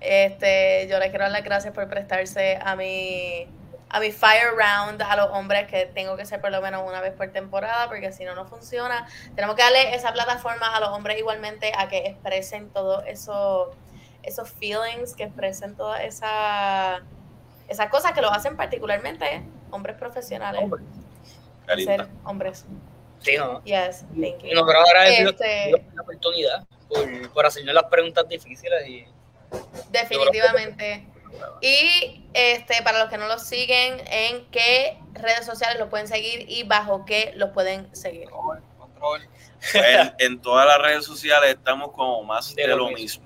este, 0.00 0.86
yo 0.88 0.98
les 0.98 1.08
quiero 1.08 1.24
dar 1.24 1.32
las 1.32 1.42
gracias 1.42 1.72
por 1.72 1.88
prestarse 1.88 2.58
a 2.62 2.76
mi, 2.76 3.48
a 3.88 3.98
mi 3.98 4.12
fire 4.12 4.52
round 4.54 5.00
a 5.02 5.16
los 5.16 5.28
hombres 5.30 5.68
que 5.68 5.86
tengo 5.86 6.16
que 6.16 6.26
ser 6.26 6.40
por 6.40 6.50
lo 6.50 6.60
menos 6.60 6.82
una 6.86 7.00
vez 7.00 7.14
por 7.14 7.28
temporada, 7.32 7.88
porque 7.88 8.12
si 8.12 8.24
no, 8.24 8.34
no 8.34 8.46
funciona. 8.46 9.06
Tenemos 9.34 9.56
que 9.56 9.62
darle 9.62 9.94
esa 9.94 10.12
plataforma 10.12 10.76
a 10.76 10.80
los 10.80 10.90
hombres 10.90 11.18
igualmente 11.18 11.72
a 11.76 11.88
que 11.88 11.98
expresen 11.98 12.70
todo 12.70 13.02
eso, 13.04 13.74
esos 14.26 14.50
feelings, 14.50 15.14
que 15.14 15.22
expresen 15.24 15.74
todas 15.76 16.02
esa, 16.04 17.00
esas 17.68 17.88
cosas 17.90 18.12
que 18.12 18.20
los 18.20 18.30
hacen 18.32 18.56
particularmente 18.56 19.42
hombres 19.70 19.96
profesionales. 19.96 20.62
Linda. 21.74 21.96
Ser 21.96 22.08
hombres. 22.24 22.64
Sí, 23.20 23.36
no. 23.38 23.62
Yes, 23.64 24.00
thank 24.10 24.44
Y 24.44 24.54
you. 24.54 24.60
agradecemos 24.60 25.32
Este- 25.32 25.70
la 25.94 26.02
oportunidad 26.02 26.66
por, 26.88 27.30
por 27.32 27.46
hacernos 27.46 27.74
las 27.74 27.84
preguntas 27.84 28.28
difíciles 28.28 28.86
y 28.86 29.06
Definitivamente. 29.90 31.06
Y 31.60 32.24
este, 32.32 32.82
para 32.82 33.00
los 33.00 33.08
que 33.10 33.18
no 33.18 33.26
los 33.26 33.42
siguen, 33.42 34.00
¿en 34.10 34.46
qué 34.50 34.98
redes 35.12 35.44
sociales 35.44 35.78
los 35.78 35.88
pueden 35.88 36.08
seguir 36.08 36.46
y 36.48 36.62
bajo 36.64 37.04
qué 37.04 37.32
los 37.36 37.50
pueden 37.50 37.94
seguir? 37.94 38.30
Control, 38.30 38.62
control. 38.78 39.28
en, 39.74 40.14
en 40.18 40.40
todas 40.40 40.66
las 40.66 40.78
redes 40.80 41.04
sociales 41.04 41.50
estamos 41.50 41.92
como 41.92 42.22
más 42.22 42.54
De 42.54 42.62
de, 42.62 42.68
lo 42.68 42.76
lo 42.76 42.84
mismo. 42.90 42.96
mismo. 42.98 43.25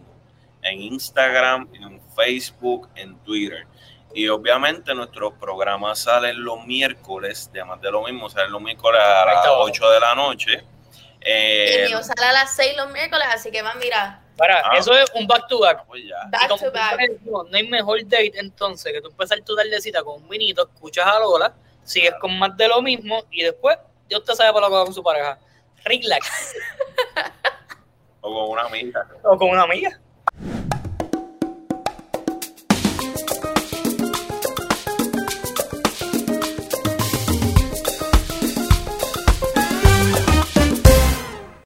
En 0.62 0.80
Instagram, 0.80 1.68
en 1.74 2.00
Facebook, 2.14 2.88
en 2.94 3.16
Twitter. 3.24 3.66
Y 4.12 4.28
obviamente 4.28 4.92
nuestros 4.94 5.32
programas 5.34 6.00
salen 6.00 6.42
los 6.44 6.64
miércoles, 6.66 7.50
de 7.52 7.64
más 7.64 7.80
de 7.80 7.90
lo 7.90 8.02
mismo, 8.02 8.28
salen 8.28 8.50
los 8.52 8.60
miércoles 8.60 9.00
a 9.00 9.24
las 9.24 9.36
está 9.36 9.48
abajo. 9.48 9.62
8 9.64 9.90
de 9.90 10.00
la 10.00 10.14
noche. 10.14 10.52
Y 10.52 11.22
Eh, 11.22 11.82
el 11.84 11.88
mío 11.90 12.02
sale 12.02 12.26
a 12.26 12.32
las 12.32 12.54
6 12.56 12.76
los 12.76 12.90
miércoles, 12.92 13.26
así 13.30 13.50
que 13.50 13.62
van, 13.62 13.78
mira, 13.78 14.22
Para, 14.36 14.58
Ah. 14.60 14.72
eso 14.78 14.94
es 14.96 15.04
un 15.14 15.26
back 15.26 15.46
to 15.48 15.60
back. 15.60 15.84
pues 15.86 16.02
ya. 16.02 16.16
Y 16.26 16.30
back 16.30 16.48
to 16.58 16.72
back. 16.72 16.96
decimos, 16.98 17.50
no 17.50 17.56
hay 17.58 17.68
mejor 17.68 17.98
date 18.04 18.32
entonces 18.36 18.90
que 18.90 19.00
tú 19.02 19.08
empezar 19.08 19.38
tu 19.42 19.54
tardecita 19.54 20.02
con 20.02 20.22
un 20.22 20.28
vinito, 20.30 20.62
escuchas 20.74 21.06
a 21.06 21.18
Lola, 21.18 21.52
sigues 21.84 22.14
con 22.20 22.38
más 22.38 22.56
de 22.56 22.66
lo 22.68 22.80
mismo 22.80 23.22
y 23.30 23.42
después 23.42 23.76
Dios 24.08 24.24
te 24.24 24.34
sabe 24.34 24.50
para 24.54 24.62
lo 24.66 24.72
que 24.72 24.78
va 24.78 24.84
con 24.86 24.94
su 24.94 25.02
pareja. 25.02 25.38
Relax. 25.84 26.54
O 28.22 28.34
con 28.34 28.50
una 28.50 28.62
amiga. 28.62 29.06
O 29.22 29.36
con 29.38 29.48
una 29.50 29.62
amiga. 29.62 29.98